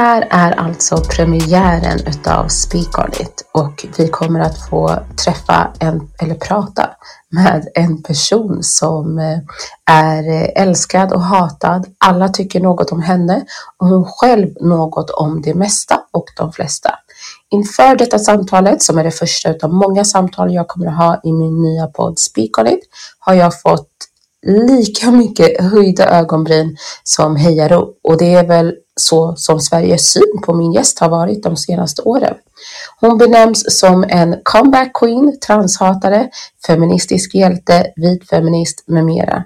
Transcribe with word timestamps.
Här 0.00 0.28
är 0.30 0.52
alltså 0.52 0.96
premiären 0.96 2.00
utav 2.06 2.48
Speak 2.48 2.98
On 2.98 3.12
It 3.20 3.44
och 3.52 3.86
vi 3.98 4.08
kommer 4.08 4.40
att 4.40 4.68
få 4.68 4.98
träffa 5.24 5.70
en, 5.80 6.08
eller 6.22 6.34
prata 6.34 6.90
med 7.30 7.68
en 7.74 8.02
person 8.02 8.58
som 8.62 9.18
eh, 9.18 9.38
är 9.90 10.52
älskad 10.56 11.12
och 11.12 11.22
hatad. 11.22 11.86
Alla 11.98 12.28
tycker 12.28 12.60
något 12.60 12.92
om 12.92 13.02
henne 13.02 13.44
och 13.78 13.86
hon 13.86 14.04
själv 14.04 14.48
något 14.60 15.10
om 15.10 15.42
det 15.42 15.54
mesta 15.54 16.02
och 16.10 16.24
de 16.36 16.52
flesta. 16.52 16.94
Inför 17.50 17.96
detta 17.96 18.18
samtalet, 18.18 18.82
som 18.82 18.98
är 18.98 19.04
det 19.04 19.10
första 19.10 19.50
utav 19.50 19.72
många 19.72 20.04
samtal 20.04 20.54
jag 20.54 20.68
kommer 20.68 20.86
att 20.86 20.96
ha 20.96 21.20
i 21.24 21.32
min 21.32 21.62
nya 21.62 21.86
podd 21.86 22.18
Speak 22.18 22.58
On 22.58 22.66
It, 22.66 22.80
har 23.18 23.34
jag 23.34 23.60
fått 23.60 23.88
lika 24.46 25.10
mycket 25.10 25.60
höjda 25.60 26.08
ögonbryn 26.18 26.76
som 27.04 27.36
hejarop 27.36 28.00
och 28.02 28.18
det 28.18 28.34
är 28.34 28.46
väl 28.46 28.74
så 29.00 29.36
som 29.36 29.60
Sveriges 29.60 30.12
syn 30.12 30.42
på 30.44 30.54
min 30.54 30.72
gäst 30.72 30.98
har 30.98 31.08
varit 31.08 31.42
de 31.42 31.56
senaste 31.56 32.02
åren. 32.02 32.34
Hon 33.00 33.18
benämns 33.18 33.78
som 33.78 34.04
en 34.08 34.36
comeback 34.42 34.92
queen, 34.94 35.38
transhatare, 35.46 36.30
feministisk 36.66 37.34
hjälte, 37.34 37.86
vit 37.96 38.28
feminist 38.28 38.84
med 38.86 39.04
mera. 39.04 39.44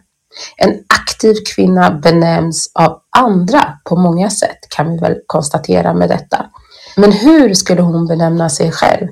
En 0.56 0.70
aktiv 0.88 1.34
kvinna 1.54 1.90
benämns 1.90 2.70
av 2.74 3.00
andra 3.16 3.78
på 3.84 3.96
många 3.96 4.30
sätt 4.30 4.58
kan 4.68 4.92
vi 4.92 4.98
väl 4.98 5.16
konstatera 5.26 5.94
med 5.94 6.08
detta. 6.08 6.46
Men 6.96 7.12
hur 7.12 7.54
skulle 7.54 7.82
hon 7.82 8.06
benämna 8.06 8.50
sig 8.50 8.72
själv? 8.72 9.08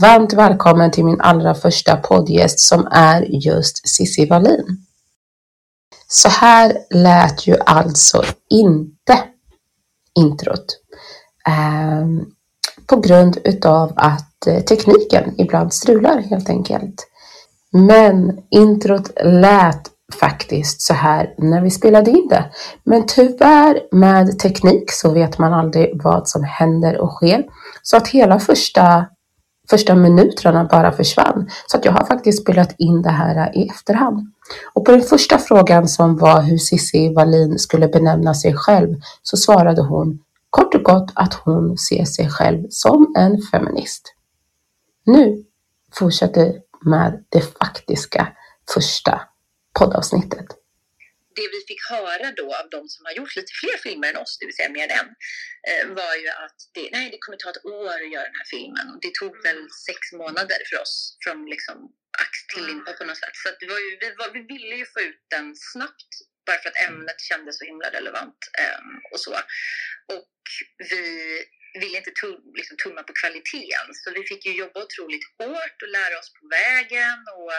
Varmt 0.00 0.32
välkommen 0.32 0.90
till 0.90 1.04
min 1.04 1.20
allra 1.20 1.54
första 1.54 1.96
poddgäst 1.96 2.60
som 2.60 2.88
är 2.90 3.22
just 3.22 3.88
Cissi 3.88 4.26
Wallin. 4.26 4.86
Så 6.12 6.28
här 6.28 6.78
lät 6.90 7.46
ju 7.46 7.56
alltså 7.66 8.22
inte 8.50 9.18
introt. 10.14 10.66
Eh, 11.46 12.06
på 12.86 12.96
grund 12.96 13.38
utav 13.44 13.92
att 13.96 14.46
eh, 14.46 14.60
tekniken 14.60 15.34
ibland 15.38 15.72
strular 15.72 16.18
helt 16.18 16.48
enkelt. 16.48 17.06
Men 17.72 18.38
introt 18.50 19.10
lät 19.24 19.90
faktiskt 20.20 20.82
så 20.82 20.94
här 20.94 21.34
när 21.38 21.60
vi 21.60 21.70
spelade 21.70 22.10
in 22.10 22.28
det. 22.28 22.50
Men 22.84 23.06
tyvärr 23.06 23.80
med 23.92 24.38
teknik 24.38 24.92
så 24.92 25.10
vet 25.10 25.38
man 25.38 25.52
aldrig 25.54 26.02
vad 26.02 26.28
som 26.28 26.44
händer 26.44 26.98
och 26.98 27.12
sker. 27.12 27.44
Så 27.82 27.96
att 27.96 28.08
hela 28.08 28.38
första, 28.38 29.06
första 29.70 29.94
minuterna 29.94 30.64
bara 30.64 30.92
försvann. 30.92 31.50
Så 31.66 31.76
att 31.76 31.84
jag 31.84 31.92
har 31.92 32.06
faktiskt 32.06 32.42
spelat 32.42 32.74
in 32.78 33.02
det 33.02 33.10
här 33.10 33.56
i 33.56 33.68
efterhand. 33.68 34.32
Och 34.72 34.84
på 34.84 34.92
den 34.92 35.02
första 35.02 35.38
frågan 35.38 35.88
som 35.88 36.16
var 36.16 36.42
hur 36.42 36.58
Cissi 36.58 37.14
Wallin 37.14 37.58
skulle 37.58 37.88
benämna 37.88 38.34
sig 38.34 38.54
själv 38.56 38.88
så 39.22 39.36
svarade 39.36 39.82
hon 39.82 40.18
kort 40.50 40.74
och 40.74 40.82
gott 40.82 41.10
att 41.14 41.34
hon 41.34 41.78
ser 41.78 42.04
sig 42.04 42.28
själv 42.30 42.66
som 42.70 43.14
en 43.16 43.42
feminist. 43.42 44.14
Nu 45.04 45.44
fortsätter 45.98 46.60
med 46.84 47.24
det 47.28 47.42
faktiska 47.58 48.36
första 48.74 49.20
poddavsnittet. 49.78 50.46
Det 51.38 51.48
vi 51.54 51.60
fick 51.68 51.82
höra 51.90 52.26
då 52.40 52.46
av 52.60 52.66
de 52.70 52.88
som 52.88 53.02
har 53.06 53.12
gjort 53.18 53.36
lite 53.36 53.52
fler 53.60 53.76
filmer 53.86 54.08
än 54.08 54.22
oss, 54.22 54.38
det 54.38 54.46
vill 54.46 54.58
säga 54.60 54.70
mer 54.78 54.84
än 54.84 54.96
en, 55.00 55.08
eh, 55.70 55.84
var 56.00 56.14
ju 56.22 56.28
att 56.44 56.58
det, 56.74 56.86
nej, 56.96 57.06
det 57.12 57.18
kommer 57.20 57.38
ta 57.38 57.50
ett 57.50 57.64
år 57.64 57.96
att 58.04 58.14
göra 58.14 58.28
den 58.30 58.40
här 58.40 58.48
filmen. 58.54 58.86
Och 58.92 59.00
det 59.04 59.12
tog 59.20 59.32
väl 59.46 59.60
sex 59.88 60.00
månader 60.22 60.60
för 60.68 60.76
oss 60.84 60.94
från 61.22 61.38
liksom 61.54 61.76
ax 62.24 62.46
till 62.46 62.66
limpa 62.66 62.92
på 62.92 63.04
något 63.04 63.18
sätt. 63.18 63.36
Så 63.42 63.48
det 63.60 63.66
var 63.72 63.78
ju, 63.78 63.90
vi, 64.00 64.08
var, 64.18 64.28
vi 64.36 64.42
ville 64.54 64.74
ju 64.76 64.86
få 64.94 65.00
ut 65.00 65.22
den 65.34 65.46
snabbt 65.56 66.10
bara 66.46 66.58
för 66.62 66.68
att 66.68 66.82
ämnet 66.88 67.20
kändes 67.20 67.58
så 67.58 67.64
himla 67.64 67.88
relevant 67.90 68.40
um, 68.64 69.00
och 69.12 69.20
så. 69.20 69.34
Och 70.14 70.32
vi 70.90 71.02
ville 71.80 71.96
inte 72.00 72.14
tum, 72.20 72.40
liksom, 72.60 72.76
tumma 72.76 73.02
på 73.02 73.12
kvaliteten 73.20 73.86
så 74.00 74.06
vi 74.18 74.22
fick 74.30 74.42
ju 74.46 74.52
jobba 74.62 74.78
otroligt 74.86 75.26
hårt 75.38 75.78
och 75.84 75.92
lära 75.98 76.18
oss 76.20 76.30
på 76.38 76.42
vägen 76.58 77.18
och 77.38 77.52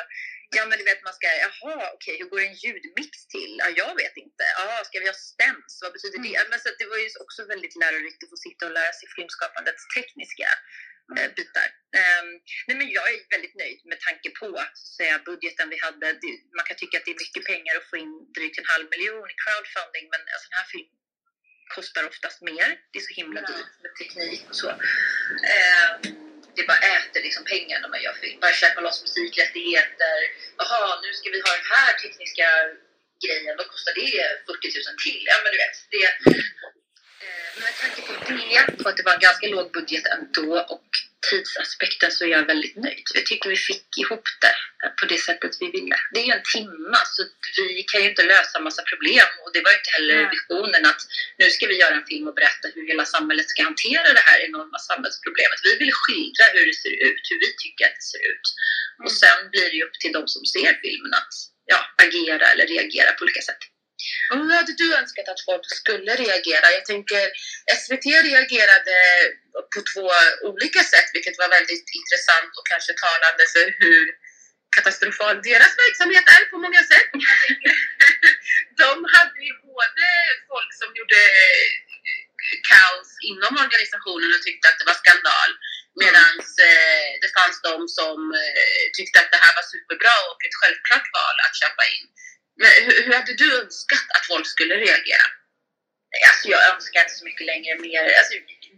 ja 0.55 0.63
men 0.67 0.77
du 0.79 0.83
vet 0.89 1.03
man 1.03 1.13
ska, 1.13 1.27
jaha 1.47 1.75
okej 1.95 1.95
okay, 1.95 2.15
hur 2.19 2.29
går 2.31 2.41
en 2.47 2.59
ljudmix 2.63 3.13
till? 3.35 3.53
Ja 3.63 3.69
jag 3.81 3.93
vet 4.01 4.15
inte. 4.25 4.43
Ja 4.57 4.83
ska 4.87 4.95
vi 4.99 5.11
ha 5.13 5.17
stems? 5.31 5.73
Vad 5.83 5.93
betyder 5.95 6.19
det? 6.27 6.35
Mm. 6.35 6.49
Men, 6.49 6.59
så 6.63 6.69
det 6.79 6.87
var 6.93 6.99
ju 7.03 7.07
också 7.23 7.41
väldigt 7.53 7.75
lärorikt 7.83 8.23
att 8.23 8.33
få 8.33 8.39
sitta 8.47 8.61
och 8.67 8.75
lära 8.79 8.93
sig 8.99 9.07
filmskapandets 9.15 9.83
tekniska 9.97 10.49
eh, 10.53 10.90
bitar. 11.37 11.69
Um, 11.99 12.27
nej 12.67 12.75
men 12.79 12.87
jag 12.97 13.05
är 13.13 13.17
väldigt 13.35 13.55
nöjd 13.63 13.79
med 13.91 13.99
tanke 14.07 14.29
på 14.39 14.47
säga, 14.97 15.15
budgeten 15.29 15.69
vi 15.73 15.77
hade. 15.85 16.07
Man 16.57 16.65
kan 16.67 16.77
tycka 16.77 16.97
att 16.97 17.05
det 17.05 17.11
är 17.15 17.23
mycket 17.25 17.43
pengar 17.51 17.73
att 17.77 17.89
få 17.91 17.97
in 18.03 18.13
drygt 18.35 18.57
en 18.61 18.71
halv 18.73 18.87
miljon 18.93 19.29
i 19.33 19.35
crowdfunding 19.43 20.05
men 20.13 20.21
en 20.33 20.41
sån 20.45 20.57
här 20.59 20.67
film 20.73 20.91
kostar 21.75 22.03
oftast 22.11 22.41
mer. 22.41 22.67
Det 22.91 22.97
är 22.99 23.05
så 23.09 23.13
himla 23.21 23.41
dyrt 23.49 23.73
med 23.83 23.93
teknik 24.01 24.41
och 24.49 24.55
så. 24.55 24.69
Um, 24.69 25.97
det 26.55 26.63
bara 26.71 26.81
äter 26.95 27.21
liksom 27.27 27.43
pengar 27.53 27.77
när 27.81 27.89
man 27.93 28.01
gör 28.05 28.13
film. 28.13 28.39
Bara 28.39 28.53
köpa 28.53 28.81
loss 28.81 29.01
musikrättigheter. 29.01 30.17
Jaha, 30.57 31.01
nu 31.03 31.09
ska 31.13 31.29
vi 31.29 31.39
ha 31.47 31.51
den 31.59 31.69
här 31.75 31.91
tekniska 32.03 32.47
grejen. 33.25 33.57
Vad 33.59 33.67
kostar 33.73 33.93
det 34.01 34.11
40 34.47 34.67
000 34.89 34.97
till? 35.05 35.23
Ja, 35.31 35.35
men 35.43 35.51
du 35.53 35.57
vet. 35.63 35.77
Det, 35.93 36.05
eh, 36.05 36.41
med 37.55 37.73
tanke 37.81 38.01
på 38.01 38.13
det, 38.31 38.83
på 38.83 38.89
att 38.89 38.97
det 38.97 39.03
var 39.03 39.13
en 39.13 39.19
ganska 39.19 39.47
låg 39.47 39.71
budget 39.71 40.05
ändå 40.15 40.59
och 40.73 40.87
tidsaspekten 41.29 42.11
så 42.11 42.25
är 42.25 42.29
jag 42.29 42.45
väldigt 42.53 42.75
nöjd. 42.75 43.05
Jag 43.13 43.25
tycker 43.25 43.49
vi 43.49 43.61
fick 43.71 43.87
ihop 43.97 44.25
det 44.43 44.57
på 44.99 45.05
det 45.11 45.21
sättet 45.27 45.51
vi 45.59 45.67
ville. 45.77 45.97
Det 46.13 46.19
är 46.19 46.25
ju 46.29 46.33
en 46.39 46.47
timma 46.55 46.99
så 47.13 47.21
vi 47.79 47.83
kan 47.91 48.01
ju 48.03 48.09
inte 48.09 48.23
lösa 48.33 48.59
massa 48.59 48.83
problem 48.91 49.29
och 49.43 49.51
det 49.53 49.61
var 49.63 49.71
ju 49.71 49.77
inte 49.81 49.95
heller 49.97 50.17
visionen 50.35 50.83
att 50.91 51.01
nu 51.39 51.45
ska 51.49 51.63
vi 51.67 51.77
göra 51.83 51.95
en 51.95 52.09
film 52.11 52.27
och 52.27 52.37
berätta 52.39 52.65
hur 52.75 52.87
hela 52.91 53.05
samhället 53.05 53.49
ska 53.49 53.63
hantera 53.63 54.13
det 54.17 54.25
här 54.29 54.39
enorma 54.47 54.79
samhällsproblemet. 54.89 55.59
Vi 55.67 55.73
vill 55.81 55.93
skildra 56.01 56.45
hur 56.53 56.65
det 56.69 56.77
ser 56.83 56.95
ut, 57.07 57.23
hur 57.31 57.39
vi 57.45 57.49
tycker 57.63 57.83
att 57.85 57.97
det 57.99 58.09
ser 58.13 58.23
ut. 58.31 58.45
Och 59.03 59.13
sen 59.21 59.39
blir 59.51 59.67
det 59.69 59.77
ju 59.79 59.83
upp 59.87 59.97
till 59.99 60.13
de 60.17 60.23
som 60.27 60.43
ser 60.53 60.73
filmen 60.83 61.13
att 61.21 61.33
ja, 61.73 61.79
agera 62.05 62.45
eller 62.51 62.67
reagera 62.75 63.11
på 63.13 63.23
olika 63.25 63.41
sätt. 63.49 63.61
Och 64.29 64.37
hur 64.37 64.53
hade 64.59 64.73
du 64.81 64.87
önskat 64.99 65.27
att 65.29 65.45
folk 65.49 65.65
skulle 65.79 66.11
reagera? 66.25 66.67
Jag 66.77 66.85
tänker 66.91 67.23
SVT 67.81 68.05
reagerade 68.29 68.97
på 69.73 69.79
två 69.91 70.05
olika 70.49 70.81
sätt, 70.93 71.07
vilket 71.15 71.37
var 71.41 71.49
väldigt 71.57 71.87
intressant 71.99 72.51
och 72.57 72.67
kanske 72.71 72.93
talande 73.05 73.43
för 73.53 73.65
hur 73.81 74.03
katastrofal 74.75 75.35
deras 75.49 75.73
verksamhet 75.83 76.25
är 76.37 76.43
på 76.53 76.57
många 76.65 76.83
sätt. 76.91 77.09
De 78.81 78.91
hade 79.15 79.39
ju 79.47 79.53
både 79.71 80.05
folk 80.51 80.71
som 80.81 80.89
gjorde 80.97 81.21
kaos 82.71 83.09
inom 83.31 83.53
organisationen 83.65 84.29
och 84.35 84.43
tyckte 84.43 84.65
att 84.67 84.79
det 84.79 84.89
var 84.91 84.97
skandal. 85.03 85.51
Medan 86.03 86.33
eh, 86.67 87.09
det 87.23 87.31
fanns 87.37 87.57
de 87.69 87.75
som 87.99 88.17
eh, 88.43 88.83
tyckte 88.97 89.17
att 89.19 89.31
det 89.33 89.43
här 89.45 89.53
var 89.59 89.65
superbra 89.73 90.15
och 90.29 90.39
ett 90.47 90.59
självklart 90.61 91.07
val 91.17 91.35
att 91.45 91.59
köpa 91.61 91.83
in. 91.95 92.05
Men 92.59 92.71
hur, 92.85 93.03
hur 93.03 93.13
hade 93.13 93.33
du 93.33 93.47
önskat 93.61 94.05
att 94.15 94.25
folk 94.25 94.47
skulle 94.47 94.75
reagera? 94.75 95.27
Alltså 96.29 96.45
jag 96.55 96.61
önskar 96.73 97.01
inte 97.01 97.19
så 97.19 97.25
mycket 97.25 97.45
längre 97.51 97.73
mer. 97.85 98.03
Alltså, 98.19 98.33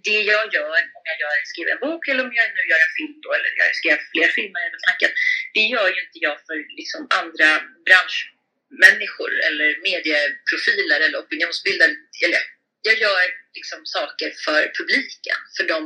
det 0.08 0.20
jag 0.34 0.46
gör, 0.58 0.80
om 0.98 1.04
jag 1.12 1.18
gör, 1.24 1.36
skriver 1.52 1.72
en 1.76 1.84
bok 1.88 2.08
eller 2.08 2.24
om 2.28 2.34
jag 2.40 2.48
nu 2.58 2.64
gör 2.72 2.82
en 2.88 2.96
film 3.00 3.18
då, 3.24 3.30
eller 3.38 3.50
jag 3.62 3.76
skriver 3.80 4.02
fler 4.12 4.28
filmer 4.38 4.60
är 4.66 4.72
tanken. 4.90 5.12
Det 5.56 5.66
gör 5.74 5.88
ju 5.96 6.00
inte 6.06 6.20
jag 6.28 6.38
för 6.48 6.58
liksom 6.80 7.02
andra 7.20 7.50
branschmänniskor 7.88 9.32
eller 9.48 9.70
medieprofiler 9.90 11.00
eller 11.06 11.18
opinionsbildare. 11.24 11.94
Eller, 12.26 12.42
jag 12.88 12.96
gör 13.06 13.24
liksom 13.58 13.80
saker 13.98 14.30
för 14.46 14.62
publiken, 14.80 15.40
för 15.58 15.64
de 15.74 15.80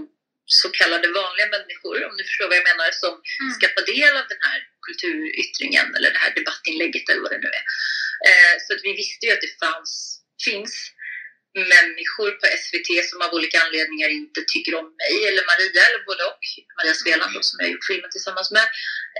så 0.45 0.67
kallade 0.79 1.07
vanliga 1.21 1.47
människor, 1.57 1.95
om 2.07 2.17
du 2.17 2.23
förstår 2.23 2.47
vad 2.47 2.57
jag 2.57 2.69
menar, 2.71 2.89
som 3.03 3.13
mm. 3.13 3.51
ska 3.55 3.65
få 3.75 3.81
del 3.93 4.13
av 4.21 4.25
den 4.33 4.41
här 4.47 4.59
kulturyttringen 4.87 5.87
eller 5.95 6.09
det 6.15 6.23
här 6.23 6.33
debattinlägget 6.39 7.09
eller 7.09 7.23
vad 7.25 7.31
det 7.31 7.43
nu 7.45 7.51
är. 7.59 7.65
Eh, 8.27 8.55
så 8.63 8.69
att 8.73 8.83
vi 8.87 8.93
visste 9.03 9.25
ju 9.25 9.31
att 9.33 9.45
det 9.45 9.53
fanns, 9.63 9.91
finns 10.47 10.73
människor 11.75 12.31
på 12.39 12.45
SVT 12.63 12.89
som 13.09 13.19
av 13.25 13.31
olika 13.37 13.57
anledningar 13.65 14.09
inte 14.21 14.39
tycker 14.53 14.73
om 14.79 14.87
mig 15.01 15.15
eller 15.29 15.43
Maria 15.51 15.81
eller 15.87 16.01
både 16.09 16.23
och. 16.31 16.43
Maria 16.77 16.95
Sveland 17.01 17.33
mm. 17.35 17.47
som 17.49 17.57
jag 17.61 17.69
gjort 17.73 17.89
filmen 17.91 18.11
tillsammans 18.11 18.49
med. 18.57 18.67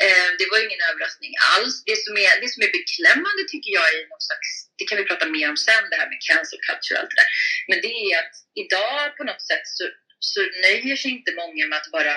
Eh, 0.04 0.30
det 0.40 0.48
var 0.52 0.60
ingen 0.66 0.82
överraskning 0.90 1.34
alls. 1.54 1.76
Det 1.90 1.98
som, 2.06 2.14
är, 2.26 2.34
det 2.42 2.50
som 2.54 2.64
är 2.66 2.72
beklämmande 2.80 3.44
tycker 3.52 3.72
jag 3.80 3.88
är 3.94 4.02
någon 4.14 4.26
slags, 4.30 4.50
det 4.78 4.86
kan 4.88 5.00
vi 5.00 5.10
prata 5.10 5.26
mer 5.36 5.48
om 5.54 5.60
sen, 5.68 5.84
det 5.92 6.00
här 6.02 6.10
med 6.12 6.20
cancel 6.30 6.60
culture 6.68 6.96
och 6.96 7.02
allt 7.02 7.12
det 7.14 7.22
där. 7.22 7.32
Men 7.70 7.78
det 7.84 7.92
är 8.06 8.14
att 8.22 8.36
idag 8.64 9.02
på 9.18 9.24
något 9.30 9.44
sätt 9.52 9.66
så, 9.78 9.84
så 10.32 10.40
nöjer 10.66 10.96
sig 11.02 11.12
inte 11.18 11.32
många 11.42 11.64
med 11.70 11.78
att 11.82 11.92
bara 11.98 12.14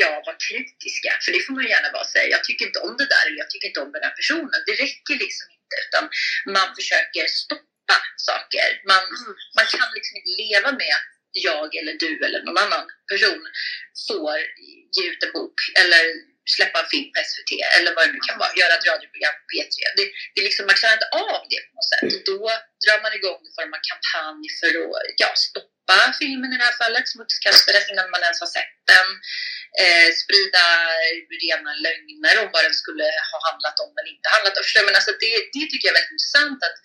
ja, 0.00 0.22
vara 0.26 0.38
kritiska. 0.48 1.10
För 1.22 1.30
det 1.34 1.40
får 1.46 1.54
man 1.58 1.66
gärna 1.74 1.88
vara 1.94 2.04
och 2.06 2.14
säga. 2.16 2.28
Jag 2.36 2.44
tycker 2.44 2.64
inte 2.68 2.80
om 2.86 2.94
det 3.00 3.08
där 3.14 3.22
eller 3.26 3.38
jag 3.44 3.50
tycker 3.50 3.68
inte 3.68 3.84
om 3.84 3.92
den 3.92 4.04
här 4.06 4.14
personen. 4.20 4.60
Det 4.68 4.74
räcker 4.84 5.16
liksom 5.24 5.46
inte. 5.56 5.76
Utan 5.84 6.04
man 6.56 6.68
försöker 6.78 7.24
stoppa 7.42 7.96
saker. 8.30 8.68
Man, 8.92 9.04
man 9.58 9.66
kan 9.74 9.88
liksom 9.96 10.14
inte 10.18 10.32
leva 10.42 10.70
med 10.82 10.94
att 10.98 11.08
jag 11.48 11.68
eller 11.78 11.94
du 12.04 12.12
eller 12.26 12.40
någon 12.46 12.58
annan 12.64 12.84
person 13.12 13.42
får 14.08 14.36
ge 14.96 15.04
ut 15.10 15.22
en 15.26 15.32
bok 15.32 15.58
eller 15.80 16.04
släppa 16.56 16.76
en 16.82 16.90
film 16.94 17.08
på 17.12 17.18
SVT 17.28 17.50
eller 17.76 17.90
vad 17.94 18.02
det 18.04 18.12
nu 18.16 18.20
kan 18.28 18.38
vara, 18.42 18.52
göra 18.60 18.74
ett 18.76 18.88
radioprogram 18.90 19.36
på 19.40 19.46
P3. 19.52 19.76
Det, 19.98 20.04
det 20.34 20.42
liksom, 20.48 20.62
man 20.68 20.78
klarar 20.80 20.98
inte 20.98 21.12
av 21.28 21.42
det 21.52 21.60
på 21.66 21.72
något 21.76 21.90
sätt. 21.92 22.08
Då 22.30 22.40
drar 22.84 22.98
man 23.04 23.12
igång 23.18 23.40
en 23.46 23.56
form 23.58 23.72
av 23.76 23.82
kampanj 23.90 24.46
för 24.60 24.70
att 24.82 25.18
ja, 25.22 25.30
stoppa 25.48 25.98
filmen 26.20 26.50
i 26.52 26.56
det 26.58 26.68
här 26.68 26.78
fallet, 26.82 27.06
smutskasta 27.12 27.68
den 27.76 27.86
innan 27.92 28.12
man 28.14 28.22
ens 28.26 28.40
har 28.44 28.50
sett 28.56 28.74
den. 28.92 29.08
Eh, 29.82 30.08
sprida 30.22 30.64
rena 31.44 31.72
lögner 31.86 32.34
om 32.42 32.48
vad 32.54 32.62
den 32.66 32.76
skulle 32.82 33.06
ha 33.30 33.38
handlat 33.48 33.76
om 33.84 33.90
eller 33.96 34.10
inte 34.16 34.28
handlat 34.34 34.58
om. 34.58 34.64
Men 34.88 34.98
alltså 34.98 35.12
det, 35.22 35.32
det 35.54 35.64
tycker 35.66 35.84
jag 35.86 35.94
är 35.94 35.98
väldigt 35.98 36.16
intressant 36.16 36.60
att 36.68 36.78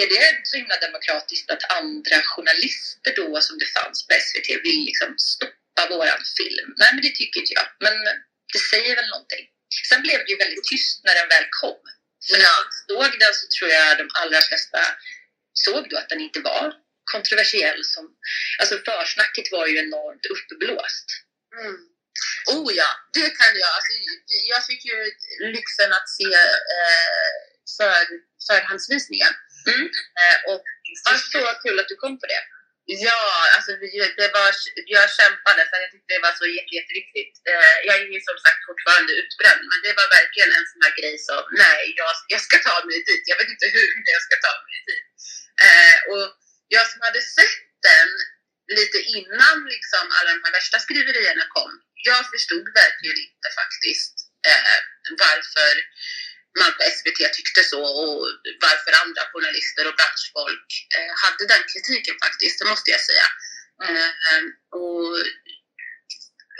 är 0.00 0.06
det 0.14 0.40
så 0.50 0.56
himla 0.56 0.76
demokratiskt 0.86 1.50
att 1.50 1.70
andra 1.80 2.18
journalister 2.32 3.12
då 3.16 3.40
som 3.40 3.58
det 3.58 3.68
fanns 3.76 4.06
på 4.06 4.12
SVT 4.26 4.48
vill 4.64 4.80
liksom 4.90 5.10
stoppa 5.18 5.82
våran 5.90 6.22
film? 6.38 6.68
Nej, 6.80 6.90
men 6.94 7.02
det 7.02 7.14
tycker 7.18 7.40
inte 7.40 7.54
jag. 7.58 7.68
Men 7.86 7.96
det 8.52 8.58
säger 8.58 8.96
väl 8.96 9.08
någonting. 9.08 9.44
Sen 9.88 10.02
blev 10.02 10.18
det 10.24 10.30
ju 10.32 10.36
väldigt 10.36 10.64
tyst 10.64 11.04
när 11.04 11.14
den 11.14 11.28
väl 11.28 11.46
kom. 11.60 11.80
För 12.26 12.36
när 12.36 12.44
jag 12.44 12.64
såg 12.88 13.20
den 13.20 13.34
så 13.40 13.46
tror 13.54 13.70
jag 13.70 13.98
de 13.98 14.08
allra 14.20 14.40
flesta 14.40 14.80
såg 15.52 15.90
då 15.90 15.96
att 15.98 16.08
den 16.08 16.20
inte 16.20 16.40
var 16.40 16.74
kontroversiell. 17.12 17.84
Som, 17.84 18.04
alltså 18.60 18.74
försnacket 18.88 19.52
var 19.52 19.66
ju 19.66 19.76
enormt 19.78 20.26
uppblåst. 20.34 21.06
Mm. 21.60 21.76
Oh 22.54 22.68
ja, 22.74 22.90
det 23.12 23.30
kan 23.38 23.52
jag. 23.62 23.70
Alltså, 23.76 23.92
jag 24.52 24.66
fick 24.66 24.84
ju 24.84 24.96
lyxen 25.56 25.92
att 25.92 26.08
se 26.08 26.32
eh, 26.76 27.38
för, 27.76 28.06
förhandsvisningen 28.48 29.34
Mm. 29.66 29.86
Eh, 30.22 30.38
och 30.50 30.64
ja, 31.04 31.12
så 31.32 31.40
kul 31.62 31.80
att 31.80 31.88
du 31.88 31.96
kom 31.96 32.14
på 32.20 32.26
det. 32.26 32.42
Ja, 32.90 33.22
alltså 33.54 33.72
det 34.20 34.28
var, 34.38 34.48
jag 34.96 35.06
kämpade 35.20 35.62
för 35.68 35.76
jag 35.84 35.90
tyckte 35.92 36.14
det 36.14 36.26
var 36.26 36.34
så 36.40 36.46
jätte, 36.56 36.72
jätteviktigt. 36.78 37.34
Eh, 37.50 37.76
jag 37.86 37.94
är 38.02 38.06
ju 38.14 38.20
som 38.28 38.38
sagt 38.44 38.62
fortfarande 38.68 39.12
utbränd, 39.20 39.62
men 39.70 39.80
det 39.86 39.94
var 40.00 40.08
verkligen 40.18 40.52
en 40.58 40.68
sån 40.70 40.82
här 40.84 40.94
grej 41.00 41.16
som, 41.28 41.42
nej, 41.64 41.82
jag, 42.00 42.12
jag 42.34 42.42
ska 42.46 42.56
ta 42.68 42.76
mig 42.88 42.98
dit. 43.08 43.24
Jag 43.30 43.38
vet 43.40 43.52
inte 43.54 43.68
hur, 43.76 43.88
men 43.96 44.12
jag 44.16 44.24
ska 44.26 44.36
ta 44.46 44.54
mig 44.66 44.78
dit. 44.90 45.06
Eh, 45.66 45.98
och 46.12 46.26
jag 46.74 46.84
som 46.90 47.00
hade 47.06 47.22
sett 47.36 47.62
den 47.90 48.10
lite 48.78 48.98
innan 49.16 49.56
liksom 49.74 50.04
alla 50.16 50.30
de 50.34 50.40
här 50.44 50.54
värsta 50.58 50.78
skriverierna 50.86 51.44
kom, 51.56 51.72
jag 52.10 52.22
förstod 52.32 52.66
verkligen 52.82 53.18
inte 53.26 53.48
faktiskt 53.60 54.14
eh, 54.50 54.78
varför 55.24 55.74
man 56.62 56.72
på 56.76 56.82
SVT 56.96 57.20
tyckte 57.36 57.62
så 57.72 57.80
och 58.02 58.18
varför 58.66 58.92
andra 59.02 59.22
journalister 59.32 59.84
och 59.88 59.96
branschfolk 59.98 60.68
eh, 60.96 61.12
hade 61.22 61.44
den 61.52 61.62
kritiken 61.72 62.16
faktiskt, 62.24 62.58
det 62.58 62.70
måste 62.72 62.90
jag 62.94 63.02
säga. 63.10 63.26
Mm. 63.84 63.96
Eh, 63.96 64.42
och 64.78 65.06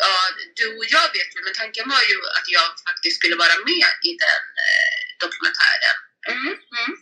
ja, 0.02 0.14
du 0.58 0.66
och 0.78 0.88
jag 0.96 1.06
vet 1.16 1.30
ju, 1.34 1.38
men 1.44 1.54
tanken 1.60 1.86
var 1.94 2.02
ju 2.10 2.18
att 2.36 2.48
jag 2.56 2.68
faktiskt 2.88 3.16
skulle 3.18 3.36
vara 3.44 3.56
med 3.70 3.90
i 4.08 4.12
den 4.24 4.44
eh, 4.66 4.98
dokumentären. 5.24 5.96
Mm. 6.34 6.54
Mm. 6.78 6.92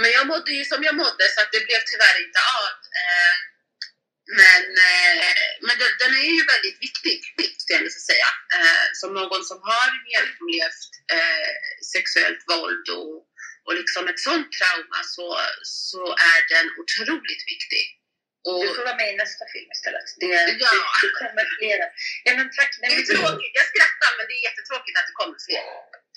Men 0.00 0.10
jag 0.16 0.26
mådde 0.26 0.52
ju 0.52 0.64
som 0.64 0.82
jag 0.88 0.96
mådde 1.02 1.24
så 1.34 1.40
att 1.40 1.52
det 1.52 1.66
blev 1.66 1.80
tyvärr 1.90 2.16
inte 2.24 2.40
av. 2.60 2.74
Eh, 3.00 3.36
men, 4.40 4.62
eh, 4.92 5.49
men 5.66 5.74
den, 5.80 5.92
den, 6.02 6.12
är 6.22 6.30
ju 6.38 6.44
väldigt 6.54 6.78
viktig, 6.86 7.16
skulle 7.62 7.88
jag 7.88 7.92
säga. 8.10 8.30
Eh, 8.58 8.86
som 9.00 9.10
någon 9.20 9.44
som 9.50 9.58
har 9.70 9.88
genomlevt 10.10 10.90
eh, 11.16 11.52
sexuellt 11.94 12.42
våld 12.52 12.86
och, 12.98 13.16
och 13.66 13.74
liksom 13.80 14.02
ett 14.10 14.20
sånt 14.28 14.48
trauma 14.58 15.00
så, 15.16 15.26
så 15.86 16.02
är 16.32 16.40
den 16.54 16.66
otroligt 16.80 17.42
viktig. 17.52 17.84
Och, 18.48 18.62
du 18.64 18.68
får 18.76 18.84
vara 18.90 19.00
med 19.02 19.08
i 19.14 19.16
nästa 19.24 19.44
film 19.54 19.70
istället. 19.76 20.08
Det, 20.22 20.26
ja. 20.26 20.46
det, 20.46 20.80
det 21.02 21.10
kommer 21.20 21.44
flera. 21.58 21.86
Ja, 22.26 22.30
men 22.38 22.46
tack. 22.58 22.72
Nej, 22.80 22.88
det 22.90 23.00
är 23.02 23.08
tråkigt. 23.14 23.54
Jag 23.60 23.66
skrattar 23.72 24.10
men 24.16 24.24
det 24.28 24.34
är 24.38 24.42
jättetråkigt 24.48 24.96
att 24.98 25.06
det 25.10 25.16
kommer 25.20 25.38
fler. 25.46 25.64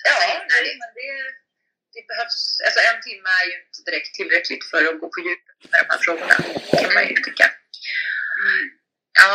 Ja, 0.08 0.16
nej, 0.54 0.66
men 0.80 0.90
det, 0.98 1.08
det 1.94 2.02
behövs. 2.10 2.38
Alltså 2.66 2.80
en 2.90 2.98
timme 3.06 3.28
är 3.40 3.46
ju 3.50 3.54
inte 3.64 3.80
direkt 3.88 4.10
tillräckligt 4.18 4.64
för 4.70 4.80
att 4.88 5.00
gå 5.00 5.06
på 5.14 5.20
djupet 5.26 5.58
med 5.70 5.78
de 5.82 5.88
här 5.92 6.00
frågorna. 6.04 6.36
kan 6.82 6.94
man 6.96 7.04
ju 7.08 7.14
tycka. 7.28 7.46
Mm. 8.42 8.64
Ja, 9.22 9.34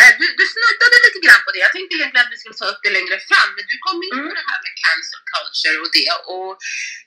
eh, 0.00 0.12
du, 0.18 0.24
du 0.38 0.44
snuddade 0.54 0.96
lite 1.06 1.20
grann 1.24 1.42
på 1.44 1.50
det. 1.52 1.64
Jag 1.66 1.74
tänkte 1.76 1.94
egentligen 1.96 2.26
att 2.26 2.34
vi 2.34 2.40
skulle 2.40 2.60
ta 2.60 2.70
upp 2.72 2.82
det 2.84 2.96
längre 2.98 3.16
fram, 3.28 3.48
men 3.56 3.64
du 3.70 3.76
kom 3.86 3.98
in 4.06 4.16
på 4.18 4.28
mm. 4.28 4.38
det 4.38 4.48
här 4.50 4.60
med 4.66 4.74
cancel 4.84 5.22
culture 5.32 5.78
och 5.84 5.92
det. 5.98 6.12
Och 6.34 6.52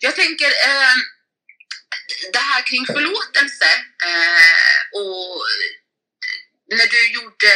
jag 0.06 0.13
tänker, 0.22 0.51
eh, 0.70 0.96
det 2.36 2.44
här 2.50 2.62
kring 2.70 2.86
förlåtelse 2.96 3.72
eh, 4.10 4.80
och 5.01 5.25
när 6.80 6.90
du 6.96 7.01
gjorde 7.18 7.51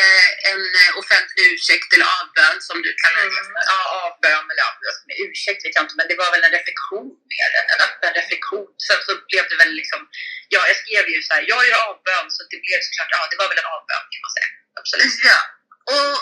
en 0.51 0.63
offentlig 1.01 1.43
ursäkt 1.53 1.89
eller 1.93 2.07
avbön 2.19 2.57
som 2.67 2.77
du 2.85 2.89
kallar 3.03 3.23
det. 3.33 3.41
Mm. 3.45 3.61
Ja, 3.71 3.79
avbön 4.05 4.45
eller 4.51 4.65
avbön. 4.71 4.97
Ursäkt 5.27 5.61
vet 5.65 5.75
jag 5.75 5.83
inte, 5.85 5.97
men 5.99 6.07
det 6.09 6.17
var 6.21 6.29
väl 6.33 6.45
en 6.47 6.55
reflektion 6.57 7.07
mer 7.33 7.49
än 7.59 7.67
en 7.73 7.81
öppen 7.87 8.11
reflektion. 8.19 8.69
Sen 8.87 8.99
så 9.05 9.11
blev 9.29 9.43
det 9.51 9.57
väl 9.61 9.73
liksom, 9.81 10.01
ja 10.53 10.61
jag 10.69 10.77
skrev 10.83 11.03
ju 11.13 11.19
så 11.27 11.31
här, 11.35 11.43
jag 11.51 11.61
gör 11.67 11.79
avbön 11.89 12.27
så 12.35 12.41
det 12.51 12.59
blev 12.65 12.79
såklart, 12.85 13.11
ja 13.15 13.21
det 13.31 13.39
var 13.41 13.47
väl 13.51 13.61
en 13.63 13.73
avbön 13.75 14.05
kan 14.11 14.21
man 14.25 14.33
säga. 14.37 14.49
Absolut. 14.79 15.15
Ja, 15.31 15.39
och 15.93 16.15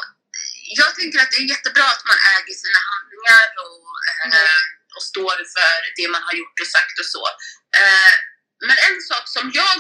jag 0.81 0.91
tänker 0.97 1.17
att 1.19 1.31
det 1.31 1.39
är 1.43 1.53
jättebra 1.55 1.85
att 1.95 2.05
man 2.11 2.19
äger 2.33 2.55
sina 2.63 2.79
handlingar 2.91 3.47
och, 3.65 3.85
mm. 4.25 4.31
eh, 4.37 4.61
och 4.95 5.03
står 5.11 5.35
för 5.55 5.75
det 5.97 6.07
man 6.15 6.23
har 6.27 6.33
gjort 6.41 6.57
och 6.63 6.71
sagt 6.77 6.95
och 7.01 7.09
så. 7.15 7.23
Eh, 7.81 8.13
men 8.67 8.77
en 8.87 8.97
sak 9.09 9.25
som 9.35 9.45
jag 9.61 9.79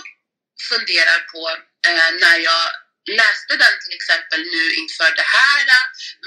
funderar 0.69 1.19
på 1.33 1.41
eh, 1.87 2.09
när 2.23 2.37
jag 2.49 2.63
läste 3.11 3.53
den 3.63 3.75
till 3.83 3.95
exempel 3.99 4.41
nu 4.55 4.63
inför 4.81 5.11
det 5.15 5.29
här, 5.37 5.65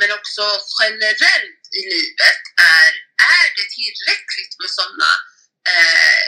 men 0.01 0.13
också 0.19 0.45
generellt 0.81 1.63
i 1.81 1.83
livet, 1.95 2.43
är, 2.75 2.91
är 3.37 3.47
det 3.57 3.69
tillräckligt 3.79 4.55
med 4.61 4.71
sådana 4.79 5.11
eh, 5.73 6.27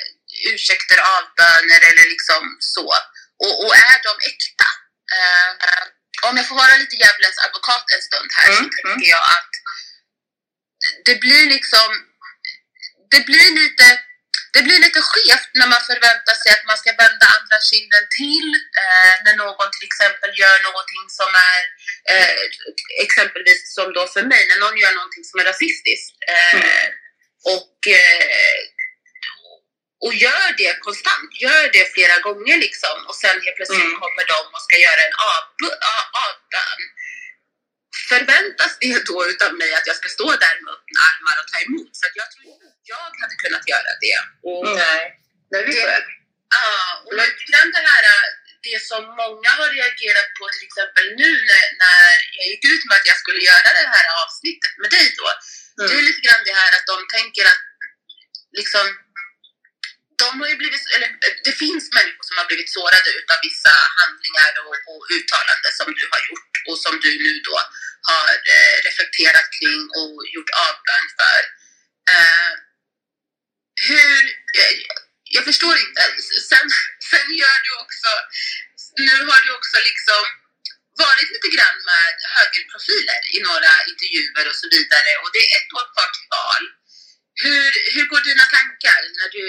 ursäkter, 0.53 0.99
avböner 1.17 1.81
eller 1.89 2.07
liksom 2.15 2.57
så? 2.61 2.89
Och, 3.45 3.55
och 3.65 3.75
är 3.77 3.99
de 4.09 4.15
äkta? 4.31 4.69
Eh, 5.17 5.85
om 6.29 6.37
jag 6.37 6.49
får 6.49 6.57
vara 6.57 6.77
lite 6.77 6.97
djävulens 6.97 7.39
advokat 7.47 7.85
en 7.95 8.03
stund 8.03 8.31
här 8.39 8.49
mm, 8.49 8.57
så 8.57 8.63
tänker 8.63 8.93
mm. 8.93 9.15
jag 9.15 9.25
att 9.37 9.53
det 11.05 11.17
blir 11.21 11.47
liksom, 11.47 11.89
det 13.11 13.27
blir 13.27 13.51
lite 13.63 14.01
det 14.55 14.63
blir 14.67 14.79
lite 14.87 15.01
skevt 15.11 15.51
när 15.61 15.69
man 15.75 15.83
förväntar 15.91 16.37
sig 16.41 16.51
att 16.53 16.69
man 16.71 16.79
ska 16.83 16.91
vända 17.05 17.27
andra 17.37 17.59
kinden 17.71 18.05
till 18.21 18.49
eh, 18.83 19.15
när 19.25 19.35
någon 19.45 19.71
till 19.75 19.89
exempel 19.91 20.31
gör 20.43 20.59
någonting 20.69 21.05
som 21.19 21.31
är 21.51 21.63
eh, 22.13 22.35
exempelvis 23.05 23.61
som 23.77 23.87
då 23.97 24.03
för 24.15 24.25
mig, 24.33 24.43
när 24.49 24.59
någon 24.65 24.79
gör 24.83 24.95
någonting 24.99 25.25
som 25.29 25.37
är 25.41 25.47
rasistiskt 25.53 26.17
eh, 26.35 26.55
mm. 26.55 26.89
och, 27.55 27.77
eh, 28.01 28.61
och 30.05 30.15
gör 30.25 30.49
det 30.61 30.73
konstant, 30.87 31.31
gör 31.45 31.65
det 31.77 31.85
flera 31.95 32.17
gånger 32.27 32.57
liksom 32.67 32.97
och 33.09 33.17
sen 33.23 33.37
helt 33.45 33.57
plötsligt 33.59 33.91
mm. 33.91 34.01
kommer 34.03 34.25
de 34.35 34.41
och 34.55 34.63
ska 34.67 34.77
göra 34.87 35.01
en 35.09 35.17
avbön. 36.27 36.81
Förväntas 38.13 38.73
det 38.81 39.07
då 39.11 39.17
utav 39.33 39.53
mig 39.63 39.71
att 39.75 39.87
jag 39.91 39.97
ska 40.01 40.09
stå 40.17 40.29
där 40.45 40.57
med 40.65 40.73
öppna 40.77 41.01
armar 41.11 41.37
och 41.41 41.49
ta 41.53 41.59
emot? 41.67 41.93
För 42.01 42.09
jag 42.21 42.29
tror 42.33 42.45
inte 42.53 42.67
att 42.73 42.87
jag 42.93 43.05
hade 43.23 43.37
kunnat 43.45 43.65
göra 43.73 43.93
det. 44.05 44.19
Och 44.51 44.65
Nej, 44.83 45.03
nej 45.53 45.63
vi 45.67 45.73
får 45.83 45.91
Ja, 46.57 46.71
och 47.07 47.15
lite 47.21 47.45
grann 47.51 47.71
det 47.77 47.85
här, 47.93 48.05
det 48.69 48.79
som 48.91 49.03
många 49.23 49.51
har 49.61 49.69
reagerat 49.79 50.29
på 50.39 50.45
till 50.55 50.67
exempel 50.69 51.05
nu 51.23 51.31
när, 51.51 51.65
när 51.83 52.05
jag 52.37 52.47
gick 52.53 52.65
ut 52.73 52.83
med 52.89 52.97
att 52.99 53.11
jag 53.11 53.19
skulle 53.23 53.43
göra 53.51 53.69
det 53.81 53.89
här 53.97 54.07
avsnittet 54.23 54.75
med 54.81 54.91
dig 54.97 55.07
då. 55.21 55.29
Det 55.89 55.95
är 55.99 56.09
lite 56.11 56.23
grann 56.27 56.43
det 56.49 56.57
här 56.61 56.71
att 56.77 56.87
de 56.93 56.97
tänker 57.17 57.45
att 57.53 57.63
liksom 58.59 58.85
de 60.23 60.31
har 60.41 60.49
ju 60.53 60.57
blivit, 60.63 60.85
eller 60.95 61.09
det 61.49 61.55
finns 61.65 61.85
människor 61.99 62.25
som 62.29 62.37
har 62.41 62.47
blivit 62.51 62.71
sårade 62.77 63.11
utav 63.21 63.39
vissa 63.49 63.75
handlingar 64.01 64.53
och, 64.67 64.77
och 64.93 65.03
uttalanden 65.17 65.73
som 65.81 65.89
du 65.99 66.05
har 66.13 66.21
gjort 66.29 66.53
och 66.69 66.79
som 66.85 66.95
du 67.05 67.11
nu 67.25 67.33
då 67.49 67.57
har 68.11 68.35
eh, 68.55 68.77
reflekterat 68.87 69.49
kring 69.59 69.83
och 70.01 70.15
gjort 70.35 70.51
avbön 70.67 71.07
för. 71.21 71.41
Eh, 72.15 72.53
hur, 73.89 74.23
eh, 74.61 74.75
jag 75.37 75.45
förstår 75.45 75.75
inte. 75.85 76.03
Sen, 76.51 76.67
sen 77.11 77.29
gör 77.43 77.59
du 77.67 77.73
också, 77.85 78.11
nu 79.05 79.15
har 79.31 79.41
du 79.45 79.51
också 79.59 79.77
liksom 79.89 80.23
varit 81.05 81.29
lite 81.35 81.51
grann 81.57 81.79
med 81.93 82.15
högerprofiler 82.37 83.21
i 83.37 83.39
några 83.49 83.73
intervjuer 83.91 84.45
och 84.51 84.59
så 84.63 84.67
vidare 84.77 85.11
och 85.23 85.31
det 85.35 85.43
är 85.45 85.51
ett 85.59 85.71
år 85.79 85.87
kvar 85.95 86.09
till 86.17 86.29
val. 86.37 86.65
Hur, 87.45 87.71
hur 87.95 88.05
går 88.11 88.23
dina 88.31 88.47
tankar 88.57 89.01
när 89.19 89.29
du 89.39 89.45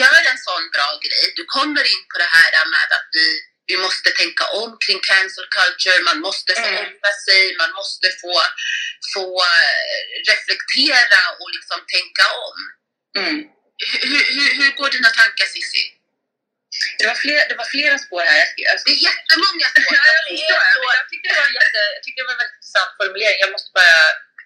gör 0.00 0.22
en 0.30 0.40
sån 0.48 0.64
bra 0.74 0.90
grej? 1.04 1.24
Du 1.38 1.44
kommer 1.56 1.84
in 1.94 2.04
på 2.10 2.16
det 2.22 2.30
här 2.36 2.52
med 2.74 2.88
att 2.98 3.08
vi, 3.18 3.26
vi 3.72 3.76
måste 3.86 4.08
tänka 4.20 4.44
om 4.60 4.70
kring 4.84 5.00
cancel 5.10 5.46
culture, 5.58 5.98
man 6.10 6.18
måste 6.26 6.52
få 6.64 6.68
Mm. 6.82 7.00
sig, 7.26 7.42
man 7.62 7.72
måste 7.80 8.06
få, 8.22 8.32
få 9.14 9.26
eh, 9.56 10.02
reflektera 10.30 11.20
och 11.40 11.48
liksom 11.56 11.78
tänka 11.96 12.24
om. 12.46 12.56
Mm. 13.22 13.38
Hur, 14.10 14.22
hur, 14.34 14.48
hur 14.58 14.70
går 14.78 14.88
dina 14.96 15.10
tankar 15.20 15.46
Cissi? 15.54 15.84
Det 16.98 17.06
var, 17.10 17.18
fler, 17.24 17.40
det 17.50 17.56
var 17.62 17.68
flera 17.76 17.96
spår 18.04 18.24
här. 18.32 18.44
Alltså- 18.72 18.86
Det 18.88 18.94
är 18.98 19.02
jättemånga 19.10 19.66
spår. 19.74 19.94
Ja, 19.96 20.04
jag. 20.14 20.62
Men 20.84 20.94
jag 21.00 21.06
tyckte 21.10 21.26
det 21.32 21.38
var 21.42 21.50
jätte, 21.60 21.80
jag 21.96 22.02
tyckte 22.04 22.18
det 22.22 22.26
var 22.28 22.34
en 22.36 22.42
väldigt 22.42 22.56
intressant 22.60 22.92
formulering. 22.98 23.38
Jag 23.44 23.50
måste 23.56 23.70
bara 23.78 23.96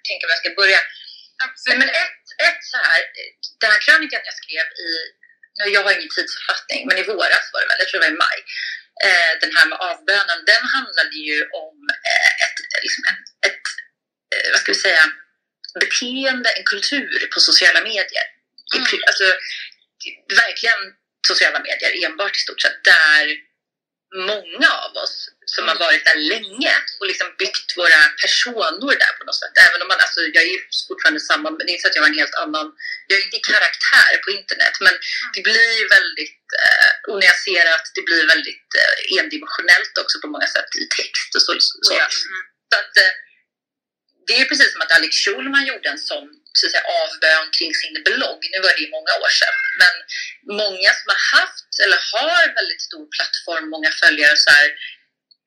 tänka 0.09 0.23
var 0.27 0.35
jag 0.37 0.43
ska 0.45 0.51
börja. 0.63 0.81
Nej, 1.69 1.77
men 1.83 1.89
ett, 2.05 2.25
ett 2.49 2.61
så 2.73 2.79
här, 2.89 3.01
den 3.63 3.71
här 3.75 3.81
krönikan 3.87 4.21
jag 4.29 4.37
skrev 4.43 4.67
i, 4.87 4.89
nu 5.59 5.65
jag 5.77 5.83
har 5.85 5.93
ingen 5.99 6.13
tidsförfattning, 6.17 6.81
men 6.89 6.97
i 7.01 7.05
våras 7.13 7.45
var 7.53 7.61
det 7.63 7.69
väl, 7.71 7.81
jag 7.83 7.89
tror 7.89 8.01
det 8.01 8.07
var 8.07 8.15
i 8.17 8.23
maj. 8.27 8.39
Eh, 9.03 9.33
den 9.41 9.57
här 9.57 9.67
med 9.67 9.79
avbönen, 9.79 10.45
den 10.47 10.65
handlade 10.77 11.17
ju 11.17 11.39
om 11.63 11.77
eh, 12.11 12.33
ett, 12.45 12.59
liksom 12.83 13.03
en, 13.11 13.51
ett 13.51 13.65
eh, 14.35 14.51
vad 14.53 14.61
ska 14.61 14.73
vi 14.73 14.79
säga, 14.79 15.05
beteende, 15.81 16.51
en 16.51 16.65
kultur 16.65 17.29
på 17.35 17.41
sociala 17.41 17.81
medier. 17.81 18.27
Mm. 18.75 18.87
Alltså, 19.07 19.25
verkligen 20.45 20.81
sociala 21.27 21.59
medier 21.61 22.07
enbart 22.07 22.37
i 22.37 22.39
stort 22.39 22.61
sett, 22.61 22.85
där 22.85 23.25
många 24.15 24.71
av 24.85 24.93
oss 25.03 25.29
som 25.55 25.69
har 25.69 25.79
varit 25.87 26.05
där 26.05 26.19
länge 26.35 26.75
och 27.01 27.07
liksom 27.07 27.29
byggt 27.39 27.69
våra 27.77 28.01
personer 28.23 28.95
där 29.03 29.13
på 29.19 29.25
något 29.25 29.41
sätt. 29.43 29.55
Även 29.67 29.83
om 29.83 29.89
man, 29.89 30.01
alltså 30.05 30.21
jag 30.37 30.45
är 30.53 30.59
fortfarande 30.89 31.21
samma, 31.21 31.51
men 31.51 31.61
det 31.63 31.71
är 31.71 31.75
inte 31.75 31.87
så 31.87 31.89
att 31.89 31.97
jag 31.97 32.03
har 32.03 32.13
en 32.13 32.23
helt 32.23 32.39
annan, 32.45 32.67
jag 33.09 33.19
är 33.19 33.25
inte 33.25 33.41
i 33.41 33.49
karaktär 33.53 34.13
på 34.25 34.31
internet, 34.39 34.75
men 34.87 34.95
det 35.35 35.43
blir 35.49 35.77
väldigt 35.97 36.45
eh, 36.63 36.91
onyanserat, 37.13 37.85
det 37.97 38.05
blir 38.09 38.23
väldigt 38.35 38.69
eh, 38.83 38.95
endimensionellt 39.21 39.95
också 40.03 40.17
på 40.23 40.29
många 40.35 40.49
sätt 40.57 40.71
i 40.83 40.85
text 40.99 41.31
och 41.37 41.43
så. 41.47 41.53
så. 41.87 41.95
Ja. 42.01 42.07
så 42.71 42.77
att, 42.83 42.95
eh, 43.05 43.13
det 44.27 44.35
är 44.41 44.45
precis 44.51 44.73
som 44.73 44.83
att 44.83 44.93
Alex 44.97 45.13
Schulman 45.23 45.67
gjorde 45.67 45.89
en 45.89 46.05
sån 46.13 46.29
så 46.59 46.67
att 46.67 46.73
säga, 46.73 46.93
avbön 47.03 47.49
kring 47.57 47.73
sin 47.83 47.97
blogg. 48.09 48.41
Nu 48.53 48.59
var 48.65 48.73
det 48.75 48.83
ju 48.87 48.91
många 48.99 49.13
år 49.23 49.33
sedan. 49.41 49.57
Men 49.83 49.95
många 50.63 50.91
som 50.99 51.09
har 51.15 51.23
haft 51.39 51.71
eller 51.85 52.01
har 52.13 52.43
väldigt 52.61 52.83
stor 52.89 53.05
plattform, 53.15 53.65
många 53.75 53.91
följare 54.03 54.37
så 54.45 54.51
här, 54.59 54.69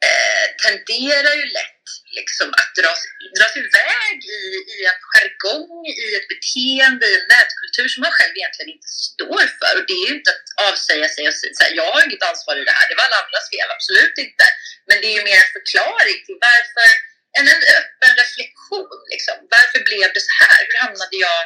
eh, 0.08 0.46
tenderar 0.64 1.34
ju 1.42 1.46
lätt 1.60 1.86
liksom, 2.20 2.48
att 2.60 2.72
dras, 2.80 3.02
dras 3.38 3.56
iväg 3.64 4.18
i, 4.40 4.44
i 4.74 4.78
en 4.92 5.00
jargong, 5.12 5.82
i 6.06 6.08
ett 6.20 6.28
beteende, 6.34 7.06
i 7.12 7.16
en 7.20 7.28
nätkultur 7.36 7.88
som 7.92 8.02
man 8.06 8.16
själv 8.18 8.34
egentligen 8.36 8.74
inte 8.76 8.92
står 9.10 9.44
för. 9.60 9.72
Och 9.78 9.86
det 9.88 9.98
är 10.00 10.06
ju 10.10 10.14
inte 10.20 10.32
att 10.36 10.48
avsäga 10.70 11.08
sig 11.16 11.24
och 11.28 11.38
säga 11.60 11.78
jag 11.82 11.90
har 11.94 12.02
inget 12.08 12.28
ansvar 12.30 12.56
i 12.62 12.68
det 12.70 12.76
här, 12.78 12.86
det 12.90 12.98
var 12.98 13.06
alla 13.08 13.22
andras 13.24 13.48
fel, 13.54 13.70
absolut 13.76 14.16
inte. 14.26 14.46
Men 14.88 14.96
det 15.02 15.08
är 15.12 15.16
ju 15.18 15.24
mer 15.30 15.40
en 15.44 15.56
förklaring 15.58 16.18
till 16.26 16.40
varför 16.50 16.90
en, 17.38 17.48
en 17.54 17.64
öppen 17.80 18.14
reflektion. 18.22 19.00
Liksom. 19.14 19.36
Varför 19.56 19.80
blev 19.90 20.08
det 20.16 20.24
så 20.30 20.34
här? 20.44 20.60
Hur 20.68 20.78
hamnade 20.86 21.18
jag 21.28 21.42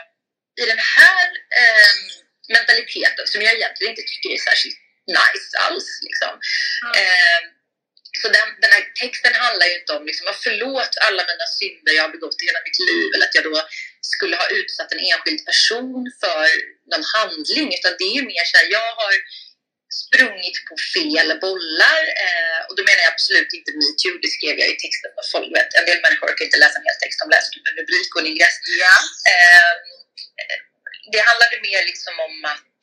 i 0.61 0.63
den 0.71 0.81
här 0.97 1.25
eh, 1.61 1.91
mentaliteten 2.55 3.25
som 3.31 3.41
jag 3.45 3.53
egentligen 3.53 3.91
inte 3.93 4.05
tycker 4.11 4.29
är 4.35 4.41
särskilt 4.49 4.79
nice 5.17 5.51
alls? 5.65 5.89
Liksom. 6.07 6.33
Eh, 6.99 7.39
så 8.21 8.27
den, 8.37 8.47
den 8.63 8.71
här 8.75 8.83
texten 9.01 9.33
handlar 9.43 9.65
ju 9.67 9.75
inte 9.79 9.93
om 9.97 10.05
liksom, 10.09 10.27
"Ah, 10.27 10.37
förlåt 10.45 10.93
alla 11.07 11.23
mina 11.31 11.47
synder 11.59 11.91
jag 11.97 12.03
har 12.03 12.15
begått 12.17 12.41
i 12.41 12.45
hela 12.49 12.61
mitt 12.65 12.79
liv 12.89 13.07
eller 13.13 13.25
att 13.25 13.35
jag 13.35 13.43
då 13.43 13.57
skulle 14.13 14.35
ha 14.43 14.47
utsatt 14.59 14.91
en 14.91 15.05
enskild 15.11 15.41
person 15.45 15.91
för 16.21 16.47
någon 16.91 17.05
handling 17.15 17.67
utan 17.77 17.93
det 17.99 18.09
är 18.17 18.21
mer 18.31 18.45
så 18.51 18.57
här, 18.57 18.67
jag 18.77 18.89
har 19.01 19.13
sprungit 19.99 20.57
på 20.69 20.73
fel 20.93 21.29
bollar 21.45 22.01
eh, 22.25 22.59
och 22.67 22.73
då 22.77 22.81
menar 22.87 23.01
jag 23.05 23.13
absolut 23.15 23.51
inte 23.57 23.71
metoo, 23.81 24.15
det 24.23 24.31
skrev 24.37 24.55
jag 24.61 24.69
i 24.73 24.77
texten 24.83 25.09
för 25.15 25.25
folk 25.33 25.49
vet, 25.57 25.69
en 25.79 25.87
del 25.89 26.03
människor 26.05 26.27
kan 26.37 26.47
inte 26.47 26.63
läsa 26.63 26.77
en 26.79 26.87
hel 26.89 26.99
text, 26.99 27.19
de 27.21 27.27
läser 27.35 27.51
typ 27.51 27.67
en 27.69 27.77
rubrik 27.79 28.09
och 28.11 28.21
en 28.21 28.31
ingress. 28.31 28.57
Ja. 28.83 28.95
Eh, 29.31 29.73
det 31.13 31.21
handlade 31.29 31.55
mer 31.67 31.81
liksom 31.91 32.15
om 32.27 32.35
att 32.53 32.81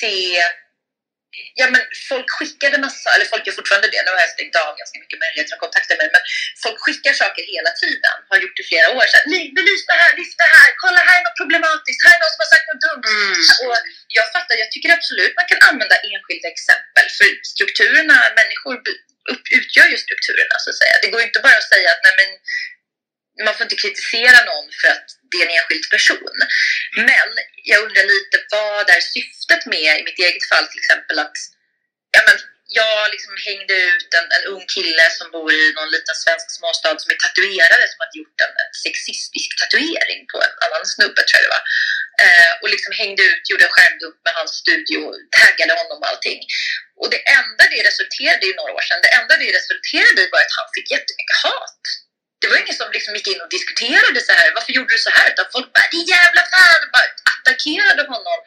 se 0.00 0.16
Ja 1.60 1.66
men 1.74 1.82
folk 2.10 2.28
skickade 2.36 2.76
massa, 2.86 3.08
eller 3.14 3.26
folk 3.32 3.42
gör 3.46 3.56
fortfarande 3.60 3.88
det, 3.94 4.00
nu 4.04 4.10
har 4.14 4.22
jag 4.26 4.32
stängt 4.36 4.56
av 4.64 4.70
ganska 4.82 4.96
mycket 5.02 5.18
möjligheter 5.24 5.52
att 5.54 5.64
kontakta 5.66 5.92
mig, 6.00 6.08
men 6.14 6.22
folk 6.64 6.78
skickar 6.84 7.14
saker 7.22 7.42
hela 7.56 7.70
tiden, 7.82 8.16
har 8.30 8.38
gjort 8.42 8.56
det 8.56 8.64
i 8.64 8.68
flera 8.72 8.88
år. 8.96 9.04
Så 9.10 9.16
här, 9.18 9.24
"Li- 9.32 9.50
belys 9.56 9.82
det 9.90 9.96
här, 10.02 10.10
lyft 10.20 10.38
det 10.44 10.50
här, 10.56 10.68
kolla 10.82 11.00
här 11.08 11.16
är 11.20 11.24
något 11.28 11.38
problematiskt, 11.42 12.00
här 12.06 12.12
är 12.16 12.20
någon 12.22 12.34
som 12.34 12.42
har 12.44 12.50
sagt 12.54 12.66
något 12.70 12.82
dumt. 12.88 13.04
Mm. 13.14 13.34
Och 13.62 13.76
jag 14.18 14.26
fattar, 14.34 14.54
jag 14.64 14.70
tycker 14.72 14.90
absolut 14.98 15.32
man 15.40 15.48
kan 15.50 15.60
använda 15.70 15.96
enskilda 16.12 16.48
exempel, 16.54 17.06
för 17.18 17.28
strukturerna, 17.52 18.16
människor 18.40 18.74
utgör 19.58 19.86
ju 19.92 19.96
strukturerna 20.06 20.56
så 20.64 20.68
att 20.70 20.78
säga. 20.82 20.94
Det 21.02 21.10
går 21.12 21.22
inte 21.28 21.40
bara 21.46 21.58
att 21.62 21.70
säga 21.74 21.88
att 21.94 22.02
nej 22.06 22.14
men 22.20 22.30
man 23.44 23.54
får 23.54 23.64
inte 23.66 23.82
kritisera 23.84 24.38
någon 24.50 24.68
för 24.80 24.88
att 24.94 25.06
det 25.30 25.36
är 25.36 25.46
en 25.46 25.56
enskild 25.58 25.86
person. 25.90 26.36
Men 26.96 27.28
jag 27.70 27.82
undrar 27.84 28.04
lite 28.14 28.36
vad 28.50 28.90
är 28.90 29.00
syftet 29.00 29.66
med, 29.66 30.00
i 30.00 30.06
mitt 30.08 30.18
eget 30.18 30.48
fall 30.50 30.66
till 30.68 30.82
exempel, 30.82 31.18
att 31.18 31.36
ja, 32.16 32.20
men, 32.26 32.38
jag 32.80 33.10
liksom 33.14 33.34
hängde 33.48 33.74
ut 33.92 34.10
en, 34.18 34.28
en 34.36 34.44
ung 34.52 34.64
kille 34.74 35.06
som 35.18 35.26
bor 35.34 35.52
i 35.52 35.64
någon 35.76 35.94
liten 35.96 36.16
svensk 36.24 36.48
småstad 36.58 36.96
som 36.98 37.10
är 37.14 37.20
tatuerare 37.24 37.84
som 37.90 38.00
hade 38.02 38.18
gjort 38.20 38.38
en, 38.44 38.54
en 38.62 38.72
sexistisk 38.84 39.50
tatuering 39.60 40.20
på 40.32 40.36
en 40.46 40.54
annan 40.64 40.84
snubbe 40.94 41.20
tror 41.24 41.38
jag 41.38 41.46
det 41.46 41.56
var. 41.56 41.64
Eh, 42.24 42.52
och 42.60 42.68
liksom 42.74 42.92
hängde 43.00 43.22
ut, 43.30 43.42
gjorde 43.50 43.66
en 43.66 43.76
skärmdump 43.76 44.18
med 44.26 44.34
hans 44.38 44.52
studio, 44.62 44.98
taggade 45.40 45.74
honom 45.80 45.98
och 46.02 46.08
allting. 46.10 46.40
Och 47.00 47.08
det 47.14 47.22
enda 47.38 47.64
det 47.72 47.82
resulterade 47.90 48.44
i 48.46 48.54
några 48.58 48.72
år 48.78 48.84
sedan, 48.88 49.04
det 49.06 49.14
enda 49.20 49.34
det 49.42 49.50
resulterade 49.58 50.20
i 50.22 50.28
var 50.32 50.40
att 50.44 50.58
han 50.58 50.68
fick 50.76 50.88
jättemycket 50.96 51.38
hat. 51.46 51.82
Det 52.44 52.50
var 52.50 52.58
ingen 52.64 52.80
som 52.82 52.90
liksom 52.96 53.12
gick 53.18 53.28
in 53.32 53.40
och 53.44 53.52
diskuterade 53.56 54.20
så 54.28 54.32
här, 54.38 54.48
varför 54.56 54.72
gjorde 54.76 54.94
du 54.94 55.00
så 55.08 55.12
här? 55.18 55.26
Utan 55.32 55.46
folk 55.54 55.68
bara, 55.76 55.88
din 55.94 56.06
jävla 56.16 56.42
fan! 56.54 56.82
Bara 56.94 57.08
attackerade 57.34 58.02
honom 58.12 58.38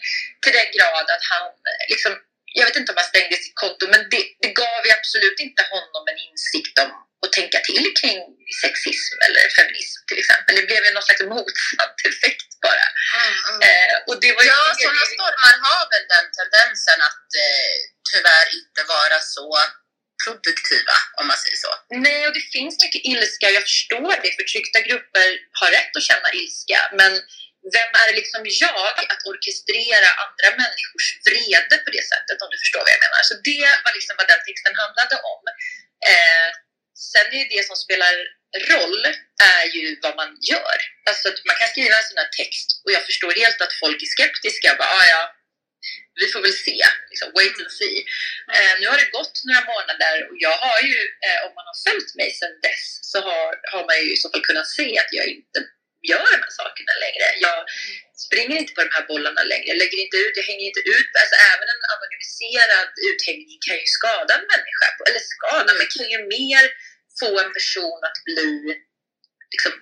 till 0.41 0.53
den 0.59 0.69
grad 0.75 1.05
att 1.15 1.25
han 1.31 1.47
eh, 1.69 1.83
liksom, 1.93 2.11
jag 2.57 2.65
vet 2.67 2.79
inte 2.79 2.91
om 2.91 2.99
han 3.01 3.11
stängde 3.13 3.35
sitt 3.45 3.59
konto, 3.63 3.83
men 3.93 4.01
det, 4.11 4.23
det 4.43 4.51
gav 4.61 4.81
ju 4.87 4.91
absolut 4.99 5.39
inte 5.45 5.61
honom 5.73 6.03
en 6.11 6.19
insikt 6.27 6.75
om 6.83 6.89
att 7.23 7.33
tänka 7.39 7.59
till 7.69 7.85
kring 7.99 8.19
sexism 8.63 9.15
eller 9.25 9.43
feminism 9.57 9.99
till 10.09 10.19
exempel. 10.21 10.51
Det 10.59 10.65
blev 10.69 10.81
ju 10.85 10.91
någon 10.93 11.07
slags 11.07 11.23
motsatt 11.35 11.97
effekt 12.11 12.51
bara. 12.65 12.87
Mm, 13.17 13.35
mm. 13.49 13.59
Eh, 13.67 13.95
och 14.07 14.17
det 14.23 14.31
var 14.35 14.43
Ja, 14.51 14.61
sådana 14.83 15.05
stormar 15.15 15.55
har 15.67 15.83
väl 15.91 16.05
den 16.15 16.27
tendensen 16.39 16.99
att 17.09 17.27
eh, 17.45 17.75
tyvärr 18.09 18.47
inte 18.59 18.81
vara 18.95 19.19
så 19.35 19.47
produktiva, 20.23 20.95
om 21.19 21.25
man 21.31 21.39
säger 21.43 21.59
så. 21.65 21.71
Nej, 22.05 22.21
och 22.27 22.35
det 22.37 22.45
finns 22.55 22.75
mycket 22.83 23.03
ilska. 23.11 23.47
Jag 23.57 23.65
förstår 23.69 24.13
det. 24.23 24.31
Förtryckta 24.41 24.79
grupper 24.87 25.29
har 25.59 25.69
rätt 25.77 25.93
att 25.97 26.09
känna 26.09 26.29
ilska. 26.39 26.79
Men 26.99 27.11
vem 27.75 27.91
är 28.03 28.09
liksom 28.19 28.41
jag 28.65 28.93
att 29.13 29.21
orkestrera 29.29 30.09
andra 30.23 30.49
människors 30.63 31.07
vrede 31.27 31.75
på 31.85 31.89
det 31.95 32.05
sättet? 32.11 32.37
Om 32.43 32.49
du 32.53 32.57
förstår 32.63 32.81
vad 32.85 32.93
jag 32.95 33.03
menar. 33.05 33.21
Så 33.29 33.33
det 33.49 33.67
var 33.85 33.93
liksom 33.97 34.15
vad 34.19 34.27
den 34.33 34.41
texten 34.47 34.75
handlade 34.83 35.15
om. 35.33 35.41
Eh, 36.11 36.49
sen 37.11 37.27
är 37.39 37.45
det 37.53 37.61
som 37.69 37.77
spelar 37.85 38.15
roll 38.71 39.01
är 39.57 39.65
ju 39.75 39.85
vad 40.03 40.15
man 40.21 40.31
gör. 40.51 40.77
Alltså 41.09 41.27
man 41.49 41.57
kan 41.59 41.69
skriva 41.73 41.95
en 41.97 42.09
sån 42.09 42.21
här 42.23 42.31
text 42.41 42.67
och 42.83 42.91
jag 42.95 43.03
förstår 43.09 43.31
helt 43.41 43.61
att 43.61 43.79
folk 43.83 43.99
är 44.05 44.09
skeptiska. 44.15 44.75
Bara, 44.79 44.93
ah, 44.99 45.07
ja, 45.15 45.23
vi 46.19 46.25
får 46.31 46.41
väl 46.41 46.57
se. 46.67 46.77
Liksom, 47.11 47.27
wait 47.37 47.57
and 47.61 47.71
see. 47.79 47.97
Eh, 48.55 48.73
nu 48.79 48.85
har 48.91 48.97
det 49.01 49.15
gått 49.17 49.37
några 49.47 49.63
månader 49.73 50.15
och 50.29 50.37
jag 50.47 50.57
har 50.65 50.79
ju, 50.91 50.99
eh, 51.25 51.39
om 51.45 51.51
man 51.57 51.69
har 51.69 51.77
följt 51.87 52.11
mig 52.19 52.29
sedan 52.39 52.55
dess, 52.67 52.85
så 53.11 53.17
har, 53.27 53.47
har 53.73 53.83
man 53.89 53.97
ju 54.01 54.07
i 54.13 54.17
så 54.21 54.27
fall 54.31 54.47
kunnat 54.49 54.69
se 54.77 54.87
att 55.03 55.11
jag 55.17 55.25
inte 55.35 55.59
gör 56.11 56.29
de 56.35 56.39
här 56.45 56.55
sakerna 56.61 56.93
längre. 57.05 57.25
Jag 57.47 57.59
springer 58.25 58.55
inte 58.61 58.73
på 58.73 58.81
de 58.87 58.91
här 58.95 59.05
bollarna 59.11 59.43
längre, 59.51 59.67
jag 59.73 59.81
lägger 59.83 59.99
inte 60.05 60.17
ut, 60.23 60.33
jag 60.39 60.47
hänger 60.51 60.65
inte 60.71 60.83
ut. 60.95 61.11
Alltså 61.21 61.35
även 61.51 61.67
en 61.73 61.83
anonymiserad 61.93 62.89
uthängning 63.09 63.59
kan 63.67 63.77
ju 63.81 63.87
skada 63.97 64.31
en 64.39 64.47
människa. 64.53 64.87
Eller 65.07 65.23
skada, 65.35 65.71
men 65.77 65.87
kan 65.95 66.09
ju 66.15 66.19
mer 66.37 66.63
få 67.19 67.31
en 67.43 67.51
person 67.57 67.99
att 68.09 68.19
bli, 68.29 68.51
liksom, 69.53 69.73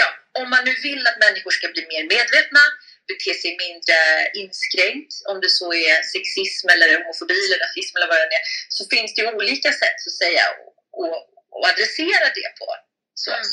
ja, 0.00 0.08
om 0.40 0.46
man 0.50 0.64
nu 0.68 0.74
vill 0.86 1.02
att 1.06 1.22
människor 1.26 1.52
ska 1.58 1.66
bli 1.74 1.82
mer 1.92 2.04
medvetna, 2.14 2.64
bete 3.10 3.32
sig 3.42 3.50
mindre 3.64 3.98
inskränkt, 4.42 5.12
om 5.30 5.36
det 5.42 5.50
så 5.60 5.68
är 5.86 5.96
sexism 6.14 6.66
eller 6.74 6.88
homofobi 6.96 7.38
eller 7.46 7.58
rasism 7.66 7.96
eller 7.96 8.10
vad 8.12 8.18
det 8.18 8.38
är, 8.40 8.46
så 8.76 8.82
finns 8.92 9.10
det 9.14 9.32
olika 9.38 9.70
sätt 9.82 9.96
så 10.02 10.08
att 10.10 10.20
säga 10.24 10.44
att 10.50 11.22
adressera 11.70 12.26
det 12.38 12.50
på. 12.60 12.68
Så. 13.22 13.30
Mm. 13.32 13.44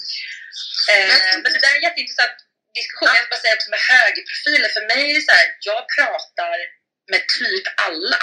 Eh, 0.91 1.35
men 1.43 1.49
det 1.53 1.61
där 1.63 1.73
är 1.73 1.79
en 1.79 1.87
jätteintressant 1.87 2.37
diskussion. 2.79 3.09
Jag 3.15 3.23
ska 3.23 3.33
bara 3.33 3.45
säga 3.45 3.57
också 3.57 3.69
med 3.75 3.83
högerprofiler. 3.93 4.69
För 4.75 4.83
mig 4.91 5.01
är 5.09 5.15
det 5.17 5.25
så 5.29 5.35
här, 5.37 5.47
jag 5.69 5.81
pratar 5.97 6.57
med 7.11 7.21
typ 7.39 7.65
alla. 7.87 8.21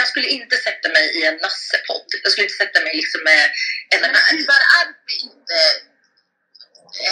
Jag 0.00 0.08
skulle 0.08 0.28
inte 0.38 0.56
sätta 0.56 0.88
mig 0.88 1.04
i 1.18 1.20
en 1.30 1.38
nassepodd. 1.44 2.08
Jag 2.22 2.32
skulle 2.32 2.46
inte 2.46 2.62
sätta 2.64 2.80
mig 2.80 2.92
liksom 3.00 3.20
med 3.30 3.44
en... 3.92 4.00
Men 4.00 4.10
Arp 4.78 5.04
är 5.14 5.20
inte 5.28 5.58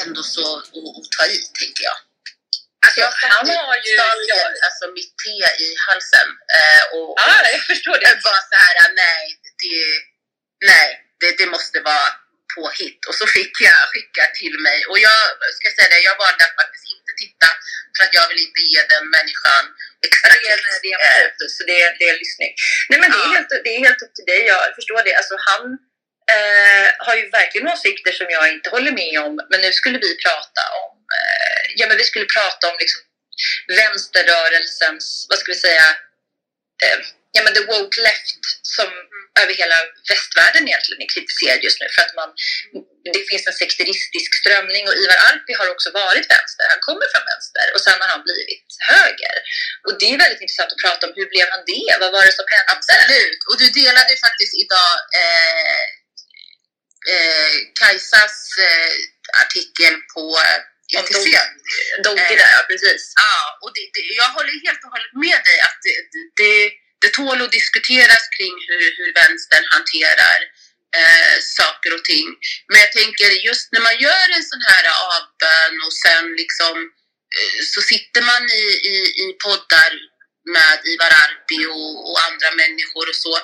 ändå 0.03 0.23
så 0.23 0.59
att 0.59 1.11
ta 1.17 1.27
i, 1.27 1.39
tänker 1.61 1.85
jag. 1.91 1.99
Alltså, 3.05 3.27
han 3.35 3.47
har 3.49 3.77
ju 3.87 3.95
alltså, 4.67 4.85
mitt 4.99 5.13
te 5.23 5.37
i 5.67 5.69
halsen. 5.87 6.29
Eh, 6.59 6.83
och, 6.97 7.11
ah, 7.29 7.43
jag 7.55 7.63
förstår 7.73 7.97
det. 8.03 8.13
Var 8.29 8.41
så 8.51 8.57
här, 8.65 8.77
nej, 9.05 9.25
det, 9.63 9.79
nej, 10.71 10.89
det, 11.21 11.31
det 11.41 11.47
måste 11.55 11.81
vara 11.81 12.09
påhitt. 12.57 13.01
Och 13.09 13.17
så 13.21 13.27
fick 13.37 13.55
jag 13.69 13.79
skicka 13.93 14.25
till 14.41 14.57
mig. 14.67 14.79
Och 14.91 14.99
jag 14.99 15.21
ska 15.59 15.67
säga 15.77 15.89
det, 15.93 16.01
jag 16.11 16.17
valde 16.25 16.43
att 16.47 16.57
faktiskt 16.63 16.87
inte 16.95 17.13
titta 17.23 17.49
för 17.95 18.03
att 18.05 18.15
jag 18.19 18.29
vill 18.29 18.43
inte 18.47 18.61
ge 18.73 18.81
den 18.95 19.05
människan 19.17 19.65
exakt 20.07 20.41
det 20.43 20.51
är, 20.53 20.59
det 20.87 20.93
är 20.93 21.23
en 21.25 21.49
så 21.55 21.61
det 21.71 21.77
är, 21.85 21.91
det 21.99 22.07
är 22.13 22.19
lyssning. 22.25 22.53
Nej 22.89 22.99
men 23.01 23.11
det 23.13 23.21
är, 23.25 23.29
helt, 23.35 23.51
det 23.65 23.71
är 23.77 23.81
helt 23.87 24.03
upp 24.05 24.15
till 24.15 24.29
dig, 24.33 24.41
jag 24.53 24.75
förstår 24.79 25.01
det. 25.07 25.15
Alltså 25.21 25.35
han 25.49 25.65
eh, 26.35 26.87
har 27.07 27.15
ju 27.21 27.25
verkligen 27.41 27.69
åsikter 27.75 28.13
som 28.13 28.27
jag 28.37 28.45
inte 28.55 28.71
håller 28.71 28.93
med 28.93 29.15
om. 29.27 29.35
Men 29.51 29.61
nu 29.61 29.73
skulle 29.73 29.99
vi 29.99 30.11
prata 30.25 30.63
om, 30.85 30.93
eh, 30.96 30.96
ja 31.77 31.87
men 31.87 31.97
vi 31.97 32.05
skulle 32.05 32.25
prata 32.37 32.71
om 32.71 32.77
liksom 32.81 33.01
vänsterrörelsens, 33.81 35.27
vad 35.29 35.39
ska 35.39 35.53
vi 35.53 35.59
säga, 35.59 35.87
eh, 36.85 36.99
ja 37.33 37.43
men 37.45 37.55
the 37.55 37.65
woke 37.73 38.01
left 38.01 38.43
som 38.63 38.89
över 39.43 39.55
hela 39.63 39.79
västvärlden 40.11 40.69
egentligen 40.69 41.03
är 41.05 41.15
kritiserad 41.15 41.61
just 41.67 41.81
nu 41.81 41.87
för 41.95 42.03
att 42.07 42.15
man, 42.21 42.31
det 43.15 43.23
finns 43.31 43.47
en 43.47 43.61
sekteristisk 43.63 44.31
strömning 44.41 44.85
och 44.89 44.97
Ivar 45.03 45.19
Arpi 45.29 45.53
har 45.61 45.69
också 45.75 45.89
varit 46.03 46.27
vänster. 46.37 46.65
Han 46.75 46.83
kommer 46.89 47.07
från 47.13 47.25
vänster 47.33 47.67
och 47.75 47.83
sen 47.87 48.01
har 48.03 48.09
han 48.15 48.27
blivit 48.29 48.69
höger. 48.93 49.37
Och 49.85 49.95
det 49.99 50.07
är 50.13 50.23
väldigt 50.25 50.43
intressant 50.45 50.73
att 50.73 50.85
prata 50.87 51.03
om 51.07 51.13
hur 51.19 51.29
blev 51.35 51.47
han 51.55 51.63
det? 51.73 51.89
Vad 52.03 52.13
var 52.17 52.25
det 52.27 52.37
som 52.39 52.49
hände? 52.55 52.73
Absolut, 52.77 53.41
och 53.49 53.57
du 53.61 53.67
delade 53.81 54.13
faktiskt 54.27 54.55
idag 54.65 54.95
eh, 55.23 55.87
eh, 57.13 57.55
Kajsas 57.81 58.37
eh, 58.69 58.95
artikel 59.43 59.95
på 60.15 60.25
ETC. 60.95 61.27
Donke 62.05 62.35
där, 62.43 62.51
ja 62.57 62.63
precis. 62.71 63.03
Ja, 63.23 63.35
och 63.63 63.71
det, 63.75 63.85
det, 63.95 64.03
jag 64.23 64.31
håller 64.37 64.55
helt 64.67 64.83
och 64.85 64.91
hållet 64.95 65.13
med 65.25 65.41
dig 65.49 65.59
att 65.69 65.79
det, 65.87 65.97
det 66.41 66.53
det 67.03 67.13
tål 67.13 67.43
att 67.43 67.57
diskuteras 67.59 68.25
kring 68.37 68.55
hur, 68.69 68.87
hur 68.99 69.11
vänstern 69.21 69.65
hanterar 69.75 70.39
eh, 70.99 71.37
saker 71.59 71.91
och 71.95 72.05
ting. 72.05 72.27
Men 72.69 72.81
jag 72.85 72.93
tänker 72.93 73.29
just 73.49 73.73
när 73.73 73.81
man 73.89 73.97
gör 74.07 74.27
en 74.37 74.47
sån 74.53 74.65
här 74.71 74.85
avbön 75.15 75.75
och 75.87 75.97
sen 76.05 76.25
liksom 76.43 76.77
eh, 77.37 77.59
så 77.73 77.81
sitter 77.93 78.23
man 78.31 78.43
i, 78.63 78.67
i, 78.93 78.97
i 79.25 79.27
poddar 79.45 79.93
med 80.57 80.79
Ivar 80.93 81.13
Arpi 81.25 81.61
och, 81.67 82.11
och, 82.11 82.19
andra 82.29 82.51
människor 82.63 83.09
och 83.09 83.19
så. 83.25 83.35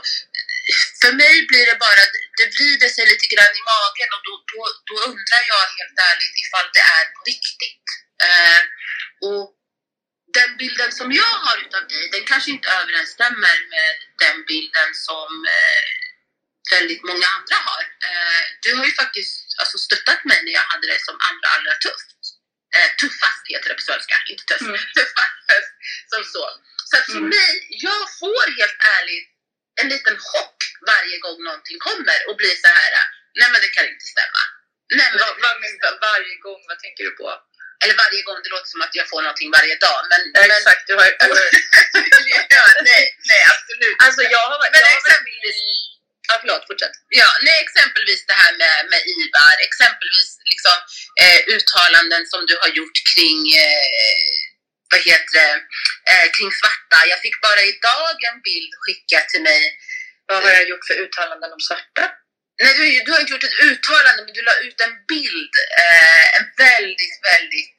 För 1.01 1.13
mig 1.23 1.35
blir 1.51 1.67
det 1.71 1.79
bara, 1.87 2.03
det 2.39 2.47
vrider 2.57 2.91
sig 2.97 3.05
lite 3.13 3.27
grann 3.33 3.55
i 3.61 3.63
magen 3.75 4.11
och 4.17 4.23
då, 4.29 4.35
då, 4.53 4.61
då 4.89 4.95
undrar 5.11 5.43
jag 5.53 5.65
helt 5.79 5.99
ärligt 6.11 6.37
ifall 6.45 6.69
det 6.77 6.85
är 6.99 7.05
på 7.15 7.21
riktigt. 7.33 7.87
Eh, 8.27 8.63
och 9.29 9.45
den 10.39 10.51
bilden 10.61 10.91
som 10.93 11.09
jag 11.23 11.35
har 11.45 11.57
utav 11.65 11.83
dig, 11.89 12.11
den 12.15 12.25
kanske 12.31 12.51
inte 12.51 12.69
överensstämmer 12.81 13.57
med 13.75 13.95
den 14.25 14.37
bilden 14.51 14.89
som 15.09 15.29
eh, 15.57 15.91
väldigt 16.75 17.03
många 17.11 17.27
andra 17.37 17.59
har. 17.69 17.83
Eh, 18.09 18.43
du 18.65 18.71
har 18.77 18.85
ju 18.85 18.95
faktiskt 19.03 19.37
alltså, 19.61 19.79
stöttat 19.79 20.25
mig 20.25 20.39
när 20.45 20.53
jag 20.53 20.67
hade 20.73 20.87
det 20.87 21.01
som 21.09 21.17
allra, 21.29 21.49
allra 21.57 21.75
tufft. 21.87 22.21
Eh, 22.77 22.91
tuffast 23.01 23.43
heter 23.53 23.69
det 23.69 23.75
på 23.81 23.87
svenska, 23.91 24.15
inte 24.31 24.45
tufft. 24.45 24.69
Mm. 24.71 24.81
Tuffast 24.99 25.39
som 26.13 26.25
så. 26.35 26.45
Så 26.89 26.95
att 26.99 27.05
för 27.05 27.23
mm. 27.25 27.29
mig, 27.39 27.53
jag 27.87 28.03
får 28.21 28.45
helt 28.61 28.79
ärligt 28.97 29.29
en 29.81 29.89
liten 29.89 30.17
chock 30.31 30.59
varje 30.93 31.19
gång 31.19 31.41
någonting 31.63 31.81
kommer 31.89 32.19
och 32.29 32.37
blir 32.41 32.57
så 32.65 32.69
här, 32.81 32.93
nej 33.39 33.49
men 33.53 33.61
det 33.65 33.71
kan 33.77 33.87
inte 33.93 34.07
stämma. 34.15 34.43
Nej, 34.99 35.09
men 35.11 35.19
var, 35.23 35.33
var, 35.45 35.55
varje 36.11 36.37
gång, 36.47 36.61
vad 36.71 36.79
tänker 36.85 37.05
du 37.09 37.13
på? 37.23 37.29
eller 37.83 37.97
varje 38.05 38.23
gång, 38.27 38.39
det 38.45 38.51
låter 38.55 38.71
som 38.75 38.81
att 38.87 38.95
jag 39.01 39.07
får 39.13 39.21
någonting 39.23 39.51
varje 39.59 39.77
dag. 39.87 40.01
Men, 40.11 40.21
ja, 40.35 40.41
men, 40.41 40.57
exakt, 40.59 40.85
du 40.89 40.95
har 41.01 41.05
ja, 42.57 42.65
nej, 42.91 43.03
nej, 43.31 43.43
absolut. 43.55 43.97
Alltså 44.07 44.23
jag 44.35 44.45
har, 44.51 44.59
men 44.73 44.81
jag 44.87 44.93
exempelvis, 44.99 45.59
Ja, 46.29 46.35
förlåt, 46.43 46.67
fortsätt. 46.71 46.97
Ja, 47.21 47.31
nej, 47.47 47.57
exempelvis 47.67 48.23
det 48.31 48.39
här 48.43 48.53
med, 48.63 48.77
med 48.93 49.01
IVAR, 49.15 49.57
exempelvis 49.69 50.31
liksom, 50.51 50.77
eh, 51.23 51.41
uttalanden 51.55 52.23
som 52.33 52.41
du 52.51 52.55
har 52.63 52.71
gjort 52.79 52.99
kring 53.13 53.41
eh, 53.65 54.33
vad 54.93 55.01
heter 55.11 55.33
det, 55.39 55.55
eh, 56.11 56.27
kring 56.37 56.51
svarta. 56.61 56.99
Jag 57.13 57.21
fick 57.25 57.37
bara 57.47 57.63
idag 57.73 58.17
en 58.31 58.39
bild 58.49 58.73
skickad 58.83 59.25
till 59.29 59.43
mig. 59.51 59.63
Vad 60.33 60.43
har 60.45 60.53
jag 60.61 60.69
gjort 60.71 60.87
för 60.89 60.97
uttalanden 61.05 61.53
om 61.57 61.63
svarta? 61.69 62.05
Nej, 62.63 62.73
du, 62.79 62.85
du 63.05 63.11
har 63.13 63.21
inte 63.21 63.33
gjort 63.35 63.49
ett 63.51 63.63
uttalande, 63.71 64.21
men 64.25 64.35
du 64.39 64.43
la 64.51 64.57
ut 64.67 64.81
en 64.87 64.95
bild. 65.13 65.55
Eh, 65.83 66.27
en 66.37 66.47
väldigt, 66.67 67.17
väldigt... 67.31 67.79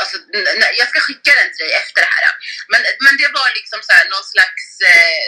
Alltså, 0.00 0.16
nej, 0.62 0.72
jag 0.80 0.88
ska 0.88 0.98
skicka 1.00 1.32
den 1.40 1.50
till 1.50 1.64
dig 1.66 1.74
efter 1.82 2.00
det 2.04 2.12
här. 2.16 2.24
Men, 2.72 2.80
men 3.04 3.14
det 3.20 3.30
var 3.38 3.48
liksom 3.58 3.80
så 3.86 3.92
här, 3.96 4.04
någon 4.14 4.28
slags 4.34 4.66
eh, 4.92 5.24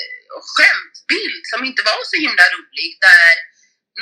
skämtbild 0.55 1.43
som 1.53 1.61
inte 1.69 1.83
var 1.91 2.01
så 2.11 2.17
himla 2.25 2.45
rolig. 2.55 2.89
Där 3.07 3.35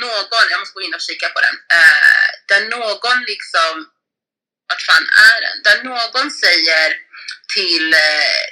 någon, 0.03 0.45
jag 0.51 0.59
måste 0.59 0.77
gå 0.77 0.81
in 0.81 0.97
och 0.97 1.07
kika 1.09 1.27
på 1.35 1.39
den. 1.45 1.55
Eh, 1.77 2.29
där 2.49 2.61
någon 2.75 3.19
liksom, 3.31 3.73
vart 4.69 4.83
fan 4.89 5.07
är 5.29 5.37
den? 5.45 5.57
Där 5.67 5.77
någon 5.91 6.31
säger 6.43 6.89
till, 7.55 7.93
eh, 7.93 8.43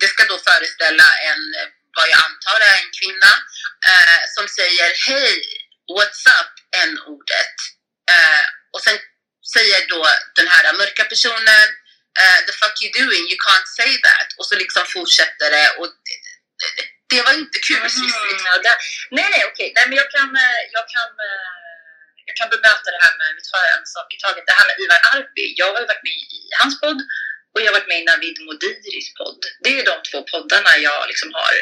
det 0.00 0.08
ska 0.12 0.22
då 0.24 0.38
föreställa 0.48 1.08
en 1.30 1.42
eh, 1.60 1.68
vad 1.96 2.08
jag 2.12 2.20
antar 2.28 2.58
är 2.70 2.76
en 2.82 2.90
kvinna, 2.98 3.32
eh, 3.90 4.20
som 4.34 4.44
säger 4.58 4.88
hej, 5.08 5.36
what's 5.94 6.24
up, 6.38 6.52
n-ordet. 6.86 7.56
Eh, 8.12 8.44
och 8.74 8.82
sen 8.86 8.98
säger 9.54 9.80
då 9.92 10.00
den 10.38 10.48
här 10.48 10.64
mörka 10.80 11.04
personen, 11.04 11.66
eh, 12.20 12.38
the 12.46 12.52
fuck 12.60 12.76
you 12.82 12.90
doing, 13.00 13.24
you 13.30 13.38
can't 13.48 13.68
say 13.78 13.92
that. 14.06 14.28
Och 14.38 14.46
så 14.46 14.54
liksom 14.62 14.84
fortsätter 14.96 15.50
det 15.56 15.68
och 15.78 15.88
det, 16.06 16.16
det, 16.76 16.84
det 17.12 17.22
var 17.26 17.32
inte 17.42 17.58
kul. 17.68 17.76
Mm. 17.76 18.62
Det, 18.64 18.76
nej, 19.10 19.28
nej, 19.34 19.42
okej. 19.50 19.72
Nej, 19.76 19.84
men 19.88 19.96
jag 20.02 20.10
kan, 20.16 20.28
eh, 20.44 20.60
jag 20.76 20.86
kan 20.94 21.10
eh, 21.28 21.60
jag 22.30 22.36
kan 22.40 22.50
bemöta 22.56 22.88
det 22.94 23.02
här 23.06 23.14
med, 23.20 23.28
vi 23.38 23.42
tar 23.50 23.64
en 23.76 23.86
sak 23.94 24.08
i 24.14 24.18
taget, 24.24 24.44
det 24.50 24.56
här 24.58 24.66
med 24.68 24.76
Ivar 24.84 25.00
Arpi. 25.12 25.46
Jag 25.60 25.66
har 25.66 25.86
varit 25.92 26.06
med 26.08 26.18
i 26.38 26.42
hans 26.60 26.74
podd 26.82 27.00
och 27.52 27.60
jag 27.60 27.68
har 27.68 27.76
varit 27.78 27.90
med 27.92 28.00
i 28.02 28.08
Navid 28.10 28.36
Modiris 28.46 29.08
podd. 29.18 29.40
Det 29.64 29.72
är 29.78 29.84
de 29.90 29.96
två 30.08 30.18
poddarna 30.32 30.70
jag 30.88 31.00
liksom 31.10 31.30
har 31.38 31.54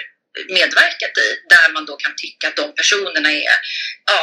medverkat 0.48 1.14
i 1.24 1.28
där 1.54 1.72
man 1.74 1.86
då 1.86 1.96
kan 1.96 2.14
tycka 2.16 2.48
att 2.48 2.56
de 2.56 2.74
personerna 2.74 3.30
är 3.32 3.54
ja, 4.10 4.20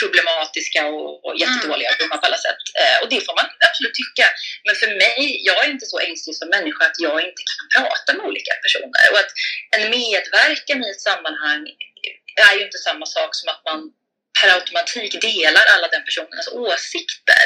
problematiska 0.00 0.80
och, 0.86 1.24
och 1.24 1.34
jättedåliga 1.42 1.90
mm. 1.90 2.08
på 2.20 2.26
alla 2.26 2.40
sätt. 2.46 2.62
Eh, 2.80 2.96
och 3.02 3.08
det 3.12 3.20
får 3.26 3.34
man 3.40 3.46
absolut 3.68 3.96
tycka. 4.02 4.26
Men 4.66 4.74
för 4.80 4.90
mig, 5.04 5.20
jag 5.48 5.64
är 5.64 5.70
inte 5.70 5.86
så 5.86 5.98
ängslig 5.98 6.34
som 6.36 6.48
människa 6.48 6.82
att 6.86 7.00
jag 7.06 7.16
inte 7.28 7.42
kan 7.48 7.66
prata 7.76 8.10
med 8.16 8.26
olika 8.30 8.52
personer. 8.64 9.04
Och 9.12 9.20
att 9.22 9.32
en 9.76 9.84
medverkan 9.90 10.78
i 10.84 10.90
ett 10.90 11.06
sammanhang 11.10 11.62
är 12.48 12.54
ju 12.56 12.62
inte 12.66 12.78
samma 12.78 13.06
sak 13.06 13.30
som 13.38 13.48
att 13.52 13.62
man 13.70 13.80
per 14.40 14.50
automatik 14.58 15.12
delar 15.28 15.64
alla 15.74 15.88
den 15.94 16.04
personens 16.08 16.48
åsikter. 16.66 17.44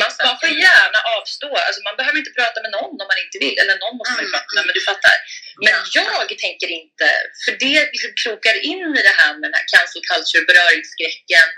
Man, 0.00 0.10
man, 0.28 0.36
får 0.40 0.52
gärna 0.66 0.98
avstå. 1.16 1.50
Alltså 1.66 1.80
man 1.88 1.96
behöver 2.00 2.18
inte 2.22 2.34
prata 2.40 2.58
med 2.64 2.70
någon 2.76 2.94
om 3.02 3.08
man 3.12 3.20
inte 3.24 3.36
vill. 3.44 3.56
Eller 3.62 3.74
någon 3.84 3.96
måste 3.98 4.14
man 4.16 4.24
ju 4.24 4.30
mm. 4.30 4.36
prata 4.36 4.50
med, 4.56 4.62
men 4.66 4.74
du 4.78 4.82
fattar. 4.90 5.16
Men 5.64 5.74
jag 5.98 6.28
tänker 6.46 6.68
inte, 6.80 7.06
för 7.44 7.52
det 7.64 7.78
liksom 7.94 8.10
krokar 8.22 8.56
in 8.70 8.86
i 9.00 9.02
det 9.08 9.16
här 9.20 9.30
med 9.34 9.44
den 9.48 9.56
här 9.58 9.66
cancel 9.72 10.02
culture, 10.10 10.44
beröringsskräcken. 10.50 11.48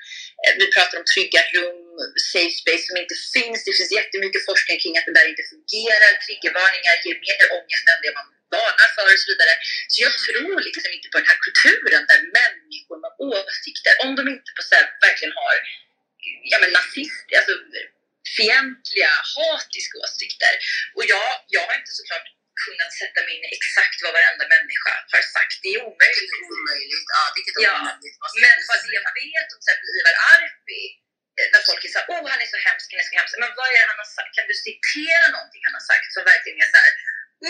Eh, 0.43 0.53
vi 0.61 0.67
pratar 0.77 0.97
om 1.01 1.05
trygga 1.13 1.43
rum, 1.57 1.97
safe 2.33 2.55
space 2.63 2.85
som 2.89 2.97
inte 3.03 3.17
finns. 3.35 3.59
Det 3.67 3.75
finns 3.79 3.93
jättemycket 4.01 4.43
forskning 4.51 4.77
kring 4.83 4.95
att 4.99 5.07
det 5.09 5.17
där 5.19 5.27
inte 5.33 5.45
fungerar. 5.53 6.11
Triggervarningar 6.25 6.95
ger 7.05 7.17
mer 7.27 7.45
ångest 7.59 7.85
än 7.93 8.01
det 8.05 8.13
man 8.19 8.27
varnar 8.55 8.89
för 8.97 9.07
och 9.15 9.21
så 9.23 9.29
vidare. 9.33 9.55
Så 9.93 9.97
jag 10.07 10.15
tror 10.25 10.55
liksom 10.69 10.91
inte 10.97 11.09
på 11.13 11.19
den 11.21 11.29
här 11.31 11.41
kulturen 11.47 12.03
där 12.11 12.21
människor 12.39 12.97
med 13.05 13.13
åsikter, 13.33 13.93
om 14.05 14.11
de 14.19 14.23
inte 14.35 14.51
på 14.57 14.63
så 14.69 14.73
här, 14.79 14.87
verkligen 15.07 15.35
har 15.41 15.55
ja, 16.53 16.57
men 16.63 16.71
nazist, 16.79 17.27
alltså 17.39 17.55
fientliga, 18.37 19.13
hatiska 19.35 19.95
åsikter. 20.05 20.55
Och 20.97 21.05
jag, 21.15 21.29
jag 21.55 21.63
har 21.69 21.75
inte 21.81 21.95
såklart 22.01 22.27
kunnat 22.65 22.91
sätta 23.01 23.19
mig 23.25 23.33
in 23.37 23.45
i 23.47 23.51
exakt 23.59 23.99
vad 24.05 24.13
varenda 24.19 24.45
människa 24.55 24.93
har 25.13 25.25
sagt. 25.37 25.57
Det 25.65 25.71
är 25.77 25.81
omöjligt. 25.89 26.31
Det 26.33 26.39
är 26.43 26.47
omöjligt. 26.55 27.07
Ja, 27.17 27.23
vilket 27.37 27.55
Ja, 27.67 27.75
omöjligt. 27.81 28.17
Men 28.45 28.57
vad 28.69 28.79
jag 28.99 29.05
vet 29.23 29.49
om 29.55 29.61
till 29.67 29.97
Ivar 29.99 30.17
Arpi, 30.35 30.83
eh, 31.39 31.49
när 31.53 31.63
folk 31.69 31.81
är 31.87 31.91
såhär, 31.93 32.07
åh 32.13 32.25
han 32.35 32.41
är 32.45 32.51
så 32.55 32.61
hemsk, 32.69 32.87
han 32.93 33.01
är 33.03 33.07
så 33.11 33.15
hemsk. 33.19 33.33
Men 33.43 33.53
vad 33.59 33.69
är 33.79 33.83
det 33.85 33.91
han 33.93 34.03
har 34.05 34.11
sagt? 34.19 34.33
Kan 34.37 34.47
du 34.51 34.55
citera 34.69 35.27
någonting 35.37 35.63
han 35.69 35.77
har 35.79 35.87
sagt 35.93 36.09
som 36.15 36.23
verkligen 36.33 36.59
är 36.65 36.71
såhär, 36.75 36.93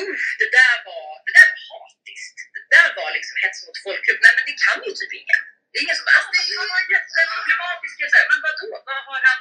usch, 0.03 0.29
det 0.41 0.51
där 0.59 0.75
var, 0.89 1.09
det 1.27 1.33
där 1.39 1.49
var 1.55 1.63
hatiskt. 1.71 2.37
Det 2.57 2.65
där 2.75 2.89
var 2.99 3.09
liksom 3.17 3.35
hets 3.43 3.59
mot 3.65 3.79
folkgrupp. 3.87 4.21
Nej 4.25 4.33
men 4.37 4.45
det 4.49 4.57
kan 4.65 4.79
ju 4.87 4.91
typ 5.01 5.13
ingen. 5.21 5.43
Det 5.71 5.77
är 5.79 5.83
ingen 5.85 5.99
som 5.99 6.07
bara, 6.09 6.19
ah, 6.21 6.29
men 6.33 6.43
han 6.61 6.69
var 6.75 6.83
jätteproblematisk. 6.95 7.95
Jag 8.03 8.11
säger, 8.13 8.29
Men 8.33 8.41
vadå, 8.49 8.69
vad 8.89 9.01
har 9.09 9.21
han? 9.29 9.41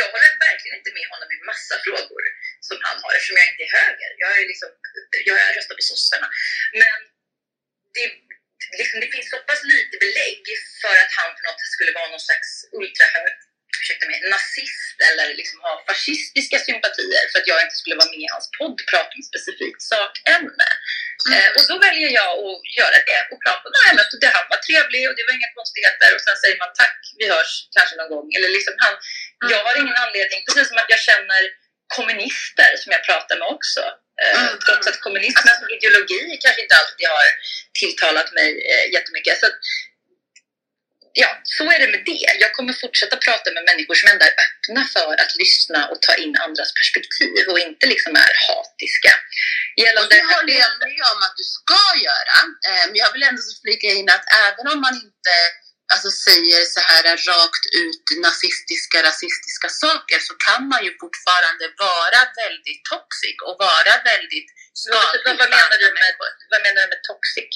Jag 0.00 0.08
håller 0.12 0.32
verkligen 0.48 0.76
inte 0.78 0.92
med 0.98 1.06
honom 1.12 1.28
i 1.36 1.38
massa 1.50 1.74
frågor 1.84 2.24
som 2.68 2.76
han 2.86 2.96
har 3.02 3.10
eftersom 3.16 3.38
jag 3.40 3.48
inte 3.50 3.64
är 3.68 3.72
höger. 3.80 4.10
Jag, 4.22 4.30
är 4.40 4.44
liksom, 4.52 4.70
jag 5.28 5.36
röstar 5.56 5.76
på 5.78 5.84
sossarna. 5.92 6.28
Men 6.82 6.98
det, 7.96 8.06
liksom, 8.80 8.96
det 9.02 9.10
finns 9.14 9.28
så 9.32 9.38
pass 9.48 9.62
lite 9.74 9.96
belägg 10.04 10.42
för 10.82 10.94
att 11.02 11.12
han 11.18 11.30
på 11.36 11.42
något 11.46 11.60
sätt 11.60 11.74
skulle 11.76 11.96
vara 11.98 12.08
någon 12.14 12.26
slags 12.28 12.50
ultrahög 12.78 13.34
ursäkta 13.80 14.04
mig, 14.10 14.18
nazist 14.34 14.96
eller 15.08 15.26
liksom 15.40 15.56
ha 15.66 15.72
fascistiska 15.90 16.56
sympatier 16.68 17.22
för 17.30 17.36
att 17.40 17.50
jag 17.52 17.58
inte 17.64 17.78
skulle 17.80 17.96
vara 18.00 18.10
med 18.12 18.20
i 18.26 18.32
hans 18.34 18.48
podd 18.58 18.76
prata 18.90 19.12
om 19.18 19.22
specifikt 19.30 19.80
sakämne. 19.92 20.68
Eh, 21.34 21.48
och 21.56 21.64
då 21.70 21.74
väljer 21.86 22.10
jag 22.20 22.32
att 22.48 22.60
göra 22.80 22.98
det 23.10 23.20
och 23.30 23.38
prata 23.46 23.66
med 23.72 23.80
ämnet 23.88 24.10
och 24.14 24.20
det, 24.22 24.30
han 24.38 24.46
var 24.52 24.60
trevlig 24.66 25.02
och 25.08 25.14
det 25.16 25.24
var 25.26 25.34
inga 25.38 25.52
konstigheter 25.58 26.08
och 26.14 26.22
sen 26.26 26.36
säger 26.42 26.56
man 26.62 26.72
tack, 26.82 26.98
vi 27.20 27.24
hörs 27.34 27.52
kanske 27.76 27.94
någon 27.98 28.10
gång. 28.14 28.28
Eller 28.36 28.50
liksom 28.56 28.74
han, 28.84 28.94
jag 29.52 29.60
har 29.66 29.74
ingen 29.82 29.98
anledning, 30.04 30.40
precis 30.46 30.66
som 30.70 30.78
att 30.82 30.90
jag 30.94 31.02
känner 31.08 31.42
kommunister 31.96 32.70
som 32.80 32.90
jag 32.94 33.02
pratar 33.10 33.36
med 33.40 33.48
också. 33.56 33.84
Eh, 34.22 34.34
Mm. 34.42 34.58
trots 34.66 34.86
att 34.90 35.00
kommunismen 35.06 35.54
som 35.60 35.68
ideologi 35.76 36.20
kanske 36.44 36.62
inte 36.64 36.76
alltid 36.80 37.06
har 37.16 37.28
tilltalat 37.80 38.28
mig 38.38 38.48
eh, 38.72 38.84
jättemycket. 38.96 39.34
Så 39.40 39.46
att, 39.46 39.58
ja, 41.22 41.30
så 41.56 41.62
är 41.74 41.78
det 41.82 41.88
med 41.94 42.02
det. 42.12 42.26
Jag 42.44 42.52
kommer 42.56 42.72
fortsätta 42.84 43.16
prata 43.26 43.48
med 43.56 43.64
människor 43.70 43.94
som 44.00 44.08
ändå 44.12 44.24
är 44.30 44.36
öppna 44.46 44.82
för 44.96 45.12
att 45.22 45.32
lyssna 45.42 45.80
och 45.90 45.98
ta 46.06 46.14
in 46.24 46.34
andras 46.46 46.70
perspektiv 46.80 47.42
och 47.52 47.58
inte 47.68 47.84
liksom 47.92 48.12
är 48.26 48.32
hatiska. 48.46 49.12
Och 49.76 49.82
Gällande 49.84 50.14
det 50.16 50.24
håller 50.34 50.56
jag 50.64 50.72
med 50.84 51.02
om 51.12 51.20
att 51.26 51.36
du 51.40 51.46
ska 51.56 51.84
göra. 52.08 52.36
Men 52.88 52.96
jag 53.02 53.10
vill 53.12 53.28
ändå 53.30 53.40
så 53.48 53.54
flika 53.64 53.88
in 53.98 54.08
att 54.16 54.26
även 54.46 54.66
om 54.72 54.78
man 54.86 54.94
inte 55.06 55.34
alltså, 55.92 56.10
säger 56.26 56.60
så 56.74 56.80
här 56.90 57.02
rakt 57.30 57.64
ut 57.84 58.06
nazistiska, 58.26 58.96
rasistiska 59.08 59.68
saker 59.84 60.18
så 60.28 60.32
kan 60.46 60.62
man 60.72 60.80
ju 60.86 60.90
fortfarande 61.02 61.64
vara 61.86 62.20
väldigt 62.42 62.80
toxic 62.92 63.36
och 63.48 63.56
vara 63.68 63.92
väldigt 64.10 64.48
skadlig. 64.82 65.22
vad, 65.26 65.36
vad, 65.40 65.50
menar 65.56 65.76
du 65.82 65.88
med, 65.98 66.10
vad 66.52 66.60
menar 66.66 66.80
du 66.84 66.88
med 66.94 67.02
toxic? 67.10 67.50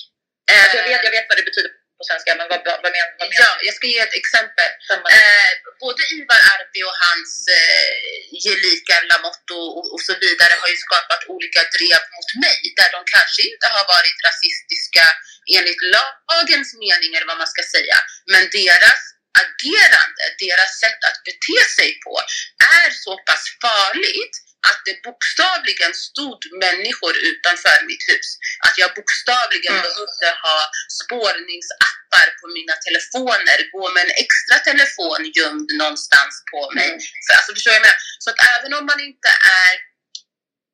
Alltså 0.62 0.76
jag, 0.80 0.86
vet, 0.88 1.04
jag 1.06 1.14
vet 1.16 1.26
vad 1.30 1.38
det 1.40 1.48
betyder 1.50 1.79
på 2.00 2.04
svenska, 2.10 2.30
men 2.40 2.46
vad, 2.52 2.60
vad, 2.66 2.78
vad, 2.82 2.92
men, 2.96 3.08
vad 3.20 3.28
menar 3.30 3.44
Ja, 3.44 3.50
jag 3.66 3.74
ska 3.78 3.86
ge 3.94 4.00
ett 4.08 4.16
exempel. 4.22 4.70
Eh, 5.18 5.52
både 5.84 6.02
Ivar 6.16 6.40
Arpi 6.54 6.80
och 6.88 6.96
hans 7.06 7.32
eh, 7.60 7.92
gelika 8.44 8.94
Lamotte 9.10 9.54
och, 9.78 9.84
och 9.94 10.02
så 10.08 10.14
vidare 10.24 10.54
har 10.60 10.68
ju 10.74 10.78
skapat 10.86 11.22
olika 11.34 11.62
drev 11.76 12.02
mot 12.14 12.30
mig 12.44 12.58
där 12.78 12.90
de 12.96 13.00
kanske 13.14 13.40
inte 13.50 13.66
har 13.74 13.84
varit 13.94 14.18
rasistiska 14.28 15.04
enligt 15.56 15.82
lagens 15.96 16.70
mening 16.84 17.10
eller 17.14 17.28
vad 17.32 17.40
man 17.42 17.52
ska 17.54 17.62
säga. 17.76 17.96
Men 18.32 18.42
deras 18.60 19.00
agerande, 19.44 20.22
deras 20.44 20.72
sätt 20.82 21.00
att 21.08 21.18
bete 21.28 21.58
sig 21.78 21.90
på 22.04 22.14
är 22.80 22.88
så 23.04 23.12
pass 23.28 23.44
farligt 23.64 24.34
att 24.68 24.80
det 24.86 24.96
bokstavligen 25.08 25.92
stod 25.94 26.40
människor 26.64 27.14
utanför 27.30 27.78
mitt 27.90 28.04
hus. 28.12 28.28
Att 28.66 28.78
jag 28.82 28.90
bokstavligen 28.98 29.72
Mm. 29.74 29.82
behövde 29.86 30.28
ha 30.44 30.58
spårningsappar 31.00 32.26
på 32.40 32.46
mina 32.58 32.74
telefoner, 32.86 33.58
gå 33.72 33.84
med 33.94 34.02
en 34.04 34.14
extra 34.24 34.56
telefon 34.70 35.20
gömd 35.38 35.68
någonstans 35.82 36.34
på 36.50 36.60
mig. 36.76 36.88
Mm. 36.88 37.00
För, 37.24 37.32
alltså, 37.38 37.50
förstår 37.54 37.72
jag 37.72 37.82
menar? 37.82 38.00
Så 38.18 38.30
att 38.30 38.40
även 38.54 38.72
om 38.78 38.84
man 38.86 39.00
inte 39.00 39.30
är 39.62 39.72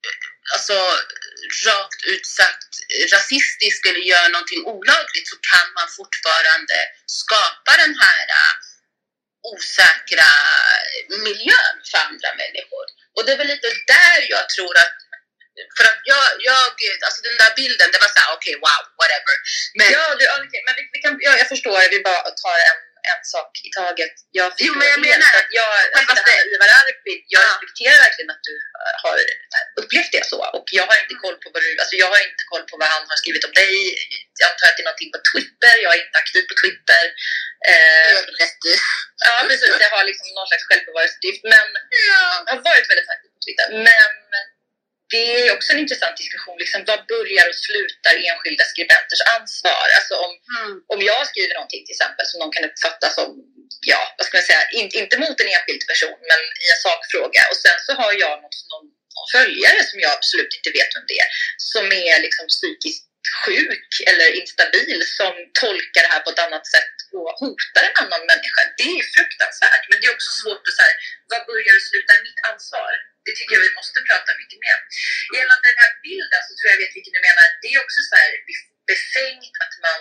eh, 0.06 0.16
alltså, 0.54 0.76
rakt 1.68 2.00
ut 2.12 2.26
sagt 2.26 2.70
rasistisk 3.14 3.80
eller 3.86 4.00
gör 4.12 4.28
någonting 4.28 4.62
olagligt 4.74 5.28
så 5.32 5.36
kan 5.52 5.66
man 5.78 5.88
fortfarande 5.98 6.78
skapa 7.22 7.72
den 7.82 7.94
här 8.04 8.24
äh, 8.42 8.52
osäkra 9.52 10.30
miljön 11.26 11.76
för 11.90 11.98
andra 11.98 12.30
människor. 12.42 12.86
Och 13.16 13.22
det 13.24 13.32
är 13.32 13.38
väl 13.42 13.52
lite 13.54 13.68
där 13.94 14.18
jag 14.34 14.44
tror 14.54 14.74
att 14.84 14.96
för 15.76 15.84
att 15.90 16.00
jag, 16.12 16.24
jag 16.48 16.62
alltså 17.06 17.20
den 17.28 17.38
där 17.42 17.52
bilden, 17.60 17.88
det 17.92 18.00
var 18.04 18.10
såhär, 18.14 18.30
okej, 18.36 18.54
wow, 18.66 18.82
whatever. 19.00 19.34
Men, 19.78 19.86
Ja, 19.96 20.04
du, 20.18 20.24
okay, 20.36 20.62
men 20.66 20.74
vi, 20.78 20.82
vi 20.94 20.98
kan, 21.04 21.12
ja, 21.26 21.32
jag 21.40 21.48
förstår, 21.54 21.78
vi 21.94 22.00
bara 22.08 22.30
tar 22.44 22.58
en, 22.70 22.78
en 23.12 23.22
sak 23.34 23.50
i 23.68 23.70
taget. 23.80 24.14
Jag 24.38 24.48
Jo, 24.66 24.72
men 24.78 24.86
jag 24.94 25.00
menar 25.08 25.30
att 25.40 25.50
jag, 25.60 25.70
själva 26.08 26.32
Ivar 26.54 26.70
Arpi, 26.80 27.14
jag 27.34 27.42
Ja. 27.44 27.48
respekterar 27.52 27.98
verkligen 28.06 28.30
att 28.34 28.44
du 28.50 28.54
eh, 28.82 28.94
har 29.04 29.16
upplevt 29.80 30.12
det 30.16 30.24
så. 30.32 30.38
Och 30.56 30.66
jag 30.78 30.84
har 30.90 30.96
inte 31.02 31.14
koll 31.24 31.36
på 31.42 31.46
vad 31.54 31.60
du, 31.64 31.68
alltså 31.82 31.94
jag 32.02 32.08
har 32.14 32.20
inte 32.30 32.44
koll 32.52 32.64
på 32.70 32.74
vad 32.80 32.88
han 32.94 33.04
har 33.10 33.16
skrivit 33.22 33.44
om 33.48 33.52
dig. 33.60 33.72
Jag 34.40 34.46
antar 34.50 34.66
att 34.68 34.76
det 34.76 34.82
är 34.84 34.88
någonting 34.90 35.12
på 35.16 35.20
Twitter, 35.30 35.74
jag 35.84 35.90
är 35.96 36.00
inte 36.04 36.18
aktiv 36.22 36.42
på 36.50 36.54
Twitter. 36.62 37.04
Eh, 37.70 38.08
jag 38.14 38.24
du. 38.64 38.72
ja, 39.26 39.32
precis, 39.48 39.70
jag 39.86 39.92
har 39.96 40.04
liksom 40.10 40.26
någon 40.36 40.48
slags 40.50 40.64
självbevarelsedrift. 40.68 41.42
Men 41.54 41.66
Ja. 42.10 42.24
jag 42.46 42.52
har 42.56 42.62
varit 42.70 42.88
väldigt 42.90 43.10
aktiv 43.14 43.28
på 43.36 43.40
Twitter. 43.46 43.66
Men 43.88 44.12
det 45.12 45.24
är 45.46 45.52
också 45.56 45.68
en 45.72 45.82
intressant 45.84 46.16
diskussion. 46.22 46.58
Liksom, 46.62 46.80
vad 46.90 47.00
börjar 47.14 47.44
och 47.50 47.58
slutar 47.66 48.14
enskilda 48.30 48.64
skribenters 48.72 49.22
ansvar? 49.36 49.86
Alltså 49.98 50.14
om, 50.24 50.32
Mm. 50.56 50.72
om 50.94 51.00
jag 51.10 51.22
skriver 51.30 51.54
någonting 51.54 51.82
till 51.84 51.96
exempel 51.96 52.24
som 52.26 52.38
någon 52.40 52.54
kan 52.56 52.68
uppfatta 52.70 53.06
som, 53.16 53.26
ja, 53.92 54.02
vad 54.16 54.24
ska 54.26 54.32
man 54.38 54.48
säga, 54.50 54.62
inte, 54.80 54.94
inte 55.02 55.16
mot 55.24 55.36
en 55.42 55.52
enskild 55.54 55.84
person 55.90 56.18
men 56.30 56.40
i 56.64 56.66
en 56.74 56.80
sakfråga 56.86 57.42
och 57.50 57.58
sen 57.64 57.78
så 57.86 57.92
har 58.00 58.12
jag 58.24 58.34
något, 58.44 58.58
någon, 58.72 58.86
någon 59.16 59.28
följare 59.36 59.80
som 59.90 59.98
jag 60.04 60.12
absolut 60.18 60.52
inte 60.58 60.70
vet 60.78 60.90
vem 60.96 61.06
det 61.10 61.18
är 61.24 61.30
som 61.72 61.84
är 62.10 62.16
liksom 62.26 62.44
psykiskt 62.54 63.04
sjuk 63.44 63.90
eller 64.10 64.28
instabil 64.40 64.98
som 65.18 65.34
tolkar 65.62 66.02
det 66.04 66.12
här 66.14 66.22
på 66.24 66.30
ett 66.30 66.44
annat 66.46 66.66
sätt 66.74 66.94
och 67.16 67.30
hotar 67.42 67.82
en 67.88 67.96
annan 68.02 68.22
människa. 68.32 68.60
Det 68.80 68.88
är 68.98 69.02
fruktansvärt 69.16 69.84
men 69.88 69.96
det 69.98 70.06
är 70.08 70.14
också 70.16 70.30
svårt 70.42 70.64
att 70.68 70.76
säga 70.80 70.94
vad 71.30 71.40
börjar 71.50 71.74
och 71.78 71.86
slutar 71.90 72.16
mitt 72.26 72.40
ansvar? 72.50 72.92
Det 73.26 73.34
tycker 73.36 73.54
jag 73.56 73.64
vi 73.68 73.78
måste 73.80 73.98
prata 74.10 74.30
mycket 74.42 74.58
mer. 74.64 74.78
Gällande 75.36 75.66
den 75.72 75.82
här 75.84 75.94
bilden 76.06 76.40
så 76.46 76.52
tror 76.54 76.68
jag 76.72 76.80
vet 76.82 76.96
vilken 76.98 77.14
du 77.16 77.22
menar. 77.28 77.46
Det 77.62 77.68
är 77.74 77.78
också 77.84 78.00
så 78.10 78.14
här 78.22 78.32
befängt 78.92 79.54
att 79.64 79.74
man 79.86 80.00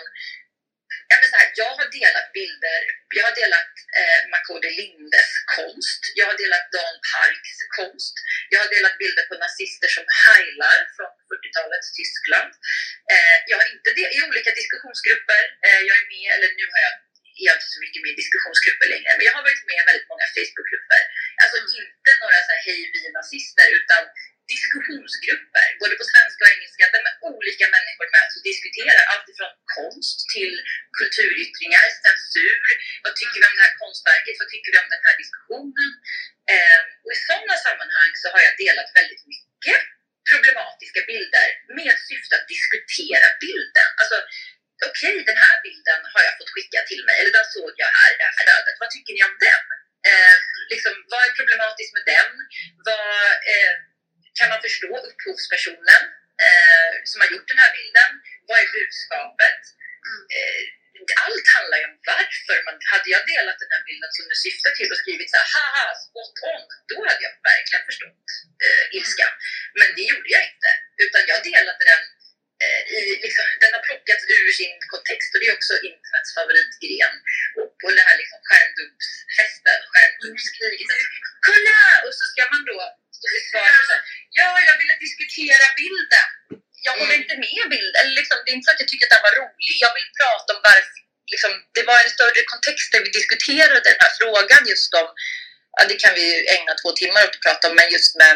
Ja, 1.10 1.14
men 1.20 1.28
så 1.32 1.36
här, 1.40 1.50
jag 1.62 1.72
har 1.78 1.88
delat 1.98 2.28
bilder, 2.38 2.80
jag 3.18 3.24
har 3.28 3.34
delat 3.42 3.72
eh, 4.00 4.20
Makode 4.32 4.70
Lindes 4.80 5.30
konst, 5.56 6.02
jag 6.18 6.26
har 6.30 6.36
delat 6.42 6.66
Dan 6.76 6.96
Parks 7.12 7.56
konst, 7.76 8.14
jag 8.52 8.58
har 8.62 8.68
delat 8.76 8.96
bilder 9.02 9.24
på 9.30 9.34
nazister 9.44 9.90
som 9.96 10.06
heilar 10.26 10.78
från 10.96 11.12
40-talets 11.30 11.88
Tyskland. 11.98 12.52
Eh, 13.14 13.36
jag 13.50 13.56
har 13.60 13.66
inte 13.74 13.90
det 13.98 14.08
i 14.16 14.18
olika 14.28 14.50
diskussionsgrupper, 14.60 15.42
eh, 15.66 15.80
jag 15.88 15.96
är 16.02 16.06
med, 16.14 16.28
eller 16.34 16.50
nu 16.60 16.66
har 16.72 16.80
jag 16.86 16.94
är 17.40 17.44
jag 17.48 17.56
inte 17.58 17.72
så 17.74 17.80
mycket 17.84 18.00
med 18.02 18.10
i 18.14 18.20
diskussionsgrupper 18.22 18.88
längre, 18.94 19.10
men 19.16 19.24
jag 19.28 19.34
har 19.38 19.44
varit 19.48 19.64
med 19.68 19.78
i 19.82 19.88
väldigt 19.90 20.10
många 20.12 20.26
Facebookgrupper. 20.36 21.02
Alltså 21.42 21.56
inte 21.82 22.10
några 22.22 22.38
så 22.46 22.50
här 22.54 22.62
hej 22.68 22.80
vi 22.94 23.00
nazister, 23.18 23.68
utan 23.78 24.02
diskussionsgrupper, 24.54 25.68
både 25.82 25.94
på 26.00 26.04
svenska 26.12 26.40
och 26.44 26.52
engelska, 26.56 26.84
där 26.92 27.02
med 27.06 27.16
olika 27.30 27.66
människor 27.76 28.06
möts 28.16 28.36
och 28.38 28.44
diskuterar 28.50 29.02
allt 29.12 29.26
ifrån 29.32 29.54
konst 29.76 30.18
till 30.34 30.54
kulturyttringar, 30.98 31.86
censur, 32.04 32.60
vad 33.04 33.12
tycker 33.20 33.38
vi 33.40 33.46
om 33.50 33.56
det 33.58 33.64
här 33.66 33.76
konstverket, 33.82 34.40
vad 34.42 34.48
tycker 34.50 34.70
vi 34.72 34.78
om 34.84 34.90
den 34.94 35.04
här 35.06 35.16
diskussionen? 35.22 35.90
Eh, 36.52 36.80
och 37.04 37.12
i 37.16 37.18
sådana 37.28 37.56
sammanhang 37.66 38.12
så 38.22 38.26
har 38.34 38.40
jag 38.46 38.54
delat 38.62 38.90
väldigt 39.00 39.24
mycket 39.32 39.80
problematiska 40.30 41.00
bilder 41.10 41.48
med 41.78 41.94
syfte 42.08 42.32
att 42.36 42.48
diskutera 42.54 43.26
bilden. 43.44 43.90
Alltså, 44.00 44.16
okej, 44.88 45.16
den 45.30 45.38
här 45.44 45.56
bilden 45.66 46.00
har 46.14 46.22
jag 46.28 46.34
fått 46.38 46.54
skicka 46.54 46.80
till 46.90 47.02
mig, 47.06 47.14
eller 47.20 47.32
den 47.38 47.48
såg 47.56 47.72
jag 47.82 47.90
här, 48.00 48.12
det 48.20 48.30
här 48.36 48.46
ödet. 48.56 48.76
Vad 48.82 48.90
tycker 48.90 49.12
ni 49.14 49.22
om 49.30 49.36
den? 49.48 49.64
Eh, 50.08 50.36
liksom, 50.72 50.92
vad 51.12 51.20
är 51.26 51.38
problematiskt 51.38 51.92
med 51.96 52.06
den? 52.14 52.30
Vad, 52.88 53.32
eh, 53.52 53.74
kan 54.38 54.48
man 54.52 54.64
förstå 54.66 54.90
upphovspersonen 55.08 56.02
eh, 56.46 56.92
som 57.10 57.20
har 57.20 57.28
gjort 57.32 57.48
den 57.52 57.62
här 57.62 57.72
bilden? 57.78 58.10
Vad 58.48 58.58
är 58.62 58.68
budskapet? 58.78 59.60
Eh, 60.36 60.62
allt 61.24 61.48
handlar 61.56 61.78
ju 61.80 61.86
om 61.92 61.98
varför. 62.12 62.56
Man, 62.66 62.76
hade 62.92 63.08
jag 63.14 63.22
delat 63.32 63.58
den 63.62 63.72
här 63.74 63.84
bilden 63.88 64.10
som 64.16 64.24
du 64.30 64.36
syftar 64.46 64.72
till 64.78 64.90
och 64.92 65.00
skrivit 65.02 65.30
så 65.30 65.36
här, 65.40 65.48
haha, 65.54 65.86
spot 66.04 66.36
on, 66.52 66.62
då 66.90 66.98
hade 67.08 67.22
jag 67.26 67.34
verkligen 67.50 67.84
förstått 67.90 68.26
eh, 68.64 68.84
ilskan. 68.98 69.32
Men 69.80 69.88
det 69.96 70.04
gjorde 70.10 70.30
jag 70.36 70.44
inte. 70.50 70.70
Utan 71.04 71.22
jag 71.32 71.40
delade 71.50 71.82
den 71.92 72.02
sin 74.60 74.74
kontext 74.92 75.28
och 75.32 75.40
det 75.40 75.48
är 75.50 75.54
också 75.58 75.74
internets 75.90 76.30
favoritgren. 76.36 77.14
Och 77.58 77.68
på 77.80 77.86
den 77.92 78.04
här 78.08 78.16
liksom 78.22 78.38
skärmdumpsfesten, 78.48 79.80
skärmdumpskriget. 79.92 80.88
Kolla! 81.48 81.80
Och 82.04 82.14
så 82.18 82.24
ska 82.30 82.42
man 82.54 82.62
då 82.70 82.78
stå 83.16 83.26
till 83.34 83.46
svars 83.50 83.76
och 83.80 83.86
säga 83.90 84.02
ja, 84.38 84.48
jag 84.68 84.76
ville 84.80 84.96
diskutera 85.06 85.66
bilden. 85.82 86.28
Jag 86.86 86.94
håller 87.00 87.16
inte 87.22 87.36
med 87.46 87.64
bilden. 87.74 87.96
Eller 88.00 88.14
liksom, 88.20 88.36
det 88.42 88.50
är 88.50 88.56
inte 88.56 88.68
så 88.68 88.74
att 88.74 88.82
jag 88.82 88.90
tycker 88.90 89.06
att 89.06 89.14
den 89.16 89.26
var 89.28 89.34
rolig. 89.42 89.74
Jag 89.84 89.92
vill 89.96 90.10
prata 90.20 90.48
om 90.54 90.62
varför 90.70 90.96
Liksom, 91.32 91.52
det 91.76 91.84
var 91.90 91.98
en 92.04 92.16
större 92.16 92.42
kontext 92.52 92.92
där 92.92 93.02
vi 93.04 93.10
diskuterade 93.18 93.80
den 93.88 93.98
här 94.02 94.12
frågan 94.20 94.62
just 94.72 94.94
om, 95.00 95.06
ja, 95.76 95.82
det 95.90 95.98
kan 96.02 96.14
vi 96.18 96.26
ägna 96.56 96.72
två 96.80 96.90
timmar 97.00 97.24
åt 97.26 97.36
att 97.36 97.46
prata 97.46 97.68
om, 97.68 97.74
men 97.78 97.88
just 97.96 98.12
med 98.22 98.34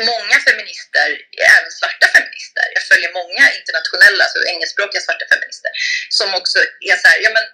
många 0.00 0.36
feminister, 0.46 1.08
även 1.50 1.70
svarta 1.80 2.06
feminister, 2.16 2.64
jag 2.76 2.84
följer 2.90 3.10
många 3.20 3.44
internationella, 3.58 4.24
alltså 4.24 4.40
engelskspråkiga 4.52 5.00
svarta 5.00 5.26
feminister, 5.32 5.70
som 6.18 6.34
också 6.34 6.58
är 6.90 6.96
så 7.02 7.08
här, 7.08 7.18
ja 7.26 7.30
men 7.36 7.44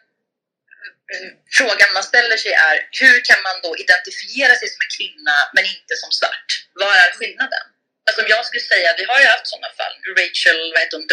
frågan 1.58 1.90
man 1.94 2.04
ställer 2.12 2.36
sig 2.36 2.52
är 2.52 2.76
hur 3.00 3.16
kan 3.28 3.40
man 3.42 3.56
då 3.62 3.70
identifiera 3.84 4.54
sig 4.56 4.68
som 4.68 4.80
en 4.84 4.92
kvinna 4.98 5.36
men 5.54 5.64
inte 5.64 5.94
som 6.02 6.10
svart? 6.18 6.48
Vad 6.74 6.94
är 7.02 7.10
skillnaden? 7.18 7.64
Alltså 8.06 8.22
jag 8.34 8.42
skulle 8.46 8.66
säga, 8.74 8.88
vi 9.00 9.04
har 9.10 9.18
ju 9.22 9.26
haft 9.34 9.46
sådana 9.52 9.70
fall. 9.78 9.94
Rachel, 10.18 10.60
vad 10.72 10.80
heter 10.82 10.96
hon? 10.98 11.06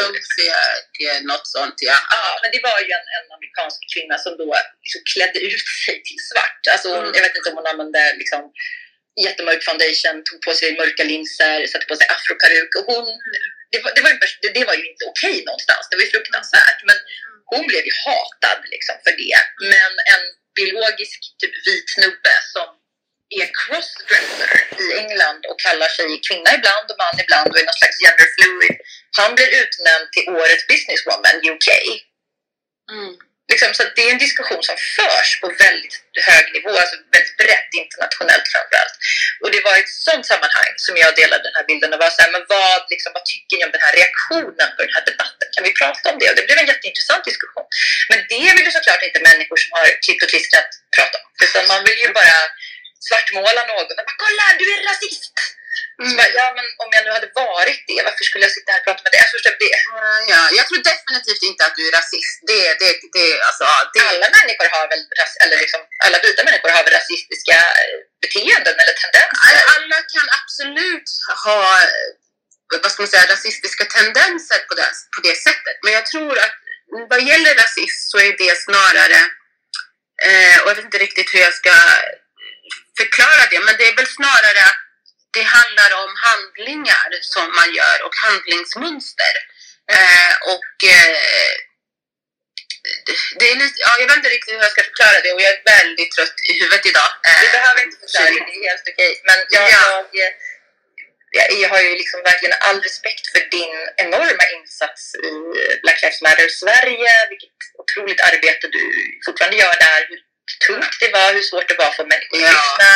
Dolciak, 0.00 0.94
något 1.30 1.46
sånt 1.56 1.78
ja. 1.90 1.98
Ja, 2.16 2.24
men 2.42 2.50
det 2.54 2.60
var 2.68 2.78
ju 2.86 2.90
en, 2.98 3.06
en 3.16 3.26
amerikansk 3.36 3.80
kvinna 3.94 4.16
som 4.24 4.32
då 4.42 4.48
liksom 4.84 5.02
klädde 5.12 5.40
ut 5.50 5.66
sig 5.84 5.96
till 6.08 6.20
svart. 6.30 6.62
Alltså 6.72 6.88
hon, 6.94 7.04
mm. 7.04 7.14
jag 7.16 7.22
vet 7.26 7.36
inte 7.36 7.50
om 7.50 7.56
hon 7.60 7.70
använde 7.72 8.00
liksom 8.22 8.42
jättemörk 9.24 9.62
foundation, 9.68 10.16
tog 10.24 10.38
på 10.46 10.52
sig 10.58 10.76
mörka 10.80 11.04
linser, 11.04 11.66
satte 11.66 11.86
på 11.86 11.96
sig 11.96 12.06
afroperuk. 12.14 12.70
Och 12.78 12.86
hon, 12.92 13.06
det, 13.72 13.80
var, 13.84 13.90
det, 13.96 14.02
var, 14.06 14.12
det, 14.42 14.50
det 14.58 14.64
var 14.68 14.76
ju 14.80 14.84
inte 14.92 15.04
okej 15.12 15.36
okay 15.36 15.44
någonstans, 15.48 15.84
det 15.88 15.96
var 15.96 16.04
ju 16.06 16.10
fruktansvärt. 16.16 16.80
Men 16.88 16.98
hon 17.52 17.62
blev 17.70 17.84
ju 17.88 17.94
hatad 18.04 18.60
liksom 18.74 18.96
för 19.04 19.14
det. 19.22 19.38
Men 19.74 19.92
en 20.14 20.24
biologisk 20.58 21.18
typ 21.40 21.54
vit 21.66 21.86
snubbe 21.94 22.34
som 22.54 22.68
är 23.40 23.48
crossdresser 23.60 24.54
i 24.84 24.86
England 25.02 25.40
och 25.50 25.58
kallar 25.66 25.90
sig 25.96 26.06
kvinna 26.28 26.50
ibland 26.58 26.86
och 26.90 26.98
man 27.04 27.16
ibland 27.24 27.48
och 27.50 27.58
är 27.60 27.66
någon 27.68 27.80
slags 27.80 27.98
genderfluid. 28.04 28.76
Han 29.18 29.30
blir 29.36 29.50
utnämnd 29.62 30.06
till 30.14 30.26
årets 30.40 30.66
businesswoman 30.70 31.38
UK. 31.52 31.68
Mm. 32.92 33.14
Liksom, 33.52 33.70
så 33.74 33.82
det 33.96 34.02
är 34.06 34.10
en 34.12 34.24
diskussion 34.26 34.62
som 34.68 34.76
förs 34.96 35.30
på 35.40 35.46
väldigt 35.64 35.96
hög 36.28 36.44
nivå, 36.56 36.70
alltså 36.82 36.96
väldigt 37.14 37.36
brett 37.42 37.70
internationellt 37.82 38.46
framförallt. 38.54 38.96
Och 39.42 39.50
det 39.54 39.60
var 39.66 39.74
i 39.76 39.82
ett 39.84 39.96
sådant 40.06 40.26
sammanhang 40.32 40.72
som 40.86 40.94
jag 41.02 41.10
delade 41.20 41.42
den 41.48 41.56
här 41.58 41.66
bilden 41.70 41.92
och 41.92 42.00
var 42.04 42.10
så 42.14 42.22
här, 42.22 42.32
men 42.36 42.44
vad, 42.54 42.78
liksom, 42.92 43.10
vad 43.16 43.24
tycker 43.32 43.54
ni 43.56 43.64
om 43.66 43.74
den 43.76 43.84
här 43.86 43.94
reaktionen 44.00 44.68
på 44.74 44.80
den 44.84 44.94
här 44.96 45.04
debatten? 45.10 45.46
Kan 45.54 45.64
vi 45.68 45.72
prata 45.80 46.04
om 46.10 46.18
det? 46.20 46.28
Och 46.30 46.36
det 46.38 46.46
blev 46.48 46.58
en 46.58 46.70
jätteintressant 46.72 47.24
diskussion. 47.30 47.66
Men 48.10 48.18
det 48.32 48.48
vill 48.54 48.66
ju 48.68 48.72
såklart 48.78 49.02
inte 49.08 49.20
människor 49.30 49.58
som 49.62 49.70
har 49.76 49.86
klippt 50.04 50.22
och 50.24 50.30
klistrat 50.32 50.70
prata 50.96 51.16
om. 51.22 51.26
Utan 51.44 51.64
man 51.72 51.80
vill 51.88 52.00
ju 52.04 52.08
bara 52.20 52.38
svartmåla 53.08 53.62
någon. 53.70 53.88
Bara, 53.98 54.16
kolla, 54.24 54.44
du 54.60 54.66
är 54.74 54.80
rasist! 54.90 55.36
Mm. 56.02 56.16
Bara, 56.18 56.30
ja, 56.40 56.46
men 56.58 56.66
om 56.82 56.88
jag 56.96 57.02
nu 57.04 57.10
hade 57.16 57.30
varit 57.44 57.82
det, 57.90 57.98
varför 58.08 58.24
skulle 58.28 58.44
jag 58.46 58.54
sitta 58.56 58.72
här 58.72 58.80
och 58.80 58.86
prata 58.88 59.02
med 59.04 59.12
dig? 59.12 59.20
Jag 59.24 59.32
förstår 59.36 59.56
det. 59.66 59.76
Mm, 59.92 60.22
ja, 60.32 60.40
jag 60.58 60.64
tror 60.66 60.80
definitivt 60.92 61.42
inte 61.50 61.62
att 61.66 61.76
du 61.78 61.82
är 61.88 61.94
rasist. 62.00 62.36
Det, 62.50 62.62
det, 62.80 62.90
det, 63.16 63.26
alltså, 63.48 63.64
det... 63.94 64.00
Alla 64.12 64.28
människor 64.38 64.68
har 64.76 64.84
väl, 64.92 65.02
eller 65.42 65.56
liksom, 65.64 65.80
alla 66.06 66.18
vita 66.24 66.42
människor 66.48 66.70
har 66.76 66.82
väl 66.86 66.96
rasistiska 67.00 67.58
beteenden 68.24 68.76
eller 68.82 68.94
tendenser? 69.02 69.38
Alla 69.76 69.98
kan 70.14 70.26
absolut 70.40 71.08
ha 71.44 71.60
vad 72.82 72.92
ska 72.92 73.02
man 73.02 73.08
säga, 73.14 73.32
rasistiska 73.34 73.84
tendenser 73.84 74.58
på 74.68 74.74
det, 74.74 74.90
på 75.16 75.20
det 75.26 75.36
sättet. 75.46 75.76
Men 75.82 75.92
jag 75.92 76.06
tror 76.06 76.38
att 76.44 76.56
vad 77.10 77.22
gäller 77.22 77.54
rasism 77.54 78.02
så 78.10 78.18
är 78.18 78.32
det 78.42 78.54
snarare, 78.66 79.20
eh, 80.28 80.56
och 80.60 80.68
jag 80.70 80.74
vet 80.74 80.84
inte 80.84 80.98
riktigt 80.98 81.34
hur 81.34 81.40
jag 81.40 81.54
ska 81.54 81.74
förklara 83.00 83.42
det, 83.50 83.60
men 83.60 83.74
det 83.78 83.88
är 83.88 83.96
väl 83.96 84.06
snarare 84.06 84.62
att 84.70 84.85
det 85.36 85.46
handlar 85.58 85.90
om 86.02 86.10
handlingar 86.28 87.08
som 87.34 87.46
man 87.58 87.70
gör 87.78 87.98
och 88.06 88.14
handlingsmönster. 88.26 89.34
Eh, 89.96 90.34
och 90.54 90.76
eh, 90.96 91.54
det 93.38 93.46
är 93.52 93.56
lite, 93.62 93.78
ja, 93.84 93.90
jag 94.00 94.06
vet 94.08 94.16
inte 94.20 94.34
riktigt 94.34 94.54
hur 94.54 94.66
jag 94.66 94.74
ska 94.74 94.82
förklara 94.90 95.18
det 95.24 95.32
och 95.32 95.42
jag 95.44 95.52
är 95.56 95.62
väldigt 95.76 96.10
trött 96.16 96.38
i 96.50 96.52
huvudet 96.60 96.86
idag. 96.92 97.10
Eh, 97.26 97.38
Vi 97.44 97.48
behöver 97.58 97.80
inte 97.84 97.98
förklara 98.04 98.28
det, 98.34 98.44
det 98.48 98.54
är 98.58 98.70
helt 98.70 98.88
okej. 98.92 99.12
Men 99.28 99.38
jag, 99.54 99.64
ja. 99.72 100.08
jag, 100.20 100.30
jag, 101.62 101.68
har 101.72 101.80
ju 101.86 101.92
liksom 102.02 102.20
verkligen 102.30 102.56
all 102.66 102.80
respekt 102.88 103.24
för 103.32 103.42
din 103.56 103.74
enorma 104.04 104.44
insats 104.58 105.02
i 105.30 105.32
Black 105.82 105.98
Lives 106.02 106.22
Matter 106.22 106.48
Sverige, 106.62 107.12
vilket 107.30 107.58
otroligt 107.82 108.20
arbete 108.28 108.64
du 108.76 108.84
fortfarande 109.26 109.56
gör 109.56 109.76
där, 109.86 110.00
hur 110.10 110.20
tungt 110.66 110.96
det 111.00 111.10
var, 111.16 111.28
hur 111.32 111.42
svårt 111.50 111.68
det 111.68 111.82
var 111.84 111.90
för 111.98 112.04
människor 112.12 112.36
att 112.36 112.52
ja. 112.52 112.62
lyssna. 112.62 112.92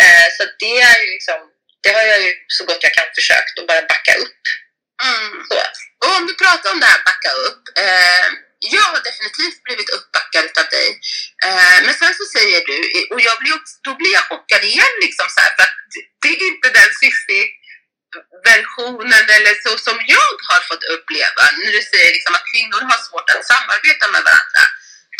Eh, 0.00 0.28
så 0.36 0.42
det 0.58 0.80
är 0.80 0.96
ju 1.02 1.06
liksom 1.16 1.51
det 1.82 1.92
har 1.96 2.02
jag 2.12 2.20
ju 2.26 2.32
så 2.56 2.64
gott 2.64 2.82
jag 2.86 2.94
kan 2.94 3.08
försökt 3.14 3.58
att 3.58 3.66
bara 3.70 3.90
backa 3.92 4.14
upp. 4.24 4.42
Mm. 5.08 5.32
Så. 5.48 5.58
Och 6.02 6.12
om 6.16 6.26
vi 6.28 6.34
pratar 6.44 6.72
om 6.72 6.80
det 6.80 6.90
här 6.92 7.02
backa 7.10 7.30
upp. 7.48 7.62
Eh, 7.84 8.26
jag 8.76 8.86
har 8.92 9.02
definitivt 9.10 9.62
blivit 9.66 9.90
uppbackad 9.96 10.46
av 10.60 10.66
dig. 10.76 10.88
Eh, 11.46 11.78
men 11.84 11.94
sen 12.00 12.14
så 12.20 12.24
säger 12.36 12.60
du, 12.68 12.76
och 13.14 13.20
jag 13.28 13.36
blir 13.40 13.54
också, 13.58 13.74
då 13.86 13.92
blir 14.00 14.12
jag 14.18 14.24
chockad 14.30 14.62
igen 14.70 14.94
liksom 15.06 15.26
så 15.34 15.40
här, 15.44 15.52
för 15.56 15.62
att 15.68 15.76
det 16.22 16.28
är 16.28 16.42
inte 16.50 16.68
den 16.78 16.90
Cissi 17.00 17.42
versionen 18.52 19.24
eller 19.36 19.54
så 19.64 19.72
som 19.86 19.96
jag 20.16 20.34
har 20.50 20.60
fått 20.70 20.84
uppleva 20.94 21.42
när 21.62 21.72
du 21.76 21.82
säger 21.92 22.10
liksom 22.16 22.34
att 22.34 22.50
kvinnor 22.52 22.80
har 22.90 23.00
svårt 23.08 23.28
att 23.34 23.46
samarbeta 23.52 24.04
med 24.14 24.22
varandra. 24.28 24.62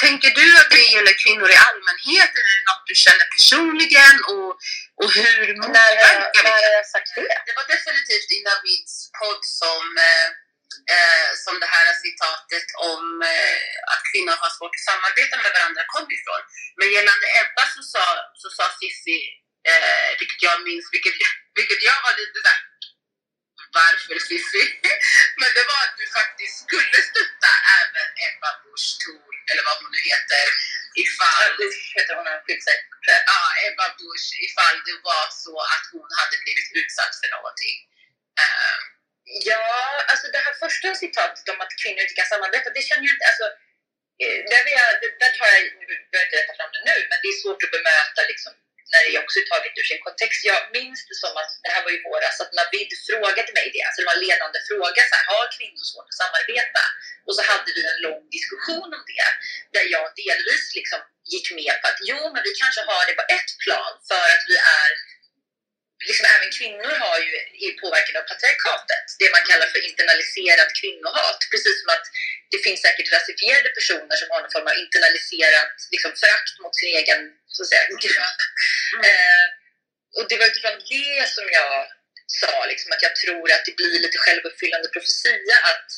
Tänker 0.07 0.31
du 0.41 0.47
att 0.61 0.71
det 0.77 0.85
gäller 0.95 1.15
kvinnor 1.25 1.49
i 1.55 1.59
allmänhet 1.69 2.31
eller 2.37 2.51
är 2.55 2.59
det 2.61 2.69
något 2.73 2.87
du 2.91 2.97
känner 3.07 3.27
personligen? 3.37 4.17
Och, 4.33 4.51
och 5.01 5.11
hur 5.19 5.45
motverkar 5.61 6.43
När 6.45 6.53
har 6.67 6.75
jag 6.79 6.89
sagt 6.95 7.11
det? 7.17 7.37
Det 7.47 7.55
var 7.59 7.67
definitivt 7.75 8.29
i 8.37 8.39
Navids 8.49 8.95
podd 9.19 9.43
som, 9.61 9.85
eh, 10.09 10.29
eh, 10.95 11.29
som 11.45 11.55
det 11.63 11.71
här 11.75 11.87
citatet 12.07 12.67
om 12.93 13.05
eh, 13.33 13.75
att 13.93 14.03
kvinnor 14.11 14.37
har 14.43 14.51
svårt 14.57 14.77
att 14.79 14.89
samarbeta 14.91 15.35
med 15.43 15.51
varandra 15.57 15.83
kom 15.95 16.07
ifrån. 16.17 16.43
Men 16.79 16.87
gällande 16.97 17.27
Ebba 17.41 17.65
så 17.75 17.83
sa, 17.93 18.05
så 18.41 18.49
sa 18.57 18.65
Cissi, 18.79 19.21
eh, 19.71 20.11
vilket 20.21 20.43
jag 20.49 20.57
minns, 20.69 20.87
vilket, 20.95 21.15
vilket 21.59 21.81
jag 21.89 21.99
var 22.07 22.15
lite 22.21 22.39
såhär 22.45 22.61
varför 23.81 24.19
Cissi? 24.29 24.65
Men 25.41 25.51
det 25.57 25.65
var 25.71 25.81
att 25.87 25.97
du 26.01 26.07
faktiskt 26.19 26.57
skulle 26.65 26.99
stötta 27.11 27.51
även 27.81 28.09
Ebba 28.27 28.51
Busch 28.63 28.91
Thor, 29.01 29.32
eller 29.51 29.63
vad 29.69 29.77
hon 29.81 29.91
nu 29.97 30.01
heter, 30.11 30.45
ifall... 31.05 31.53
Heter 31.97 32.15
hon 32.19 32.27
Ja, 33.33 33.41
Ebba 33.67 33.87
Busch, 33.99 34.29
ifall 34.47 34.77
det 34.89 34.97
var 35.09 35.27
så 35.45 35.55
att 35.75 35.85
hon 35.95 36.09
hade 36.21 36.37
blivit 36.45 36.69
utsatt 36.81 37.15
för 37.21 37.29
någonting. 37.37 37.77
Uh, 38.43 38.79
ja, 39.51 39.65
alltså 40.11 40.27
det 40.35 40.43
här 40.47 40.55
första 40.65 40.89
citatet 41.05 41.49
om 41.53 41.61
att 41.65 41.79
kvinnor 41.83 42.03
inte 42.05 42.19
kan 42.21 42.33
samarbeta, 42.33 42.77
det 42.77 42.89
känner 42.89 43.05
jag 43.07 43.15
inte... 43.17 43.27
Alltså, 43.31 43.47
eh, 44.23 44.39
där, 44.51 44.63
jag, 44.79 44.91
där 45.23 45.33
tar 45.39 45.49
jag, 45.55 45.61
nu 45.81 45.85
behöver 46.11 46.27
inte 46.29 46.39
rätta 46.41 46.55
fram 46.59 46.73
det 46.75 46.83
nu, 46.91 46.97
men 47.11 47.19
det 47.23 47.29
är 47.33 47.39
svårt 47.43 47.65
att 47.65 47.75
bemöta 47.77 48.21
liksom, 48.33 48.53
när 48.93 49.03
det 49.05 49.23
också 49.25 49.37
är 49.43 49.47
taget 49.53 49.79
ur 49.81 49.87
sin 49.91 50.03
kontext. 50.07 50.41
Jag 50.53 50.61
minns 50.77 51.01
det 51.09 51.17
som 51.23 51.35
att, 51.43 51.53
det 51.65 51.71
här 51.75 51.83
var 51.85 51.93
i 51.99 52.01
våras, 52.07 52.37
att 52.43 52.53
Navid 52.59 52.91
frågade 53.09 53.51
mig 53.59 53.67
det, 53.75 53.83
alltså 53.85 53.99
det 54.01 54.09
var 54.11 54.17
en 54.19 54.27
ledande 54.27 54.59
fråga, 54.69 55.01
så 55.09 55.15
här, 55.19 55.25
har 55.33 55.47
kvinnor 55.57 55.85
svårt 55.91 56.11
att 56.11 56.21
samarbeta? 56.23 56.83
Och 57.27 57.35
så 57.37 57.43
hade 57.51 57.71
vi 57.77 57.83
en 57.93 58.01
lång 58.07 58.23
diskussion 58.37 58.91
om 58.97 59.03
det, 59.13 59.29
där 59.75 59.87
jag 59.95 60.07
delvis 60.23 60.65
liksom 60.79 61.01
gick 61.35 61.47
med 61.61 61.75
på 61.81 61.87
att 61.91 62.01
jo, 62.11 62.21
men 62.33 62.43
vi 62.49 62.53
kanske 62.63 62.83
har 62.91 63.03
det 63.09 63.15
på 63.21 63.27
ett 63.37 63.51
plan 63.65 63.93
för 64.11 64.27
att 64.35 64.45
vi 64.51 64.57
är 64.81 64.89
liksom 66.11 66.27
även 66.35 66.51
kvinnor 66.59 66.95
har 67.05 67.19
ju, 67.27 67.33
är 67.67 67.73
påverkade 67.83 68.19
av 68.21 68.27
patriarkatet. 68.33 69.07
Det 69.21 69.29
man 69.35 69.45
kallar 69.51 69.69
för 69.73 69.81
internaliserat 69.91 70.71
kvinnohat. 70.81 71.41
Precis 71.53 71.77
som 71.81 71.89
att 71.97 72.07
det 72.53 72.61
finns 72.67 72.81
säkert 72.87 73.13
rasifierade 73.17 73.71
personer 73.79 74.17
som 74.21 74.29
har 74.33 74.41
någon 74.41 74.55
form 74.57 74.71
av 74.71 74.77
internaliserat 74.85 75.75
liksom, 75.95 76.11
förakt 76.23 76.55
mot 76.63 76.75
sin 76.81 76.93
egen 77.01 77.21
så 77.55 77.63
att 77.63 77.71
säga, 77.71 77.85
grön. 78.05 78.37
Mm. 78.97 79.03
Eh, 79.09 79.47
och 80.17 80.25
det 80.29 80.37
var 80.39 80.47
utifrån 80.51 80.79
det 80.93 81.29
som 81.37 81.47
jag 81.59 81.75
sa 82.41 82.53
liksom, 82.73 82.89
att 82.93 83.03
jag 83.07 83.15
tror 83.23 83.47
att 83.55 83.65
det 83.69 83.77
blir 83.81 83.99
lite 84.05 84.19
självuppfyllande 84.25 84.89
profetia 84.95 85.57
att 85.73 85.89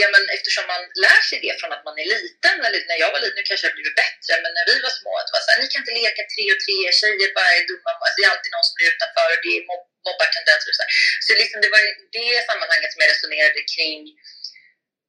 ja, 0.00 0.06
men 0.14 0.22
eftersom 0.36 0.64
man 0.72 0.82
lär 1.04 1.20
sig 1.28 1.38
det 1.44 1.54
från 1.60 1.74
att 1.74 1.86
man 1.88 1.96
är 2.02 2.08
liten, 2.16 2.56
eller 2.66 2.80
när 2.90 2.98
jag 3.02 3.10
var 3.14 3.20
liten, 3.20 3.38
nu 3.38 3.48
kanske 3.48 3.66
har 3.68 3.76
blivit 3.78 4.00
bättre, 4.04 4.32
men 4.42 4.52
när 4.56 4.66
vi 4.70 4.76
var 4.86 4.94
små, 5.00 5.12
det 5.26 5.34
var 5.36 5.42
så 5.44 5.50
här, 5.50 5.60
ni 5.60 5.68
kan 5.70 5.82
inte 5.82 5.98
leka 6.02 6.22
tre 6.34 6.44
och 6.54 6.60
tre, 6.64 6.76
tjejer 7.00 7.28
bara 7.38 7.52
är 7.58 7.64
dumma, 7.70 7.90
alltså, 7.94 8.16
det 8.16 8.24
är 8.26 8.32
alltid 8.34 8.52
någon 8.52 8.68
som 8.68 8.76
är 8.82 8.88
utanför 8.92 9.28
och 9.34 9.42
det 9.44 9.52
är 9.58 9.62
mob 9.70 9.84
mobbartendenser 10.08 10.68
och 10.70 10.78
så. 10.78 10.84
Så 11.26 11.30
liksom, 11.42 11.58
det 11.64 11.70
var 11.74 11.82
i 11.88 11.92
det 12.18 12.46
sammanhanget 12.48 12.90
som 12.92 13.00
jag 13.02 13.12
resonerade 13.14 13.60
kring 13.74 14.00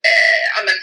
eh, 0.10 0.44
ja, 0.56 0.62
men, 0.68 0.78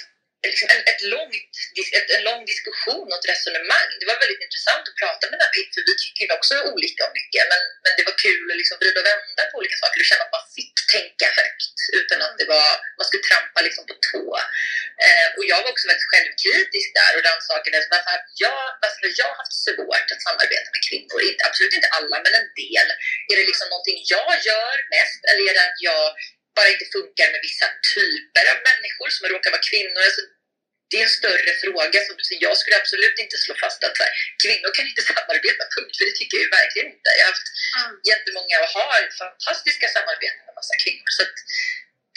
liksom 0.50 0.68
en, 0.74 0.82
ett 0.92 1.02
långt, 1.14 1.52
ett, 1.98 2.10
en 2.16 2.24
lång 2.28 2.40
diskussion 2.52 3.06
och 3.10 3.18
ett 3.20 3.30
resonemang. 3.34 3.90
Det 4.00 4.06
var 4.10 4.22
väldigt 4.22 4.44
intressant 4.46 4.84
att 4.88 5.00
prata 5.02 5.24
med 5.30 5.38
Navid 5.42 5.68
för 5.74 5.82
vi 5.88 5.94
tycker 6.02 6.26
också 6.36 6.52
olika 6.72 7.00
om 7.06 7.12
mycket 7.20 7.44
men, 7.52 7.62
men 7.84 7.92
det 7.98 8.04
var 8.08 8.16
kul 8.26 8.46
att 8.50 8.60
liksom 8.60 8.76
vrida 8.80 9.00
och 9.02 9.08
vända 9.12 9.42
på 9.50 9.56
olika 9.60 9.76
saker 9.82 9.98
och 10.02 10.08
känna 10.10 10.24
att 10.26 10.36
man 10.38 10.46
fick 10.56 10.74
tänka 10.94 11.26
högt 11.40 11.76
utan 12.00 12.18
att 12.24 12.36
det 12.40 12.46
var, 12.54 12.68
man 12.98 13.06
skulle 13.08 13.26
trampa 13.30 13.58
liksom 13.66 13.84
på 13.90 13.94
tå. 14.08 14.26
Eh, 15.06 15.26
jag 15.52 15.60
var 15.62 15.70
också 15.72 15.86
väldigt 15.90 16.10
självkritisk 16.12 16.88
där 16.98 17.12
och 17.16 17.24
rannsakade 17.28 17.76
varför 17.94 18.10
har 18.14 18.22
jag, 18.44 18.64
varför 18.82 19.00
har 19.06 19.14
jag 19.22 19.32
haft 19.40 19.56
svårt 19.66 20.08
att 20.14 20.24
samarbeta 20.26 20.68
med 20.74 20.82
kvinnor? 20.88 21.18
Inte, 21.30 21.42
absolut 21.48 21.74
inte 21.78 21.90
alla, 21.98 22.16
men 22.24 22.32
en 22.40 22.50
del. 22.62 22.88
Är 23.30 23.36
det 23.38 23.46
liksom 23.50 23.68
någonting 23.72 23.98
jag 24.14 24.32
gör 24.48 24.76
mest 24.96 25.20
eller 25.28 25.42
är 25.50 25.54
det 25.56 25.64
att 25.70 25.80
jag 25.90 26.04
bara 26.58 26.68
inte 26.74 26.86
funkar 26.96 27.26
med 27.34 27.40
vissa 27.48 27.68
typer 27.94 28.44
av 28.52 28.58
människor 28.70 29.08
som 29.14 29.22
råkar 29.32 29.50
vara 29.54 29.68
kvinnor? 29.70 30.00
Alltså, 30.08 30.22
det 30.90 30.96
är 31.00 31.04
en 31.08 31.18
större 31.20 31.52
fråga. 31.62 31.98
Så 32.06 32.12
jag 32.46 32.54
skulle 32.60 32.76
absolut 32.82 33.16
inte 33.24 33.36
slå 33.44 33.54
fast 33.64 33.80
att 33.86 33.96
så 33.98 34.02
här, 34.06 34.14
kvinnor 34.44 34.70
kan 34.76 34.86
inte 34.90 35.02
samarbeta, 35.10 35.62
punkt. 35.74 35.94
För 35.96 36.04
det 36.08 36.14
tycker 36.18 36.34
jag 36.36 36.44
ju 36.46 36.52
verkligen 36.60 36.88
inte. 36.94 37.08
Jag 37.18 37.24
har 37.26 37.32
haft 37.34 37.48
mm. 37.80 37.94
jättemånga 38.12 38.56
och 38.64 38.70
har 38.78 39.02
fantastiska 39.22 39.86
samarbeten 39.96 40.40
med 40.46 40.54
massa 40.60 40.74
kvinnor. 40.82 41.08
Så 41.16 41.22
att, 41.26 41.36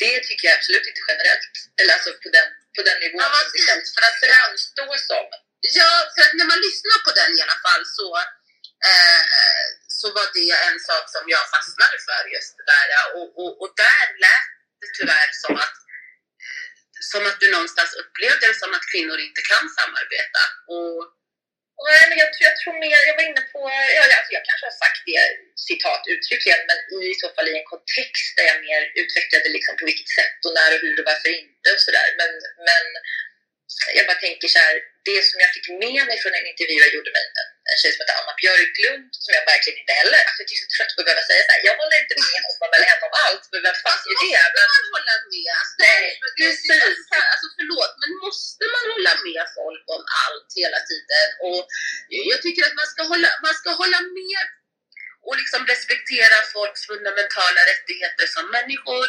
det 0.03 0.15
tycker 0.27 0.43
jag 0.47 0.55
absolut 0.57 0.85
inte 0.89 1.03
generellt. 1.09 1.53
Eller 1.79 1.93
alltså 1.97 2.11
på 2.23 2.29
den, 2.37 2.47
på 2.75 2.81
den 2.87 2.97
nivån 3.03 3.21
ja, 3.23 3.39
som 3.39 3.51
det 3.53 3.63
kan 3.69 3.79
för 3.95 4.03
att 4.09 4.17
framstå 4.25 4.85
som. 5.09 5.27
Ja, 5.79 5.91
för 6.13 6.21
att 6.25 6.35
när 6.39 6.47
man 6.51 6.59
lyssnar 6.67 6.97
på 7.05 7.11
den 7.19 7.31
i 7.37 7.41
alla 7.45 7.59
fall 7.65 7.83
så, 7.97 8.07
eh, 8.91 9.65
så 9.99 10.07
var 10.15 10.27
det 10.37 10.49
en 10.69 10.79
sak 10.89 11.05
som 11.15 11.23
jag 11.35 11.43
fastnade 11.53 11.97
för 12.07 12.23
just 12.35 12.53
det 12.57 12.67
där. 12.73 12.87
Och, 13.17 13.27
och, 13.41 13.53
och 13.61 13.71
där 13.83 14.05
lät 14.23 14.47
det 14.81 14.89
tyvärr 14.97 15.29
som 15.43 15.55
att 15.65 15.77
som 17.11 17.23
att 17.29 17.39
du 17.39 17.47
någonstans 17.51 17.91
upplevde 18.01 18.47
det 18.47 18.59
som 18.63 18.73
att 18.73 18.89
kvinnor 18.91 19.17
inte 19.27 19.41
kan 19.51 19.65
samarbeta. 19.79 20.43
Och, 20.75 20.97
Nej, 21.85 22.05
men 22.09 22.17
jag, 22.23 22.29
jag 22.47 22.55
tror 22.59 22.75
mer, 22.83 22.99
jag 23.09 23.17
var 23.19 23.25
inne 23.29 23.43
på, 23.53 23.61
jag, 23.97 24.05
alltså 24.17 24.31
jag 24.37 24.45
kanske 24.49 24.65
har 24.69 24.77
sagt 24.83 25.01
det 25.09 25.21
citat 25.67 26.03
uttryckligen, 26.13 26.61
men 26.69 26.77
i 27.13 27.15
så 27.23 27.27
fall 27.33 27.47
i 27.49 27.57
en 27.59 27.71
kontext 27.73 28.31
där 28.37 28.45
jag 28.51 28.59
mer 28.67 28.81
utvecklade 29.01 29.49
liksom 29.57 29.73
på 29.79 29.85
vilket 29.89 30.11
sätt 30.19 30.39
och 30.45 30.53
när 30.57 30.69
och 30.73 30.81
hur 30.83 30.97
och 30.99 31.07
varför 31.09 31.31
inte 31.43 31.67
och 31.75 31.83
sådär. 31.87 32.09
Men, 32.19 32.31
men 32.67 32.85
jag 33.97 34.05
bara 34.09 34.23
tänker 34.25 34.47
så 34.55 34.59
här, 34.65 34.75
det 35.09 35.21
som 35.29 35.37
jag 35.43 35.51
fick 35.55 35.67
med 35.85 36.01
mig 36.09 36.17
från 36.21 36.33
en 36.39 36.47
intervju 36.51 36.77
jag 36.85 36.93
gjorde 36.95 37.11
med 37.15 37.23
en, 37.25 37.49
en 37.71 37.77
tjej 37.81 37.91
som 37.91 38.01
heter 38.01 38.17
Anna 38.21 38.35
Björklund, 38.41 39.05
som 39.23 39.31
jag 39.37 39.43
verkligen 39.53 39.79
inte 39.81 39.95
heller, 40.01 40.19
alltså 40.27 40.39
jag 40.41 40.49
är 40.55 40.61
så 40.63 40.69
trött 40.75 40.93
på 40.93 40.99
att 41.01 41.07
behöva 41.07 41.25
säga 41.29 41.41
så 41.47 41.51
här, 41.53 41.61
jag 41.69 41.75
håller 41.81 41.97
inte 42.03 42.15
med 42.25 42.39
honom 42.47 42.69
eller 42.75 42.87
henne 42.91 43.05
om 43.09 43.15
allt, 43.23 43.43
för 43.49 43.59
vem 43.67 43.77
fan 43.85 43.99
är 44.11 44.17
det? 44.25 44.39
Men... 44.55 44.67
man 44.75 44.85
hålla 44.95 45.15
med? 45.33 45.51
Alltså, 45.59 45.75
Nej, 45.87 46.05
precis. 46.39 46.99
Alltså 47.31 47.47
förlåt, 47.57 47.93
men 48.01 48.11
måste 48.25 48.63
man 48.75 48.83
hålla 48.93 49.13
med 49.27 49.43
folk 49.59 49.83
om 49.95 50.03
allt 50.25 50.49
hela 50.61 50.79
tiden? 50.91 51.27
Och 51.47 51.61
jag 52.31 52.39
tycker 52.45 52.61
att 52.67 52.75
man 52.81 52.89
ska 52.93 53.01
hålla, 53.11 53.29
man 53.47 53.55
ska 53.61 53.69
hålla 53.81 53.99
med 54.19 54.45
och 55.27 55.35
liksom 55.41 55.61
respektera 55.73 56.37
folks 56.53 56.81
fundamentala 56.91 57.61
rättigheter 57.71 58.25
som 58.35 58.45
människor 58.57 59.07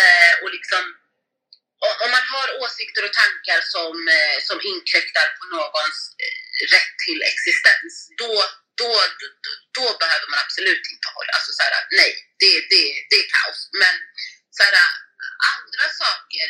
eh, 0.00 0.32
och 0.42 0.50
liksom 0.56 0.82
om 2.04 2.10
man 2.16 2.26
har 2.34 2.48
åsikter 2.62 3.02
och 3.06 3.14
tankar 3.22 3.60
som, 3.74 3.94
eh, 4.16 4.36
som 4.48 4.58
inkräktar 4.72 5.26
på 5.38 5.44
någons 5.56 5.98
eh, 6.24 6.38
rätt 6.74 6.92
till 7.04 7.20
existens, 7.32 7.92
då, 8.20 8.32
då, 8.80 8.92
då, 9.20 9.26
då 9.78 9.86
behöver 10.02 10.28
man 10.32 10.40
absolut 10.44 10.84
inte 10.92 11.08
hålla, 11.16 11.32
alltså 11.36 11.52
så 11.58 11.62
här, 11.66 11.74
nej, 12.00 12.12
det, 12.42 12.54
det, 12.72 12.84
det 13.10 13.16
är 13.22 13.28
kaos. 13.36 13.60
Men 13.82 13.94
så 14.56 14.62
här, 14.66 14.74
andra 15.54 15.84
saker 16.02 16.48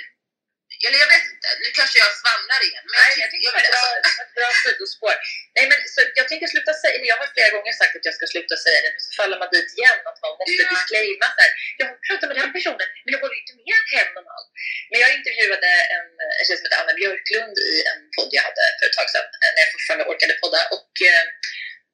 eller 0.87 0.99
jag 1.05 1.11
vet 1.15 1.27
inte, 1.35 1.49
nu 1.63 1.69
kanske 1.79 1.97
jag 2.05 2.11
svamlar 2.23 2.61
igen. 2.69 2.85
Men 2.91 2.97
Nej, 3.03 3.13
jag 3.23 3.29
tycker 3.31 3.47
det 3.67 3.73
var 3.79 3.93
ett 4.25 4.35
bra 4.39 4.51
sidospår. 4.63 5.17
Nej, 5.57 5.65
men 5.71 5.79
så 5.95 5.99
jag 6.19 6.27
tänker 6.31 6.47
sluta 6.55 6.73
säga, 6.83 6.97
jag 7.13 7.19
har 7.23 7.29
flera 7.37 7.51
gånger 7.57 7.73
sagt 7.81 7.95
att 7.97 8.07
jag 8.09 8.15
ska 8.19 8.25
sluta 8.35 8.55
säga 8.67 8.79
det, 8.85 8.91
men 8.95 9.03
så 9.07 9.11
faller 9.19 9.39
man 9.43 9.49
dit 9.57 9.71
igen 9.79 10.01
att 10.11 10.19
man 10.25 10.33
måste 10.41 10.63
ja. 10.65 10.71
disclaima 10.73 11.27
så 11.37 11.41
här, 11.45 11.53
jag 11.81 11.89
pratar 12.07 12.27
med 12.31 12.37
den 12.43 12.53
personen, 12.57 12.89
men 13.03 13.11
jag 13.15 13.21
håller 13.25 13.39
inte 13.43 13.55
med 13.69 13.85
henne 13.97 14.17
om 14.23 14.27
allt. 14.35 14.51
Men 14.91 14.99
jag 15.05 15.11
intervjuade 15.19 15.71
en, 15.97 16.09
en 16.39 16.45
tjej 16.47 16.57
som 16.57 16.65
heter 16.65 16.81
Anna 16.83 16.95
Björklund 17.01 17.57
i 17.71 17.73
en 17.91 18.01
podd 18.15 18.31
jag 18.37 18.45
hade 18.49 18.65
för 18.79 18.87
ett 18.89 18.97
tag 18.99 19.09
sedan, 19.13 19.27
när 19.55 19.63
jag 19.65 19.71
fortfarande 19.75 20.05
orkade 20.11 20.35
podda. 20.43 20.61
Och, 20.77 20.93
eh, 21.11 21.25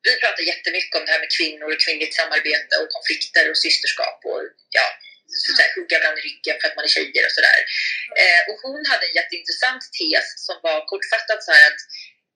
vi 0.07 0.13
pratar 0.23 0.43
jättemycket 0.53 0.97
om 0.99 1.05
det 1.05 1.13
här 1.15 1.25
med 1.25 1.33
kvinnor 1.39 1.67
och 1.73 1.81
kvinnligt 1.87 2.15
samarbete 2.21 2.75
och 2.81 2.89
konflikter 2.97 3.45
och 3.51 3.59
systerskap 3.65 4.19
och 4.31 4.43
ja, 4.79 4.87
så 5.57 5.63
här, 5.63 5.73
hugga 5.79 5.97
varandra 5.99 6.21
i 6.23 6.27
ryggen 6.29 6.57
för 6.61 6.67
att 6.69 6.77
man 6.77 6.87
är 6.89 6.95
tjejer 6.97 7.25
och 7.29 7.35
sådär. 7.39 7.61
Eh, 8.23 8.41
och 8.49 8.59
hon 8.67 8.81
hade 8.91 9.05
en 9.07 9.19
jätteintressant 9.19 9.83
tes 9.99 10.27
som 10.47 10.57
var 10.67 10.79
kortfattat 10.93 11.41
så 11.47 11.51
här 11.57 11.65
att 11.71 11.81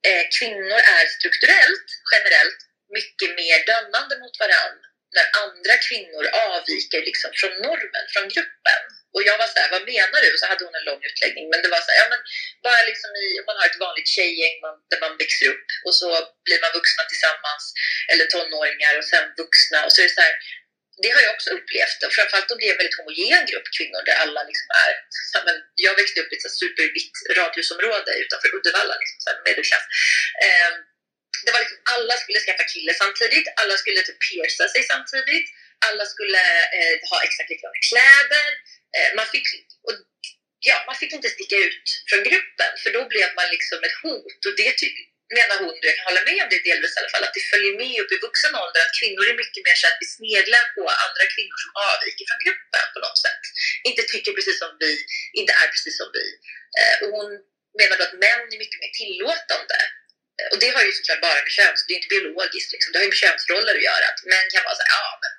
eh, 0.09 0.25
kvinnor 0.39 0.81
är 0.97 1.05
strukturellt, 1.17 1.89
generellt, 2.13 2.61
mycket 2.99 3.31
mer 3.41 3.59
dömande 3.73 4.15
mot 4.23 4.37
varandra 4.45 4.87
när 5.17 5.27
andra 5.45 5.75
kvinnor 5.87 6.25
avviker 6.49 7.01
liksom 7.11 7.31
från 7.41 7.55
normen, 7.67 8.05
från 8.13 8.27
gruppen. 8.35 8.83
Och 9.15 9.23
jag 9.29 9.37
var 9.43 9.49
såhär, 9.53 9.71
vad 9.77 9.85
menar 9.95 10.19
du? 10.25 10.29
Och 10.33 10.41
så 10.43 10.47
hade 10.53 10.65
hon 10.67 10.79
en 10.79 10.89
lång 10.91 11.03
utläggning. 11.11 11.47
Men 11.51 11.61
det 11.63 11.71
var 11.75 11.83
såhär, 11.83 11.99
ja 12.03 12.09
men 12.13 12.23
bara 12.67 12.81
liksom 12.91 13.11
i, 13.25 13.27
om 13.41 13.47
man 13.49 13.59
har 13.61 13.67
ett 13.69 13.85
vanligt 13.87 14.11
tjejgäng 14.17 14.57
man, 14.65 14.77
där 14.91 15.01
man 15.05 15.13
växer 15.23 15.47
upp 15.53 15.69
och 15.87 15.95
så 16.01 16.09
blir 16.47 16.61
man 16.65 16.77
vuxna 16.79 17.03
tillsammans, 17.11 17.65
eller 18.11 18.27
tonåringar 18.35 18.95
och 19.01 19.09
sen 19.13 19.27
vuxna. 19.43 19.79
Och 19.85 19.93
så 19.93 19.99
är 20.01 20.07
det 20.09 20.19
så 20.19 20.27
här, 20.27 20.35
det 21.03 21.11
har 21.15 21.23
jag 21.27 21.35
också 21.37 21.51
upplevt. 21.59 21.99
Och 22.07 22.13
framförallt 22.17 22.49
då 22.49 22.57
blir 22.57 22.69
det 22.69 22.75
en 22.77 22.81
väldigt 22.83 23.01
homogen 23.01 23.43
grupp 23.51 23.69
kvinnor 23.77 24.03
där 24.09 24.17
alla 24.25 24.43
liksom 24.51 24.69
är... 24.85 24.93
Men 25.49 25.57
jag 25.87 25.95
växte 26.01 26.21
upp 26.21 26.33
i 26.33 26.37
ett 26.37 26.61
supervitt 26.63 27.17
radhusområde 27.39 28.11
utanför 28.23 28.49
Uddevalla, 28.57 28.95
liksom, 29.03 29.35
medelklass. 29.47 29.87
Eh, 30.47 30.73
det 31.45 31.53
var 31.55 31.61
liksom, 31.65 31.81
alla 31.95 32.15
skulle 32.23 32.41
skaffa 32.47 32.65
kille 32.75 32.93
samtidigt, 33.03 33.47
alla 33.61 33.75
skulle 33.83 34.01
typ 34.03 34.21
pierca 34.29 34.65
sig 34.75 34.83
samtidigt, 34.93 35.49
alla 35.89 36.05
skulle 36.13 36.43
eh, 36.79 36.95
ha 37.11 37.19
exakt 37.27 37.51
likadana 37.51 37.81
kläder. 37.89 38.49
Eh, 38.97 39.11
man, 39.19 39.27
fick, 39.33 39.47
och, 39.87 39.95
ja, 40.69 40.77
man 40.89 40.97
fick 41.01 41.13
inte 41.13 41.35
sticka 41.37 41.57
ut 41.67 41.87
från 42.09 42.23
gruppen 42.29 42.73
för 42.83 42.91
då 42.97 43.03
blev 43.13 43.29
man 43.39 43.49
liksom 43.55 43.79
ett 43.87 43.97
hot. 44.03 44.41
Och 44.47 44.57
det 44.61 44.73
menar 45.39 45.57
hon, 45.63 45.75
jag 45.89 45.95
kan 45.97 46.09
hålla 46.11 46.23
med 46.29 46.39
om 46.45 46.51
det 46.53 46.61
delvis 46.69 46.95
i 46.95 46.99
alla 47.01 47.13
fall, 47.15 47.25
att 47.27 47.37
det 47.39 47.45
följer 47.53 47.75
med 47.83 47.95
upp 48.03 48.13
i 48.17 48.19
vuxen 48.27 48.53
ålder 48.63 48.81
att 48.85 48.99
kvinnor 49.01 49.25
är 49.31 49.37
mycket 49.43 49.63
mer 49.67 49.77
så 49.81 49.87
att 49.91 50.01
vi 50.03 50.07
sneglar 50.17 50.65
på 50.77 50.83
andra 51.05 51.25
kvinnor 51.35 51.59
som 51.65 51.73
avviker 51.89 52.25
från 52.29 52.43
gruppen 52.47 52.87
på 52.95 52.99
något 53.05 53.21
sätt. 53.27 53.43
Inte 53.89 54.03
tycker 54.13 54.33
precis 54.39 54.59
som 54.63 54.71
vi, 54.83 54.93
inte 55.41 55.53
är 55.63 55.69
precis 55.75 55.95
som 56.01 56.09
vi. 56.17 56.27
Eh, 56.81 56.97
och 57.03 57.11
hon 57.17 57.29
menar 57.81 57.95
då 57.99 58.05
att 58.09 58.21
män 58.25 58.43
är 58.55 58.59
mycket 58.65 58.81
mer 58.83 58.93
tillåtande. 59.03 59.79
Eh, 60.39 60.49
och 60.53 60.59
det 60.63 60.71
har 60.75 60.83
ju 60.87 60.93
såklart 60.97 61.25
bara 61.27 61.41
med 61.47 61.57
köns, 61.59 61.81
det 61.85 61.93
är 61.93 61.99
inte 62.01 62.15
biologiskt 62.15 62.71
liksom, 62.75 62.89
det 62.91 62.99
har 62.99 63.07
ju 63.07 63.13
med 63.15 63.23
könsroller 63.25 63.75
att 63.79 63.89
göra. 63.91 64.05
Att 64.11 64.21
män 64.33 64.49
kan 64.53 64.65
vara 64.69 64.79
så 64.79 64.85
här, 64.85 64.93
ja 64.99 65.09
men 65.23 65.33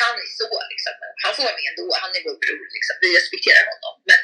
han 0.00 0.14
är 0.24 0.30
så, 0.40 0.50
liksom. 0.72 0.94
han 1.24 1.32
får 1.34 1.42
vara 1.46 1.58
med 1.58 1.68
ändå, 1.70 1.84
han 2.04 2.12
är 2.16 2.22
vår 2.28 2.38
bror, 2.44 2.66
liksom. 2.76 2.94
vi 3.04 3.08
respekterar 3.18 3.64
honom. 3.72 3.94
Men 4.10 4.20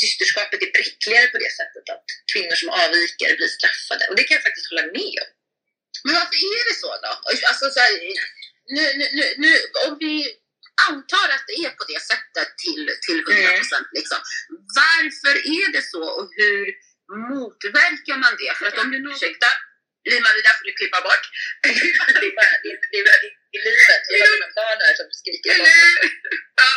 systerskapet 0.00 0.58
är 0.64 0.70
bräckligare 0.76 1.26
på 1.32 1.38
det 1.44 1.52
sättet 1.60 1.84
att 1.94 2.06
kvinnor 2.32 2.56
som 2.60 2.68
avviker 2.82 3.30
blir 3.38 3.52
straffade. 3.58 4.04
Och 4.08 4.16
det 4.16 4.24
kan 4.26 4.36
jag 4.38 4.46
faktiskt 4.48 4.70
hålla 4.70 4.86
med 4.98 5.16
om. 5.24 5.30
Men 6.04 6.14
varför 6.18 6.38
är 6.56 6.62
det 6.68 6.76
så 6.84 6.90
då? 7.04 7.12
Alltså, 7.50 7.64
så 7.74 7.80
här, 7.84 7.92
nu, 8.76 8.84
nu, 9.18 9.24
nu, 9.44 9.50
om 9.86 9.92
vi 10.04 10.14
antar 10.90 11.26
att 11.34 11.46
det 11.50 11.58
är 11.66 11.72
på 11.78 11.84
det 11.92 12.00
sättet 12.10 12.48
till, 12.64 12.84
till 13.06 13.18
100 13.18 13.58
procent, 13.60 13.88
mm. 13.88 13.98
liksom. 13.98 14.20
varför 14.80 15.34
är 15.58 15.66
det 15.76 15.84
så 15.94 16.02
och 16.18 16.28
hur 16.40 16.64
motverkar 17.30 18.16
man 18.24 18.34
det? 18.42 18.52
För 18.58 18.66
att 18.68 18.78
om 18.82 18.90
du 18.92 18.98
nu... 18.98 19.10
Ursäkta, 19.10 19.50
Lima, 20.10 20.28
det 20.36 20.42
där 20.46 20.54
får 20.58 20.66
du 20.68 20.72
klippa 20.80 21.00
bort. 21.08 21.24
det, 21.62 22.28
är, 22.70 22.76
det, 22.92 22.98
är, 22.98 23.04
livet. 23.66 24.02
Vi 24.12 24.16
har 24.24 24.34
med 24.44 24.52
barn 24.58 24.78
här 24.86 24.94
som 25.00 25.08
skriker 25.18 25.48
Eller 25.54 25.80
ja. 26.62 26.72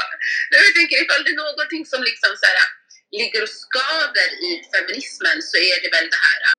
Jag 0.56 0.76
tänker 0.80 0.98
ifall 1.04 1.22
det 1.26 1.32
är 1.36 1.40
någonting 1.46 1.84
som 1.92 2.00
liksom 2.10 2.32
så 2.42 2.46
här, 2.50 2.58
äh, 2.64 2.70
ligger 3.20 3.42
och 3.46 3.54
skaver 3.64 4.30
i 4.48 4.52
feminismen 4.74 5.38
så 5.50 5.56
är 5.58 5.78
det 5.84 5.90
väl 5.96 6.08
det 6.14 6.22
här. 6.28 6.40
Äh. 6.48 6.54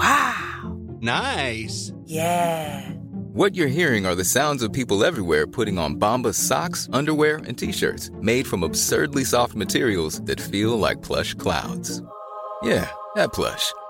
Wow! 0.00 0.58
Nice! 1.00 1.76
Yeah! 2.08 2.96
What 3.36 3.54
you're 3.54 3.76
hearing 3.80 4.06
are 4.06 4.14
the 4.14 4.24
sounds 4.24 4.62
of 4.62 4.72
people 4.72 5.04
everywhere 5.04 5.46
putting 5.46 5.78
on 5.78 5.96
Bombas 5.96 6.36
socks, 6.36 6.88
underwear, 6.92 7.36
and 7.36 7.58
t-shirts 7.58 8.10
made 8.20 8.46
from 8.46 8.62
absurdly 8.62 9.24
soft 9.24 9.54
materials 9.54 10.22
that 10.22 10.40
feel 10.40 10.78
like 10.78 11.02
plush 11.02 11.34
clouds. 11.34 12.02
Yeah, 12.62 12.88
that 13.14 13.34
plush. 13.34 13.74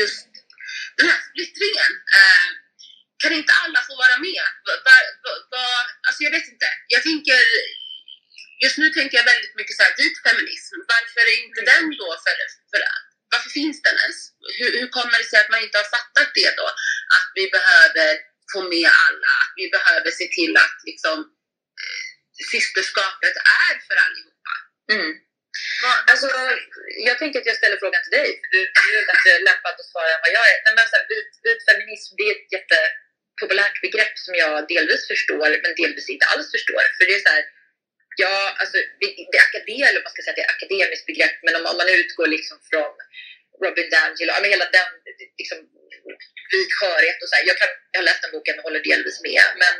Just 0.00 0.28
den 0.96 1.06
här 1.10 1.20
splittringen. 1.28 1.92
Eh, 2.18 2.48
kan 3.22 3.32
inte 3.40 3.52
alla 3.62 3.80
få 3.88 3.94
vara 4.04 4.16
med? 4.28 4.44
Va, 4.66 4.74
va, 4.86 4.96
va, 5.24 5.32
va, 5.52 5.64
alltså 6.06 6.20
jag 6.26 6.32
vet 6.36 6.48
inte. 6.52 6.68
Jag 6.94 7.02
tänker, 7.08 7.40
just 8.64 8.78
nu 8.82 8.86
tänker 8.90 9.16
jag 9.18 9.30
väldigt 9.32 9.56
mycket 9.58 9.76
så 9.76 9.82
här, 9.82 9.94
vit 10.02 10.16
feminism. 10.26 10.76
Varför 10.94 11.22
är 11.32 11.36
inte 11.46 11.60
den 11.72 11.84
då 12.02 12.08
för, 12.24 12.36
för 12.70 12.80
varför 13.32 13.50
finns 13.60 13.78
den 13.86 13.96
ens? 14.04 14.18
Hur, 14.58 14.70
hur 14.78 14.88
kommer 14.96 15.18
det 15.18 15.28
sig 15.30 15.40
att 15.40 15.52
man 15.54 15.64
inte 15.66 15.78
har 15.78 15.88
fattat 15.96 16.30
det 16.38 16.50
då? 16.60 16.66
Att 17.16 17.28
vi 17.38 17.44
behöver 17.56 18.10
få 18.52 18.60
med 18.74 18.90
alla, 19.06 19.30
att 19.42 19.54
vi 19.60 19.66
behöver 19.76 20.10
se 20.20 20.26
till 20.38 20.54
att 20.64 20.78
liksom 20.90 21.18
eh, 21.82 22.02
systerskapet 22.52 23.34
är 23.66 23.74
för 23.86 23.96
allihopa. 24.04 24.54
Mm. 24.94 25.10
Alltså, 26.10 26.26
jag 27.08 27.16
tänker 27.18 27.36
att 27.40 27.50
jag 27.50 27.60
ställer 27.60 27.78
frågan 27.82 28.02
till 28.02 28.16
dig, 28.18 28.28
för 28.40 28.48
du, 28.54 28.60
du 28.80 28.88
är 28.98 29.06
bättre 29.12 29.32
lämpad 29.48 29.74
att 29.80 29.90
svara 29.92 30.10
än 30.14 30.24
vad 30.24 30.32
jag 30.38 30.46
är. 30.52 30.58
Nej, 30.64 30.74
men 30.78 30.86
så 30.90 30.96
här, 30.96 31.06
vit, 31.12 31.32
vit 31.46 31.60
feminism, 31.70 32.10
det 32.18 32.24
är 32.28 32.32
ett 32.36 32.52
jättepopulärt 32.56 33.76
begrepp 33.86 34.14
som 34.24 34.34
jag 34.42 34.54
delvis 34.74 35.04
förstår, 35.12 35.48
men 35.64 35.72
delvis 35.82 36.08
inte 36.14 36.26
alls 36.32 36.48
förstår. 36.56 36.84
För 36.96 37.04
det 37.06 37.14
är 37.18 37.22
så 37.26 37.32
här, 37.36 37.44
ja, 38.22 38.36
alltså, 38.60 38.76
det, 39.00 39.08
det 39.30 39.36
är 39.40 39.46
akadem, 39.48 39.82
eller 39.88 40.02
man 40.04 40.12
ska 40.12 40.22
säga 40.22 40.38
det 40.38 40.46
är 40.48 40.54
akademiskt 40.54 41.06
begrepp, 41.10 41.36
men 41.44 41.56
om, 41.58 41.64
om 41.70 41.76
man 41.80 41.88
utgår 42.00 42.28
liksom 42.36 42.56
från 42.70 42.94
Robin 43.64 43.88
D'Angelo, 43.92 44.32
ja, 44.32 44.48
hela 44.54 44.68
den 44.78 44.90
liksom, 45.40 45.58
vit 46.52 46.72
skörhet 46.78 47.18
och 47.22 47.28
så 47.28 47.34
här, 47.36 47.44
jag, 47.50 47.56
kan, 47.60 47.70
jag 47.92 47.98
har 48.00 48.08
läst 48.08 48.22
den 48.22 48.32
boken 48.34 48.58
och 48.58 48.66
håller 48.68 48.82
delvis 48.90 49.18
med, 49.28 49.46
men 49.62 49.74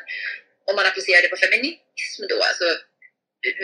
om 0.69 0.75
man 0.77 0.87
applicerar 0.87 1.23
det 1.23 1.35
på 1.35 1.43
feminism 1.45 2.23
då, 2.33 2.39
alltså 2.51 2.67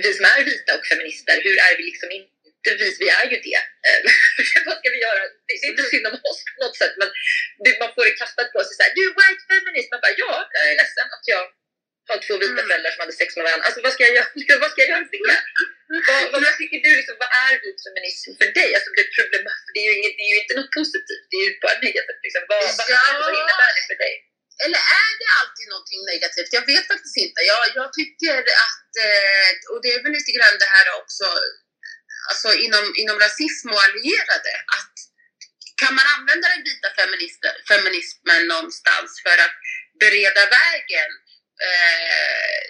vi 0.05 0.11
som 0.18 0.24
är 0.33 0.41
vita 0.51 0.70
och 0.78 0.85
feminister, 0.91 1.35
hur 1.47 1.57
är 1.66 1.72
vi 1.78 1.83
liksom 1.91 2.09
inte 2.18 2.70
vis? 2.81 2.97
Vi 3.05 3.09
är 3.18 3.26
ju 3.33 3.37
det. 3.49 3.61
Eh, 3.87 3.99
vad 4.66 4.76
ska 4.78 4.87
vi 4.95 5.01
göra? 5.09 5.22
Det 5.47 5.53
är 5.55 5.70
inte 5.72 5.85
synd 5.93 6.07
om 6.11 6.16
oss 6.31 6.41
på 6.51 6.57
något 6.64 6.76
sätt, 6.83 6.95
men 7.01 7.09
det, 7.64 7.72
man 7.83 7.91
får 7.95 8.05
det 8.09 8.14
kastat 8.22 8.49
på 8.55 8.59
sig 8.66 8.74
såhär, 8.76 8.93
du 8.97 9.03
är 9.09 9.12
white 9.18 9.43
feminist. 9.51 9.89
Man 9.93 10.01
bara, 10.05 10.14
ja, 10.24 10.33
jag 10.55 10.62
är 10.70 10.74
ledsen 10.81 11.09
att 11.16 11.26
jag 11.35 11.43
har 12.11 12.18
två 12.26 12.35
vita 12.43 12.53
Mm. 12.61 12.66
föräldrar 12.68 12.91
som 12.95 13.01
hade 13.05 13.16
sex 13.22 13.28
med 13.37 13.45
varandra. 13.47 13.64
Alltså 13.66 13.81
vad 13.87 13.93
ska 13.95 14.01
jag 14.09 14.14
göra? 14.18 14.28
vad 14.62 14.70
ska 14.72 14.78
jag 14.85 14.91
göra 14.95 15.05
för 15.11 15.18
det? 15.31 15.41
Vad, 16.09 16.22
vad, 16.33 16.41
vad 16.47 16.55
tycker 16.61 16.78
du, 16.87 16.91
liksom, 17.01 17.16
vad 17.22 17.31
är 17.47 17.53
vit 17.64 17.78
feminism 17.87 18.31
för 18.41 18.49
dig? 18.61 18.68
Alltså 18.76 18.89
det, 18.97 19.03
är 19.07 19.11
problem, 19.18 19.43
det, 19.74 19.78
är 19.83 19.87
ju 19.91 19.95
inget, 20.01 20.14
det 20.18 20.24
är 20.28 20.33
ju 20.35 20.39
inte 20.43 20.55
något 20.61 20.72
positivt, 20.81 21.24
det 21.31 21.37
är 21.41 21.45
ju 21.49 21.53
bara 21.64 21.76
negativt. 21.87 22.22
Liksom. 22.26 22.43
Vad, 22.51 22.62
vad, 22.78 22.87
Ja. 22.95 22.99
är, 23.09 23.12
vad 23.22 23.31
innebär 23.41 23.72
det 23.78 23.85
för 23.91 23.99
dig? 24.05 24.14
Eller 24.64 24.81
är 25.03 25.12
det 25.20 25.28
alltid 25.41 25.66
någonting 25.74 26.01
negativt? 26.12 26.51
Jag 26.59 26.64
vet 26.72 26.87
faktiskt 26.93 27.16
inte. 27.24 27.39
Jag, 27.53 27.61
jag 27.81 27.89
tycker 27.99 28.35
att, 28.64 28.80
eh, 29.07 29.51
och 29.70 29.82
det 29.82 29.91
är 29.95 30.03
väl 30.03 30.12
lite 30.12 30.32
grann 30.36 30.59
det 30.59 30.70
här 30.76 30.86
också, 31.01 31.26
alltså 32.30 32.49
inom, 32.66 32.84
inom 33.03 33.18
rasism 33.18 33.68
och 33.74 33.82
allierade, 33.86 34.53
att 34.78 34.95
kan 35.82 35.95
man 35.95 36.07
använda 36.16 36.49
den 36.49 36.62
vita 36.70 36.88
feminismen 37.68 38.43
någonstans 38.49 39.11
för 39.24 39.36
att 39.47 39.57
bereda 40.01 40.43
vägen 40.59 41.11
eh, 41.66 42.62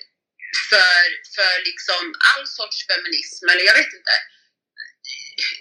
för, 0.71 1.03
för 1.37 1.55
liksom 1.69 2.03
all 2.31 2.47
sorts 2.59 2.87
feminism, 2.91 3.45
eller 3.49 3.65
jag 3.71 3.75
vet 3.81 3.93
inte. 4.01 4.15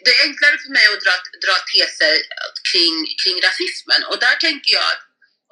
Det 0.03 0.11
är 0.15 0.23
enklare 0.27 0.57
för 0.63 0.71
mig 0.77 0.85
att 0.87 1.01
dra, 1.05 1.15
dra 1.45 1.55
teser 1.73 2.15
kring, 2.71 2.95
kring 3.21 3.37
rasismen 3.47 4.01
och 4.09 4.19
där 4.19 4.35
tänker 4.35 4.71
jag 4.79 4.87
att 4.93 5.03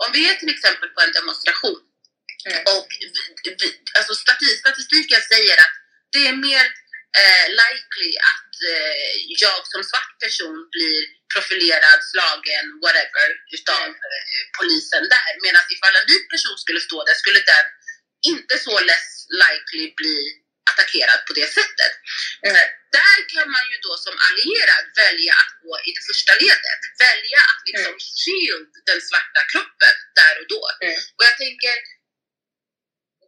om 0.03 0.09
vi 0.15 0.29
är 0.29 0.35
till 0.35 0.53
exempel 0.55 0.89
på 0.89 1.01
en 1.01 1.11
demonstration 1.11 1.81
och 2.73 2.87
vi, 3.43 3.49
vi, 3.61 3.67
alltså 3.97 4.13
stati- 4.23 4.57
statistiken 4.63 5.21
säger 5.31 5.57
att 5.65 5.75
det 6.13 6.23
är 6.27 6.35
mer 6.47 6.65
eh, 7.21 7.45
likely 7.61 8.11
att 8.33 8.51
eh, 8.73 8.95
jag 9.43 9.59
som 9.73 9.81
svart 9.91 10.13
person 10.23 10.57
blir 10.73 10.99
profilerad, 11.33 11.99
slagen, 12.11 12.65
whatever 12.83 13.27
utav 13.57 13.87
eh, 14.11 14.43
polisen 14.57 15.03
där. 15.15 15.31
Medan 15.45 15.63
ifall 15.73 15.95
en 15.99 16.07
vit 16.11 16.27
person 16.33 16.57
skulle 16.63 16.81
stå 16.87 16.97
där 17.07 17.17
skulle 17.23 17.41
den 17.53 17.65
inte 18.31 18.55
så 18.67 18.75
less 18.89 19.07
likely 19.43 19.85
bli 19.99 20.17
attackerad 20.71 21.19
på 21.27 21.33
det 21.39 21.49
sättet. 21.59 21.93
Eh, 22.47 22.67
Där 22.99 23.19
kan 23.33 23.47
man 23.55 23.65
ju 23.71 23.77
då 23.87 23.93
som 24.05 24.15
allierad 24.27 24.85
välja 25.03 25.33
att 25.43 25.53
gå 25.63 25.73
i 25.87 25.89
det 25.97 26.03
första 26.09 26.33
ledet. 26.43 26.81
Välja 27.07 27.39
att 27.51 27.61
liksom 27.69 27.95
shield 28.21 28.71
den 28.89 28.99
svarta 29.09 29.41
kroppen 29.51 29.95
där 30.19 30.33
och 30.41 30.47
då. 30.53 30.61
Och 31.15 31.23
jag 31.29 31.35
tänker, 31.43 31.75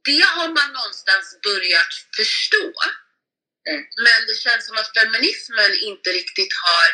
det 0.05 0.23
har 0.35 0.49
man 0.59 0.69
någonstans 0.73 1.27
börjat 1.43 1.93
förstå. 2.15 2.73
Men 4.05 4.19
det 4.27 4.37
känns 4.45 4.65
som 4.67 4.77
att 4.77 4.93
feminismen 4.99 5.71
inte 5.89 6.09
riktigt 6.19 6.53
har 6.67 6.87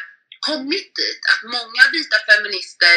kommit 0.49 0.89
dit. 1.01 1.21
Att 1.33 1.43
många 1.57 1.83
vita 1.95 2.17
feminister 2.29 2.95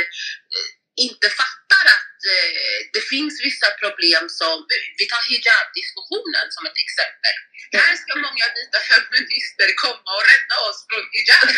eh, 0.55 0.69
inte 1.07 1.29
fattar 1.41 1.85
att 1.97 2.19
eh, 2.35 2.79
det 2.95 3.05
finns 3.13 3.35
vissa 3.49 3.69
problem 3.83 4.25
som, 4.41 4.57
vi 4.99 5.05
tar 5.13 5.23
hijab-diskussionen 5.31 6.47
som 6.55 6.63
ett 6.69 6.81
exempel. 6.87 7.37
Här 7.81 7.95
ska 8.03 8.13
många 8.29 8.47
vita 8.59 8.79
feminister 8.91 9.69
komma 9.85 10.11
och 10.19 10.27
rädda 10.33 10.57
oss 10.69 10.79
från 10.89 11.05
hijab. 11.15 11.49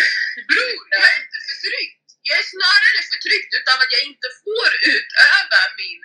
Bror, 0.51 0.83
jag 0.95 1.03
är 1.11 1.17
inte 1.25 1.41
förtryckt. 1.49 2.05
Jag 2.29 2.37
är 2.43 2.47
snarare 2.57 3.01
förtryckt 3.13 3.51
utav 3.59 3.77
att 3.83 3.93
jag 3.97 4.03
inte 4.11 4.29
får 4.45 4.71
utöva 4.95 5.61
min, 5.81 6.01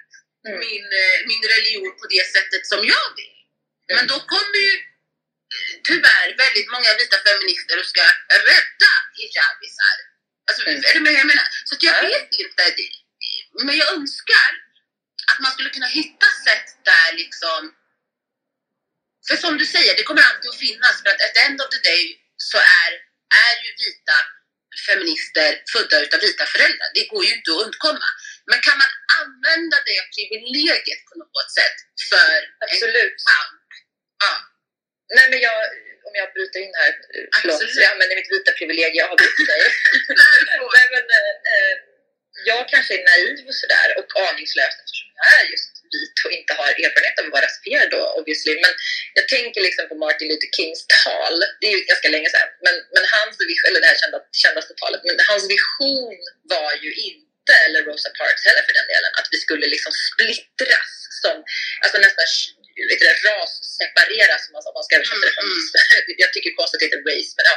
min, 0.63 0.85
eh, 1.03 1.17
min 1.29 1.43
religion 1.55 1.91
på 1.99 2.05
det 2.13 2.25
sättet 2.35 2.63
som 2.71 2.81
jag 2.93 3.07
vill. 3.19 3.35
Men 3.95 4.07
då 4.07 4.17
kommer 4.33 4.57
ju 4.67 4.73
tyvärr 5.87 6.27
väldigt 6.43 6.69
många 6.73 6.89
vita 6.99 7.17
feminister 7.27 7.79
och 7.79 7.85
ska 7.93 8.03
rädda 8.51 8.91
hijabisar. 9.17 9.97
Alltså, 10.47 10.61
är 10.89 10.93
du 10.93 10.99
med 10.99 11.13
jag 11.13 11.27
menar? 11.27 11.47
Så 11.67 11.75
att 11.75 11.83
jag 11.83 12.01
vet 12.01 12.29
inte. 12.43 12.63
Det- 12.77 12.95
Men 13.67 13.77
jag 13.77 13.89
önskar 13.93 14.49
att 15.31 15.39
man 15.39 15.51
skulle 15.51 15.69
kunna 15.69 15.87
hitta 15.87 16.27
sätt 16.45 16.67
där 16.89 17.13
liksom... 17.21 17.61
För 19.27 19.35
som 19.37 19.57
du 19.57 19.65
säger, 19.65 19.95
det 19.97 20.03
kommer 20.03 20.21
alltid 20.21 20.49
att 20.49 20.59
finnas. 20.67 21.01
För 21.01 21.09
att 21.09 21.21
at 21.25 21.33
the 21.35 21.41
end 21.47 21.61
of 21.61 21.69
the 21.69 21.81
day 21.91 22.03
så 22.37 22.57
är, 22.57 22.91
är 23.47 23.55
ju 23.65 23.69
vita 23.85 24.17
feminister 24.87 25.49
födda 25.73 26.01
utav 26.03 26.19
vita 26.19 26.45
föräldrar. 26.45 26.89
Det 26.93 27.05
går 27.11 27.25
ju 27.25 27.31
inte 27.37 27.51
att 27.51 27.61
undkomma. 27.65 28.07
Men 28.49 28.59
kan 28.61 28.77
man 28.77 28.84
använda 29.55 29.77
det 29.89 29.99
privilegiet 30.15 31.01
på 31.09 31.13
något 31.21 31.49
sätt 31.59 31.77
för 32.11 32.31
Absolut. 32.65 33.17
en 33.19 33.25
kamp? 33.29 33.67
Ja. 34.23 34.33
Nej 35.17 35.27
men 35.31 35.39
jag, 35.47 35.57
om 36.07 36.13
jag 36.21 36.27
bryter 36.35 36.59
in 36.65 36.73
här, 36.81 36.91
förlåt, 37.41 37.61
Absolut. 37.61 37.83
jag 37.83 37.91
använder 37.93 38.15
mitt 38.19 38.31
vita 38.35 38.51
privilegium, 38.59 39.01
jag 39.01 39.07
har 39.11 39.17
bytt 39.23 39.41
dig. 39.51 39.63
Nej, 40.77 40.87
men, 40.95 41.05
eh, 41.19 41.33
eh, 41.51 41.75
jag 42.51 42.61
kanske 42.73 42.91
är 42.97 43.03
naiv 43.09 43.47
och 43.49 43.57
sådär 43.61 43.87
och 43.99 44.09
aningslös 44.27 44.75
eftersom 44.81 45.09
jag 45.19 45.27
är 45.39 45.45
just 45.53 45.71
vit 45.93 46.17
och 46.25 46.33
inte 46.39 46.53
har 46.59 46.67
erfarenhet 46.85 47.19
av 47.19 47.25
att 47.25 47.35
vara 47.35 47.45
rasifierad 47.47 47.89
då 47.95 48.01
obviously. 48.19 48.53
Men 48.65 48.73
jag 49.17 49.25
tänker 49.35 49.61
liksom 49.67 49.83
på 49.91 49.95
Martin 50.03 50.27
Luther 50.29 50.51
Kings 50.57 50.81
tal, 51.03 51.35
det 51.59 51.65
är 51.69 51.73
ju 51.77 51.81
ganska 51.91 52.09
länge 52.15 52.29
sedan, 52.33 52.49
men, 52.65 52.75
men 52.95 53.03
hans 53.15 53.33
eller 53.67 53.79
det 53.81 53.89
här 53.91 53.99
kända, 54.03 54.19
kändaste 54.43 54.73
talet, 54.81 55.01
men 55.07 55.15
hans 55.29 55.45
vision 55.55 56.15
var 56.53 56.71
ju 56.83 56.91
inte 57.09 57.24
inte, 57.45 57.55
eller 57.65 57.79
Rosa 57.89 58.09
Parks 58.19 58.45
heller 58.47 58.63
för 58.67 58.73
den 58.79 58.87
delen, 58.93 59.11
att 59.19 59.27
vi 59.33 59.37
skulle 59.45 59.65
liksom 59.75 59.91
splittras 60.07 60.91
som, 61.21 61.35
alltså 61.83 61.97
nästan 62.05 62.25
vet 62.89 62.99
du, 63.01 63.07
rassepareras 63.29 64.41
om 64.47 64.51
man, 64.55 64.63
om 64.69 64.75
man 64.77 64.85
ska 64.85 64.93
översätta 64.95 65.25
det 65.27 65.35
från 65.35 65.47
mm. 65.49 66.17
Jag 66.23 66.29
tycker 66.33 66.59
konstigt 66.59 66.77
att 66.77 66.81
det 66.81 66.87
heter 66.89 67.03
race, 67.11 67.31
men 67.37 67.45
ja, 67.51 67.55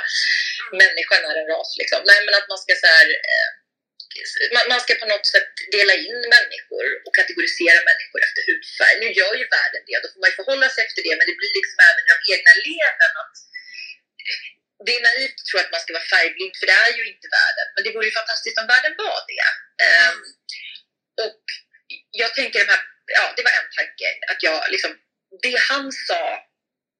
människan 0.82 1.20
är 1.30 1.36
en 1.42 1.48
ras 1.52 1.70
liksom. 1.80 2.00
Nej 2.10 2.20
men 2.24 2.34
att 2.38 2.48
man 2.52 2.60
ska 2.62 2.72
så 2.84 2.88
här, 2.94 3.08
eh, 3.32 3.48
man 4.72 4.80
ska 4.84 4.92
på 5.04 5.08
något 5.12 5.28
sätt 5.34 5.52
dela 5.76 5.94
in 6.08 6.20
människor 6.36 6.86
och 7.06 7.12
kategorisera 7.18 7.80
människor 7.90 8.20
efter 8.26 8.40
hudfärg. 8.48 8.94
Nu 9.02 9.08
gör 9.18 9.34
ju 9.40 9.46
världen 9.56 9.82
det, 9.88 10.02
då 10.02 10.08
får 10.12 10.20
man 10.20 10.30
ju 10.30 10.36
förhålla 10.40 10.68
sig 10.74 10.80
efter 10.86 11.00
det, 11.06 11.14
men 11.18 11.26
det 11.28 11.36
blir 11.40 11.52
liksom 11.58 11.78
även 11.88 12.02
i 12.06 12.10
de 12.14 12.18
egna 12.34 12.52
leden 12.68 13.12
att 13.22 13.36
det 14.86 14.92
är 14.96 15.02
naivt 15.08 15.40
att 15.40 15.46
tro 15.48 15.56
att 15.60 15.74
man 15.74 15.80
ska 15.80 15.92
vara 15.98 16.12
färgblind, 16.14 16.54
för 16.56 16.66
det 16.66 16.78
är 16.86 16.92
ju 16.98 17.04
inte 17.12 17.28
världen. 17.38 17.66
Men 17.74 17.84
det 17.84 17.92
vore 17.94 18.06
ju 18.08 18.18
fantastiskt 18.20 18.58
om 18.58 18.66
världen 18.74 18.94
var 19.04 19.18
det. 19.30 19.46
Um, 19.88 20.18
och 21.26 21.42
jag 22.10 22.34
tänker 22.34 22.58
de 22.64 22.70
här, 22.72 22.82
ja 23.18 23.24
det 23.36 23.42
var 23.46 23.54
en 23.60 23.70
tanke, 23.78 24.08
att 24.32 24.42
jag 24.42 24.58
liksom, 24.74 24.92
det 25.42 25.56
han 25.70 25.92
sa, 25.92 26.22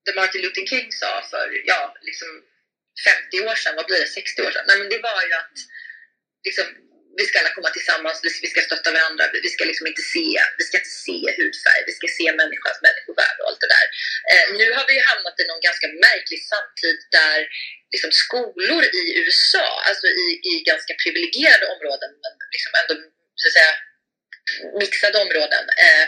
det 0.05 0.15
Martin 0.15 0.43
Luther 0.43 0.67
King 0.67 0.93
sa 0.93 1.13
för, 1.31 1.47
ja 1.65 1.97
liksom 2.01 2.29
50 3.05 3.41
år 3.49 3.55
sedan, 3.55 3.77
vad 3.77 3.87
blir 3.87 4.01
det, 4.01 4.07
60 4.07 4.43
år 4.43 4.51
sedan? 4.51 4.65
Nej 4.69 4.79
men 4.79 4.89
det 4.89 4.99
var 4.99 5.23
ju 5.27 5.33
att 5.43 5.57
liksom, 6.45 6.67
vi 7.19 7.25
ska 7.27 7.35
alla 7.39 7.57
komma 7.57 7.71
tillsammans, 7.77 8.17
vi 8.45 8.49
ska 8.53 8.61
stötta 8.69 8.91
varandra, 8.97 9.25
vi 9.47 9.51
ska 9.55 9.63
liksom 9.71 9.87
inte 9.91 10.05
se, 10.15 10.29
vi 10.59 10.65
ska 10.69 10.75
inte 10.83 10.97
se 11.07 11.19
hudfärg, 11.39 11.83
vi 11.91 11.95
ska 11.99 12.07
se 12.19 12.27
människans 12.43 12.79
människovärde 12.87 13.39
och 13.43 13.49
allt 13.49 13.63
det 13.65 13.73
där. 13.77 13.87
Eh, 14.33 14.47
nu 14.61 14.67
har 14.77 14.85
vi 14.89 14.95
ju 14.99 15.03
hamnat 15.11 15.41
i 15.41 15.45
någon 15.51 15.67
ganska 15.69 15.89
märklig 16.07 16.41
samtid 16.53 16.99
där 17.19 17.39
liksom 17.95 18.11
skolor 18.25 18.83
i 19.01 19.03
USA, 19.23 19.67
alltså 19.89 20.07
i, 20.25 20.27
i 20.51 20.53
ganska 20.71 20.93
privilegierade 21.03 21.67
områden, 21.75 22.11
men 22.23 22.33
liksom 22.55 22.73
ändå 22.81 22.95
så 23.41 23.45
att 23.49 23.57
säga 23.59 23.75
mixade 24.83 25.17
områden, 25.25 25.65
eh, 25.87 26.07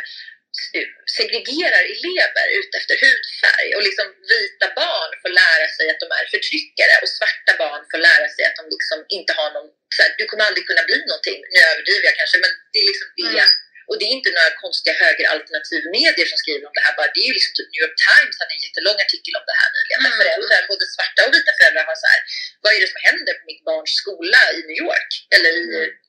segregerar 1.19 1.83
elever 1.95 2.47
ut 2.59 2.73
efter 2.79 2.95
hudfärg 3.05 3.69
och 3.77 3.83
liksom 3.89 4.07
vita 4.33 4.69
barn 4.81 5.13
får 5.23 5.33
lära 5.43 5.67
sig 5.77 5.87
att 5.93 6.01
de 6.05 6.09
är 6.19 6.27
förtryckare 6.35 6.95
och 7.03 7.11
svarta 7.19 7.53
barn 7.63 7.83
får 7.91 8.01
lära 8.09 8.29
sig 8.35 8.43
att 8.49 8.59
de 8.61 8.65
liksom 8.77 8.99
inte 9.17 9.33
har 9.39 9.49
någon, 9.57 9.69
så 9.97 9.99
här, 10.03 10.11
du 10.19 10.25
kommer 10.29 10.45
aldrig 10.49 10.65
kunna 10.71 10.85
bli 10.91 10.99
någonting, 11.11 11.39
nu 11.53 11.59
överdriver 11.71 12.07
jag 12.11 12.17
kanske, 12.21 12.39
men 12.45 12.53
det 12.73 12.79
är 12.83 12.87
liksom 12.91 13.09
det. 13.21 13.43
Mm. 13.45 13.59
Och 13.91 13.99
det 13.99 14.07
är 14.09 14.15
inte 14.19 14.31
några 14.39 14.53
konstiga 14.65 14.95
högeralternativ 15.05 15.83
medier 15.99 16.27
som 16.31 16.39
skriver 16.43 16.65
om 16.69 16.75
det 16.77 16.85
här, 16.87 16.95
bara 17.01 17.11
det 17.15 17.21
är 17.25 17.29
ju 17.31 17.37
liksom 17.39 17.53
typ 17.55 17.69
New 17.73 17.83
York 17.85 17.99
Times 18.09 18.35
hade 18.41 18.53
en 18.57 18.65
jättelång 18.67 18.99
artikel 19.07 19.33
om 19.41 19.45
det 19.51 19.57
här 19.61 19.71
nyligen. 19.77 20.01
Mm. 20.01 20.19
föräldrar, 20.23 20.61
både 20.73 20.85
svarta 20.95 21.21
och 21.27 21.33
vita 21.37 21.53
föräldrar 21.59 21.85
har 21.91 21.99
så 22.05 22.09
här, 22.15 22.23
vad 22.63 22.71
är 22.75 22.81
det 22.83 22.91
som 22.95 23.03
händer 23.09 23.33
på 23.39 23.45
mitt 23.51 23.63
barns 23.69 23.93
skola 24.03 24.43
i 24.57 24.61
New 24.69 24.79
York 24.87 25.11
eller 25.35 25.53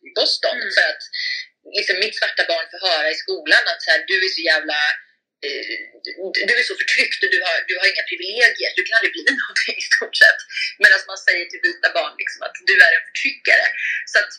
i 0.07 0.09
Boston? 0.17 0.57
Mm. 0.61 0.73
För 0.75 0.85
att 0.91 1.03
liksom 1.77 1.95
mitt 2.03 2.17
svarta 2.19 2.43
barn 2.51 2.67
får 2.71 2.81
höra 2.89 3.07
i 3.11 3.21
skolan 3.23 3.63
att 3.71 3.81
så 3.83 3.89
här, 3.91 4.01
du 4.11 4.15
är 4.25 4.31
så 4.37 4.43
jävla 4.51 4.79
eh, 5.45 5.77
du 6.49 6.53
är 6.61 6.67
så 6.71 6.75
förtryckt 6.81 7.19
och 7.23 7.31
du 7.35 7.39
har, 7.45 7.57
du 7.69 7.73
har 7.79 7.87
inga 7.91 8.05
privilegier, 8.11 8.71
du 8.77 8.83
kan 8.83 8.97
aldrig 8.97 9.13
bli 9.15 9.23
någonting 9.41 9.75
i 9.81 9.85
stort 9.91 10.15
sett. 10.21 10.41
Medan 10.81 10.99
man 11.11 11.21
säger 11.27 11.45
till 11.47 11.65
vita 11.67 11.89
barn 11.97 12.15
liksom 12.21 12.41
att 12.45 12.55
du 12.69 12.75
är 12.87 12.91
en 12.97 13.05
förtryckare. 13.09 13.67
Så 14.11 14.17
att 14.21 14.33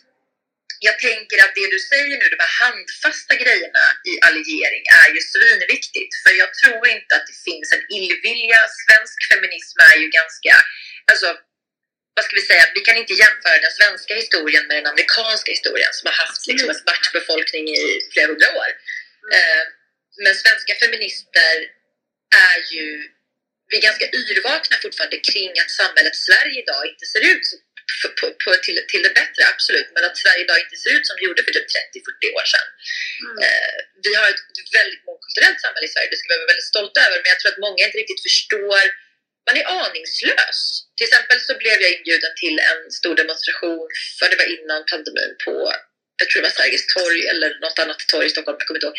jag 0.89 0.97
tänker 1.09 1.39
att 1.45 1.55
det 1.59 1.69
du 1.75 1.79
säger 1.93 2.17
nu, 2.21 2.27
de 2.35 2.41
här 2.45 2.55
handfasta 2.65 3.35
grejerna 3.43 3.85
i 4.11 4.13
alliering 4.29 4.85
är 5.03 5.09
ju 5.17 5.21
svinviktigt. 5.35 6.13
För 6.23 6.33
jag 6.43 6.51
tror 6.61 6.83
inte 6.97 7.13
att 7.17 7.27
det 7.31 7.39
finns 7.49 7.69
en 7.77 7.85
illvilja. 7.97 8.61
Svensk 8.83 9.19
feminism 9.31 9.79
är 9.91 9.97
ju 10.03 10.09
ganska, 10.21 10.55
alltså 11.11 11.29
vad 12.15 12.25
ska 12.25 12.35
vi 12.41 12.47
säga, 12.51 12.65
vi 12.75 12.81
kan 12.81 12.97
inte 13.03 13.15
jämföra 13.23 13.59
den 13.67 13.77
svenska 13.81 14.15
historien 14.23 14.65
med 14.67 14.77
den 14.77 14.87
amerikanska 14.93 15.51
historien 15.57 15.93
som 15.93 16.07
har 16.09 16.17
haft 16.25 16.47
liksom, 16.47 16.69
en 16.71 16.81
svart 16.83 17.13
befolkning 17.13 17.65
i 17.69 17.83
flera 18.13 18.27
hundra 18.27 18.49
år. 18.63 18.71
Eh, 19.37 19.63
men 20.25 20.35
svenska 20.35 20.73
feminister 20.83 21.55
är 22.51 22.59
ju, 22.75 22.87
vi 23.69 23.75
är 23.79 23.83
ganska 23.89 24.07
yrvakna 24.21 24.77
fortfarande 24.85 25.19
kring 25.31 25.53
att 25.63 25.71
samhället 25.81 26.17
Sverige 26.29 26.57
idag 26.63 26.83
inte 26.93 27.07
ser 27.13 27.23
ut 27.33 27.47
på, 28.01 28.09
på, 28.19 28.27
på, 28.43 28.49
till, 28.65 28.79
till 28.91 29.03
det 29.07 29.15
bättre, 29.21 29.43
absolut, 29.53 29.89
men 29.95 30.05
att 30.09 30.17
Sverige 30.23 30.43
idag 30.45 30.59
inte 30.65 30.77
ser 30.83 30.93
ut 30.97 31.07
som 31.07 31.17
det 31.17 31.25
gjorde 31.27 31.43
för 31.45 31.53
typ 31.57 31.69
30-40 32.29 32.37
år 32.39 32.47
sedan. 32.53 32.69
Mm. 33.25 33.37
Eh, 33.45 33.79
vi 34.05 34.13
har 34.19 34.27
ett 34.33 34.73
väldigt 34.79 35.03
mångkulturellt 35.09 35.61
samhälle 35.65 35.87
i 35.89 35.93
Sverige, 35.95 36.09
det 36.11 36.21
ska 36.21 36.29
vi 36.33 36.41
vara 36.43 36.53
väldigt 36.53 36.73
stolta 36.73 36.99
över, 37.07 37.19
men 37.21 37.33
jag 37.33 37.39
tror 37.41 37.53
att 37.53 37.65
många 37.67 37.81
inte 37.87 38.01
riktigt 38.03 38.27
förstår 38.29 38.83
man 39.47 39.57
är 39.61 39.67
aningslös. 39.83 40.59
Till 40.97 41.07
exempel 41.09 41.39
så 41.41 41.53
blev 41.63 41.77
jag 41.83 41.93
inbjuden 41.97 42.33
till 42.43 42.57
en 42.71 42.81
stor 42.99 43.15
demonstration, 43.23 43.89
för 44.19 44.27
det 44.31 44.37
var 44.41 44.49
innan 44.57 44.81
pandemin, 44.91 45.35
på 45.45 45.55
jag 46.23 46.29
tror 46.31 46.41
det 46.41 46.49
var 46.49 46.59
Sergels 46.61 46.87
torg 46.97 47.21
eller 47.33 47.51
något 47.65 47.79
annat 47.83 48.01
torg 48.13 48.27
i 48.27 48.35
Stockholm, 48.35 48.57
jag 48.61 48.67
kommer 48.67 48.79
inte 48.81 48.89
ihåg. 48.89 48.99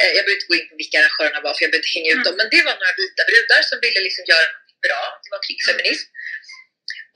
Eh, 0.00 0.12
jag 0.16 0.22
behöver 0.24 0.38
inte 0.38 0.50
gå 0.50 0.56
in 0.60 0.68
på 0.70 0.76
vilka 0.82 0.96
arrangörerna 0.98 1.40
var 1.46 1.52
för 1.54 1.62
jag 1.64 1.70
behöver 1.72 1.86
inte 1.86 1.96
hänga 1.98 2.10
ut 2.14 2.24
dem, 2.26 2.34
mm. 2.34 2.40
men 2.40 2.48
det 2.54 2.62
var 2.68 2.76
några 2.80 2.94
vita 3.02 3.22
brudar 3.30 3.60
som 3.70 3.78
ville 3.84 4.00
liksom 4.08 4.24
göra 4.32 4.46
något 4.54 4.80
bra, 4.86 5.02
det 5.22 5.30
var 5.34 5.40
krigsfeminism. 5.46 6.06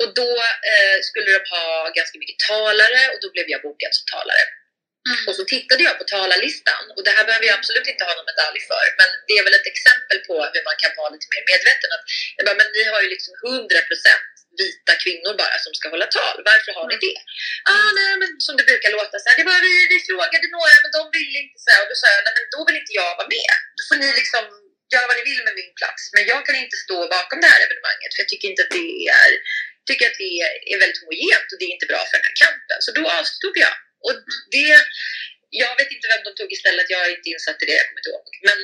Och 0.01 0.11
då 0.21 0.31
eh, 0.71 0.97
skulle 1.09 1.31
de 1.37 1.43
ha 1.57 1.66
ganska 1.99 2.16
mycket 2.23 2.39
talare 2.51 3.01
och 3.12 3.18
då 3.23 3.29
blev 3.35 3.47
jag 3.55 3.61
bokad 3.66 3.93
som 3.97 4.07
talare. 4.14 4.45
Mm. 5.09 5.22
Och 5.28 5.34
så 5.38 5.44
tittade 5.55 5.82
jag 5.88 5.94
på 6.01 6.05
talarlistan 6.14 6.84
och 6.94 7.03
det 7.07 7.14
här 7.16 7.24
behöver 7.28 7.46
jag 7.48 7.57
absolut 7.59 7.88
inte 7.92 8.05
ha 8.09 8.12
någon 8.14 8.30
medalj 8.32 8.61
för 8.70 8.86
men 9.01 9.09
det 9.26 9.34
är 9.38 9.44
väl 9.46 9.59
ett 9.59 9.70
exempel 9.74 10.18
på 10.28 10.34
hur 10.53 10.64
man 10.68 10.76
kan 10.82 10.92
vara 11.01 11.11
lite 11.14 11.28
mer 11.32 11.44
medveten. 11.53 11.90
Att, 11.96 12.05
jag 12.36 12.44
bara, 12.48 12.59
men 12.61 12.70
ni 12.76 12.82
har 12.92 13.01
ju 13.05 13.09
liksom 13.14 13.32
100% 13.44 14.30
vita 14.62 14.92
kvinnor 15.05 15.32
bara 15.42 15.57
som 15.64 15.72
ska 15.78 15.86
hålla 15.94 16.09
tal. 16.18 16.36
Varför 16.51 16.72
har 16.78 16.86
ni 16.92 16.96
det? 17.07 17.18
Ah, 17.74 17.90
nej, 18.01 18.12
men 18.20 18.30
som 18.46 18.55
det 18.59 18.64
brukar 18.70 18.90
låta 18.98 19.16
så 19.18 19.26
här, 19.28 19.36
det 19.40 19.46
var 19.51 19.61
vi, 19.68 19.74
vi 19.94 19.98
frågade 20.11 20.46
några 20.57 20.76
men 20.84 20.92
de 20.98 21.03
ville 21.16 21.38
inte 21.44 21.59
så 21.64 21.68
här. 21.72 21.80
Och 21.82 21.88
då 21.90 21.96
sa 22.01 22.07
jag, 22.14 22.22
nej 22.26 22.34
men 22.38 22.46
då 22.55 22.61
vill 22.66 22.80
inte 22.82 22.94
jag 23.01 23.11
vara 23.20 23.30
med. 23.38 23.55
Då 23.76 23.82
får 23.88 23.96
ni 24.03 24.09
liksom 24.20 24.44
göra 24.92 25.07
vad 25.11 25.16
ni 25.18 25.24
vill 25.30 25.42
med 25.48 25.55
min 25.61 25.72
plats. 25.80 26.03
Men 26.14 26.24
jag 26.32 26.40
kan 26.46 26.57
inte 26.64 26.76
stå 26.84 26.98
bakom 27.16 27.38
det 27.42 27.51
här 27.53 27.61
evenemanget 27.66 28.11
för 28.12 28.20
jag 28.22 28.30
tycker 28.30 28.48
inte 28.51 28.62
att 28.64 28.74
det 28.80 28.90
är 29.20 29.30
tycker 29.88 30.07
att 30.11 30.18
det 30.24 30.34
är 30.72 30.78
väldigt 30.82 31.01
homogent 31.03 31.48
och 31.53 31.59
det 31.59 31.66
är 31.68 31.72
inte 31.76 31.90
bra 31.92 32.01
för 32.09 32.16
den 32.18 32.26
här 32.28 32.38
kampen. 32.44 32.78
Så 32.86 32.90
då 32.98 33.03
avstod 33.18 33.57
jag. 33.66 33.74
Och 34.05 34.14
det, 34.55 34.72
jag 35.51 35.76
vet 35.78 35.92
inte 35.92 36.09
vem 36.12 36.24
de 36.24 36.30
tog 36.34 36.53
istället, 36.53 36.90
jag 36.90 37.07
är 37.07 37.16
inte 37.16 37.30
insatt 37.34 37.62
i 37.62 37.66
det, 37.66 37.78
jag 37.80 37.86
kommer 37.86 38.01
inte 38.01 38.12
ihåg. 38.12 38.28
Men 38.48 38.59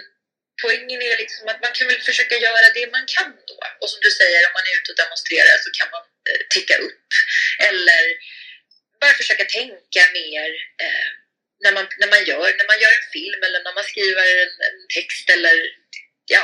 poängen 0.62 1.02
är 1.02 1.16
liksom 1.22 1.48
att 1.48 1.62
man 1.64 1.72
kan 1.76 1.88
väl 1.88 2.00
försöka 2.10 2.36
göra 2.46 2.68
det 2.78 2.86
man 2.96 3.06
kan 3.16 3.32
då. 3.50 3.58
Och 3.80 3.90
som 3.90 4.00
du 4.06 4.10
säger, 4.10 4.46
om 4.46 4.54
man 4.58 4.66
är 4.68 4.76
ute 4.78 4.90
och 4.92 5.00
demonstrerar 5.04 5.56
så 5.64 5.70
kan 5.78 5.88
man 5.94 6.04
eh, 6.28 6.42
ticka 6.54 6.76
upp. 6.86 7.06
Eller 7.68 8.04
bara 9.00 9.20
försöka 9.22 9.44
tänka 9.44 10.02
mer 10.18 10.50
eh, 10.84 11.08
när, 11.64 11.72
man, 11.76 11.86
när, 12.00 12.10
man 12.14 12.24
gör, 12.30 12.48
när 12.58 12.66
man 12.70 12.80
gör 12.82 12.92
en 12.98 13.10
film 13.16 13.40
eller 13.46 13.60
när 13.64 13.74
man 13.74 13.84
skriver 13.84 14.26
en, 14.44 14.54
en 14.68 14.78
text 14.96 15.26
eller 15.30 15.56
ja, 16.34 16.42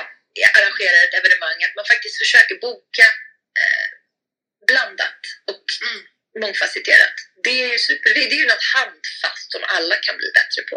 arrangerar 0.58 1.00
ett 1.04 1.18
evenemang. 1.20 1.58
Att 1.64 1.76
man 1.78 1.90
faktiskt 1.92 2.18
försöker 2.18 2.54
boka 2.66 3.06
eh, 3.62 3.88
blandat 4.66 5.22
och 5.52 5.66
mm 5.86 6.00
mångfacetterat. 6.40 7.16
Det 7.44 7.54
är 7.62 7.68
ju 7.72 7.78
super, 7.78 8.08
det 8.14 8.20
är 8.24 8.42
ju 8.44 8.46
något 8.52 8.66
handfast 8.78 9.46
som 9.54 9.62
alla 9.76 9.96
kan 10.06 10.16
bli 10.20 10.30
bättre 10.38 10.62
på. 10.70 10.76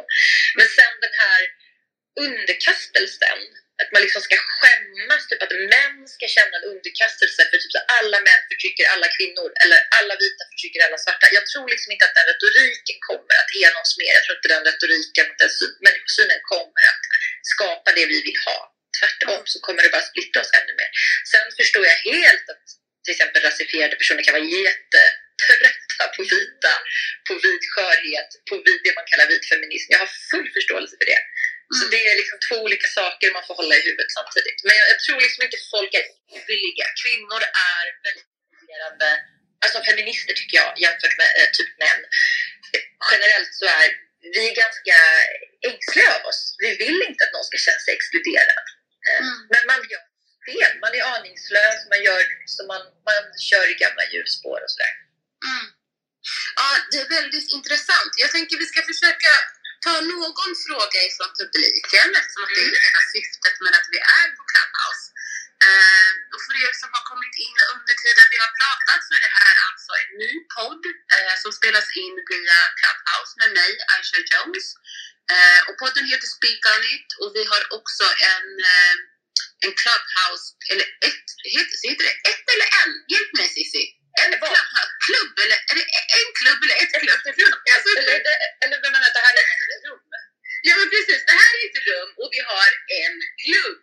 Men 0.57 0.67
sen 0.77 0.93
den 1.05 1.15
här 1.23 1.41
underkastelsen, 2.25 3.39
att 3.81 3.91
man 3.93 4.01
liksom 4.05 4.21
ska 4.27 4.37
skämmas, 4.57 5.23
typ 5.27 5.41
att 5.45 5.55
män 5.75 5.97
ska 6.15 6.25
känna 6.37 6.53
en 6.57 6.67
underkastelse 6.73 7.39
för 7.49 7.57
typ 7.57 7.75
att 7.79 7.91
alla 7.99 8.17
män 8.27 8.41
förtrycker 8.49 8.85
alla 8.93 9.07
kvinnor 9.17 9.49
eller 9.61 9.79
alla 9.99 10.13
vita 10.23 10.43
förtrycker 10.51 10.79
alla 10.87 10.99
svarta. 11.05 11.25
Jag 11.37 11.45
tror 11.51 11.67
liksom 11.73 11.91
inte 11.93 12.05
att 12.05 12.17
den 12.19 12.27
retoriken 12.33 12.97
kommer 13.09 13.35
att 13.41 13.51
ena 13.65 13.77
oss 13.83 13.93
mer. 14.01 14.13
Jag 14.17 14.23
tror 14.23 14.37
inte 14.37 14.53
den 14.55 14.65
retoriken, 14.71 15.27
den 15.41 15.51
människosynen 15.85 16.39
kommer 16.51 16.83
att 16.91 17.03
skapa 17.53 17.89
det 17.97 18.05
vi 18.13 18.19
vill 18.27 18.39
ha. 18.47 18.59
Tvärtom 18.99 19.41
så 19.51 19.57
kommer 19.65 19.81
det 19.83 19.95
bara 19.95 20.09
splittra 20.11 20.39
oss 20.43 20.53
ännu 20.59 20.73
mer. 20.79 20.91
Sen 21.31 21.45
förstår 21.59 21.85
jag 21.91 21.97
helt 22.11 22.45
att 22.53 22.65
till 23.03 23.13
exempel 23.15 23.41
rasifierade 23.49 23.95
personer 23.95 24.23
kan 24.23 24.37
vara 24.39 24.49
jätte 24.67 25.01
på 26.17 26.21
vita, 26.35 26.73
på 27.27 27.33
vit 27.45 27.65
skörhet, 27.73 28.29
på 28.49 28.55
vit, 28.65 28.81
det 28.85 28.93
man 28.99 29.07
kallar 29.11 29.27
vit 29.33 29.45
feminism. 29.53 29.89
Jag 29.95 30.01
har 30.05 30.11
full 30.31 30.47
förståelse 30.57 30.95
för 30.99 31.07
det. 31.13 31.21
Mm. 31.65 31.75
Så 31.77 31.83
det 31.93 32.01
är 32.09 32.15
liksom 32.21 32.37
två 32.47 32.57
olika 32.65 32.87
saker 32.99 33.35
man 33.37 33.47
får 33.47 33.55
hålla 33.61 33.75
i 33.79 33.85
huvudet 33.87 34.11
samtidigt. 34.17 34.59
Men 34.67 34.73
jag, 34.79 34.85
jag 34.93 34.99
tror 35.03 35.19
liksom 35.25 35.41
inte 35.47 35.59
folk 35.75 35.91
är 35.99 36.05
villiga. 36.51 36.87
Kvinnor 37.01 37.41
är 37.73 37.85
väldigt 38.05 38.29
intresserade, 38.51 39.09
alltså 39.63 39.77
feminister 39.89 40.33
tycker 40.39 40.55
jag, 40.61 40.71
jämfört 40.85 41.15
med 41.21 41.29
äh, 41.41 41.49
typ 41.57 41.71
män. 41.83 42.01
Generellt 43.11 43.53
så 43.61 43.65
är 43.65 43.87
vi 44.35 44.45
ganska 44.63 44.97
ängsliga 45.69 46.09
av 46.17 46.21
oss. 46.29 46.41
Vi 46.63 46.69
vill 46.83 46.99
inte 47.09 47.21
att 47.23 47.33
någon 47.33 47.49
ska 47.49 47.57
känna 47.57 47.81
sig 47.85 47.93
exkluderad. 47.93 48.65
Eh, 49.07 49.21
mm. 49.25 49.39
Men 49.53 49.63
man 49.71 49.79
gör 49.91 50.05
fel. 50.47 50.73
Man 50.83 50.93
är 50.97 51.03
aningslös, 51.15 51.79
man 51.91 52.01
gör 52.07 52.21
som 52.55 52.65
man, 52.67 52.83
man 53.09 53.23
kör 53.49 53.65
i 53.73 53.75
gamla 53.83 54.03
hjulspår 54.11 54.59
och 54.63 54.71
sådär. 54.73 54.93
Mm. 55.49 55.65
Ja, 56.59 56.67
det 56.91 56.97
är 57.03 57.09
väldigt 57.17 57.49
intressant. 57.57 58.11
Jag 58.23 58.31
tänker 58.35 58.57
vi 58.57 58.71
ska 58.71 58.81
försöka 58.91 59.31
ta 59.85 59.93
någon 60.13 60.53
fråga 60.65 60.99
ifrån 61.09 61.31
publiken 61.41 62.07
eftersom 62.19 62.43
mm. 62.43 62.55
det 62.55 62.61
är 62.65 62.71
mm. 62.75 62.85
hela 62.87 63.03
syftet 63.15 63.55
med 63.65 63.73
att 63.79 63.87
vi 63.93 63.99
är 64.19 64.27
på 64.37 64.43
Clubhouse. 64.51 65.05
Eh, 65.67 66.11
och 66.33 66.41
för 66.45 66.53
er 66.65 66.73
som 66.81 66.89
har 66.95 67.03
kommit 67.11 67.35
in 67.45 67.57
under 67.73 67.95
tiden 68.03 68.25
vi 68.33 68.39
har 68.45 68.53
pratat 68.61 68.99
så 69.07 69.11
är 69.17 69.21
det 69.27 69.35
här 69.41 69.55
alltså 69.67 69.91
en 70.01 70.11
ny 70.23 70.31
podd 70.55 70.83
eh, 71.15 71.35
som 71.43 71.51
spelas 71.59 71.87
in 72.03 72.15
via 72.31 72.59
Clubhouse 72.79 73.33
med 73.41 73.51
mig, 73.59 73.71
Aisha 73.93 74.19
Jones. 74.31 74.67
Eh, 75.33 75.59
och 75.67 75.75
podden 75.83 76.05
heter 76.11 76.27
Speak 76.37 76.61
On 76.73 76.83
It 76.95 77.09
och 77.21 77.31
vi 77.37 77.43
har 77.51 77.61
också 77.77 78.05
en, 78.33 78.47
eh, 78.71 78.95
en 79.65 79.73
Clubhouse, 79.81 80.45
eller 80.71 80.87
ett, 81.09 81.27
heter, 81.55 81.75
heter 81.87 82.03
det 82.09 82.17
ett 82.31 82.45
eller 82.53 82.69
en? 82.81 82.91
Hjälp 83.11 83.31
mig 83.37 83.49
Cissi! 83.55 83.85
En 84.23 84.31
clubhouse, 84.39 84.91
klubb 85.05 85.33
eller, 85.43 85.57
är 85.69 85.75
det 85.79 85.87
en 86.19 86.29
klubb 86.39 86.59
eller 86.65 86.77
ett 86.83 86.93
klubb? 87.37 87.55
Alltså, 87.75 87.89
Eller, 87.99 88.37
eller 88.63 88.77
men 88.83 88.91
vänta, 88.93 89.09
det 89.17 89.25
här 89.27 89.35
är 89.41 89.45
ett 89.75 89.85
rum. 89.87 90.01
Ja 90.67 90.73
men 90.79 90.87
precis, 90.93 91.21
det 91.29 91.35
här 91.41 91.51
är 91.59 91.63
ett 91.69 91.79
rum 91.89 92.11
och 92.21 92.29
vi 92.35 92.39
har 92.51 92.69
en 93.01 93.15
klubb. 93.43 93.81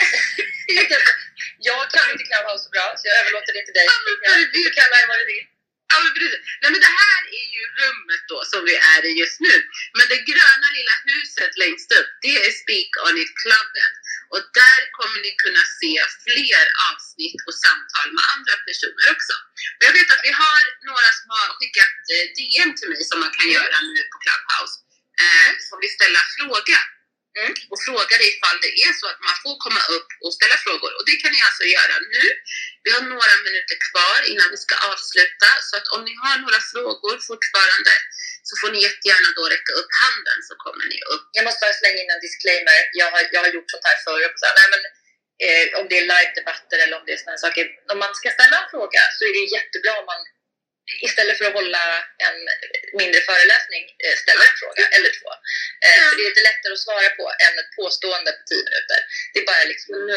Jag 1.68 1.82
kan 1.94 2.06
inte 2.12 2.24
Clubhouse 2.28 2.64
så 2.64 2.70
bra, 2.74 2.86
så 2.98 3.02
jag 3.08 3.16
överlåter 3.20 3.52
det 3.56 3.64
till 3.66 3.76
dig. 3.78 3.86
Ja, 3.90 3.96
men 4.04 4.40
Du 4.54 4.58
kan 4.64 4.72
kalla 4.78 4.96
det 5.00 5.08
vad 5.12 5.18
du 5.22 5.26
vill. 5.34 5.46
Ja, 5.90 5.96
men 6.04 6.12
precis. 6.18 6.40
Nej, 6.60 6.70
men 6.72 6.80
det 6.86 6.94
här 7.04 7.22
är 7.40 7.46
ju 7.56 7.62
rummet 7.80 8.22
då 8.32 8.38
som 8.52 8.60
vi 8.68 8.74
är 8.94 9.02
i 9.10 9.12
just 9.22 9.38
nu. 9.48 9.54
Men 9.96 10.04
det 10.12 10.18
gröna 10.30 10.68
lilla 10.78 10.94
huset 11.12 11.52
längst 11.62 11.90
upp, 11.98 12.10
det 12.24 12.34
är 12.46 12.50
Speak 12.62 12.90
On 13.06 13.16
It 13.22 13.32
Clubben. 13.42 13.92
Och 14.32 14.42
där 14.60 14.80
kommer 14.98 15.18
ni 15.26 15.32
kunna 15.44 15.64
se 15.80 15.94
fler 16.26 16.64
avsnitt 16.90 17.40
och 17.48 17.56
samtal 17.66 18.08
med 18.16 18.24
andra 18.34 18.54
personer 18.66 19.06
också. 19.14 19.34
Och 19.76 19.82
jag 19.88 19.94
vet 19.98 20.10
att 20.14 20.24
vi 20.28 20.32
har 20.42 20.60
några 20.90 21.10
som 21.18 21.28
har 21.36 21.48
skickat 21.58 21.96
eh, 22.14 22.26
DM 22.36 22.70
till 22.76 22.88
mig 22.92 23.02
som 23.10 23.18
man 23.24 23.29
kan 23.40 23.50
göra 23.58 23.76
nu 23.94 24.02
på 24.12 24.16
Clubhouse. 24.24 24.74
Eh, 25.22 25.50
som 25.68 25.76
vill 25.82 25.94
ställa 25.98 26.20
fråga. 26.36 26.80
Och 27.72 27.80
fråga 27.86 28.14
dig 28.20 28.28
ifall 28.34 28.58
det 28.66 28.72
är 28.86 28.92
så 29.00 29.06
att 29.12 29.20
man 29.28 29.36
får 29.42 29.54
komma 29.64 29.82
upp 29.96 30.10
och 30.24 30.32
ställa 30.38 30.56
frågor. 30.64 30.92
Och 30.96 31.04
det 31.08 31.16
kan 31.22 31.32
ni 31.34 31.40
alltså 31.48 31.64
göra 31.76 31.96
nu. 32.14 32.24
Vi 32.84 32.90
har 32.94 33.02
några 33.14 33.36
minuter 33.46 33.76
kvar 33.88 34.18
innan 34.32 34.48
vi 34.54 34.58
ska 34.66 34.74
avsluta. 34.90 35.48
Så 35.68 35.72
att 35.78 35.86
om 35.94 36.00
ni 36.08 36.14
har 36.22 36.36
några 36.44 36.60
frågor 36.72 37.14
fortfarande 37.30 37.94
så 38.48 38.52
får 38.60 38.70
ni 38.74 38.78
jättegärna 38.88 39.28
då 39.38 39.42
räcka 39.54 39.72
upp 39.80 39.90
handen 40.04 40.38
så 40.48 40.54
kommer 40.64 40.86
ni 40.92 40.98
upp. 41.14 41.24
Jag 41.36 41.44
måste 41.46 41.62
bara 41.64 41.80
slänga 41.80 42.00
in 42.02 42.14
en 42.14 42.24
disclaimer. 42.26 42.80
Jag 43.00 43.08
har, 43.12 43.22
jag 43.34 43.40
har 43.44 43.50
gjort 43.56 43.70
sånt 43.72 43.88
här 43.90 43.98
förr. 44.06 44.22
och 44.28 44.38
så 44.40 44.46
här, 44.48 44.56
Nej, 44.60 44.68
men, 44.74 44.82
eh, 45.44 45.66
om 45.78 45.84
det 45.88 45.96
är 46.00 46.06
live-debatter 46.12 46.78
eller 46.82 46.96
om 46.98 47.04
det 47.06 47.12
är 47.14 47.20
såna 47.22 47.34
här 47.34 47.44
saker. 47.46 47.64
Om 47.92 47.98
man 48.04 48.12
ska 48.18 48.28
ställa 48.38 48.56
en 48.60 48.70
fråga 48.74 49.02
så 49.16 49.20
är 49.28 49.32
det 49.38 49.54
jättebra 49.56 49.92
om 50.00 50.06
man 50.12 50.22
istället 51.06 51.38
för 51.38 51.44
att 51.48 51.58
hålla 51.60 51.84
en 52.26 52.38
mindre 53.00 53.20
föreläsning 53.30 53.84
eh, 54.04 54.16
ställer 54.22 54.44
en 54.50 54.58
fråga 54.62 54.84
eller 54.96 55.10
två. 55.18 55.30
Eh, 55.86 56.02
För 56.08 56.16
det 56.16 56.22
är 56.24 56.30
lite 56.30 56.48
lättare 56.50 56.72
att 56.74 56.86
svara 56.86 57.10
på 57.18 57.24
än 57.44 57.54
ett 57.62 57.72
påstående 57.80 58.30
på 58.36 58.42
tio 58.50 58.64
minuter. 58.68 59.00
Det 59.30 59.38
är 59.40 59.46
bara 59.52 59.64
liksom 59.72 59.90
en, 59.98 60.08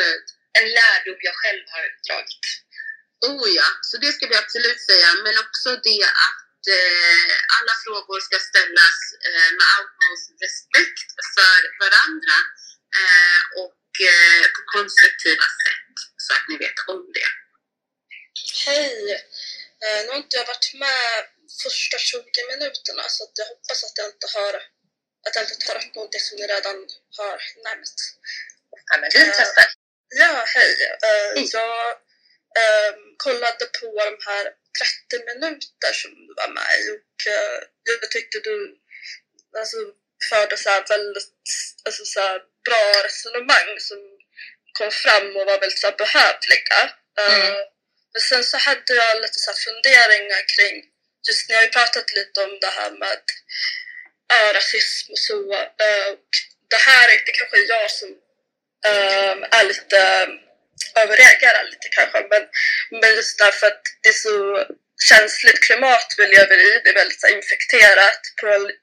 en 0.60 0.68
lärdom 0.78 1.20
jag 1.30 1.36
själv 1.42 1.64
har 1.76 1.86
dragit. 2.08 2.46
Oh 3.30 3.46
ja, 3.60 3.70
så 3.90 3.96
det 4.04 4.12
ska 4.16 4.24
vi 4.32 4.36
absolut 4.44 4.82
säga. 4.90 5.10
Men 5.26 5.36
också 5.46 5.70
det 5.88 6.04
att 6.28 6.64
eh, 6.78 7.34
alla 7.58 7.74
frågor 7.86 8.20
ska 8.28 8.38
ställas 8.52 8.98
eh, 9.28 9.50
med 9.58 9.68
utmost 9.84 10.28
respekt 10.46 11.10
för 11.36 11.58
varandra 11.84 12.38
eh, 13.00 13.42
och 13.64 13.86
eh, 14.12 14.44
på 14.56 14.62
konstruktiva 14.76 15.48
sätt. 15.64 15.96
Så 16.26 16.30
att 16.36 16.46
ni 16.50 16.56
vet 16.64 16.80
om 16.94 17.04
det. 17.18 17.30
Hej! 18.66 19.00
Eh, 19.84 20.00
nu 20.04 20.10
har 20.12 20.18
inte 20.18 20.38
jag 20.38 20.46
varit 20.46 20.74
med 20.74 21.26
första 21.64 21.98
20 21.98 22.24
minuterna 22.52 23.04
så 23.10 23.32
jag 23.36 23.46
hoppas 23.46 23.84
att 23.84 23.98
jag 23.98 24.08
inte 24.08 24.28
har 24.36 24.54
att 25.28 25.36
jag 25.36 25.44
inte 25.44 25.66
tar 25.66 25.76
upp 25.76 25.96
någonting 25.96 26.22
som 26.22 26.38
ni 26.38 26.48
redan 26.48 26.78
har 27.18 27.38
nämnt. 27.68 28.00
Ja, 28.90 28.98
men 29.02 29.10
Eh, 29.16 29.34
testar. 29.38 29.66
Ja, 30.22 30.44
hej. 30.56 30.72
Eh, 31.08 31.44
Jag 31.54 31.92
eh, 32.62 32.94
kollade 33.18 33.66
på 33.80 33.88
de 34.10 34.18
här 34.30 34.46
30 35.10 35.26
minuter 35.26 35.94
som 35.94 36.12
du 36.28 36.34
var 36.42 36.48
med 36.48 36.72
i 36.80 36.84
och 36.96 37.32
eh, 37.34 37.60
jag 37.84 38.12
tyckte 38.12 38.40
du 38.40 38.78
alltså, 39.58 39.78
förde 40.30 40.58
så 40.58 40.70
här 40.70 40.86
väldigt 40.90 41.34
alltså, 41.86 42.06
så 42.06 42.40
bra 42.66 43.04
resonemang 43.06 43.80
som 43.80 43.98
kom 44.78 44.92
fram 44.92 45.28
och 45.38 45.46
var 45.46 45.60
väldigt 45.60 45.80
så 45.80 45.92
behövliga. 45.92 46.82
Eh, 47.20 47.58
men 48.14 48.22
sen 48.30 48.44
så 48.44 48.58
hade 48.58 48.94
jag 49.02 49.22
lite 49.22 49.40
så 49.40 49.52
här 49.52 49.60
funderingar 49.68 50.44
kring, 50.56 50.76
just 51.28 51.50
ni 51.50 51.56
har 51.56 51.64
ju 51.64 51.70
pratat 51.70 52.14
lite 52.18 52.44
om 52.46 52.60
det 52.60 52.74
här 52.78 52.92
med 52.92 53.24
äh, 54.34 54.54
rasism 54.54 55.12
och 55.12 55.20
så. 55.20 55.54
Äh, 55.88 56.08
och 56.14 56.30
det 56.70 56.82
här 56.90 57.06
är 57.14 57.18
det 57.26 57.32
kanske 57.40 57.58
är 57.58 57.70
jag 57.70 57.92
som 57.92 58.10
äh, 58.86 59.60
är 59.60 59.64
lite 59.72 59.98
äh, 59.98 61.02
överreagerar 61.04 61.64
lite 61.64 61.88
kanske. 61.92 62.20
Men, 62.32 62.44
men 63.02 63.16
just 63.16 63.38
därför 63.40 63.68
att 63.68 63.82
det 64.02 64.10
är 64.10 64.22
så 64.30 64.66
känsligt 65.10 65.64
klimat 65.64 66.08
vi 66.18 66.28
lever 66.28 66.58
i. 66.68 66.82
Det 66.84 66.90
är 66.90 66.94
väldigt 66.94 67.22
så 67.22 67.28
infekterat, 67.28 68.22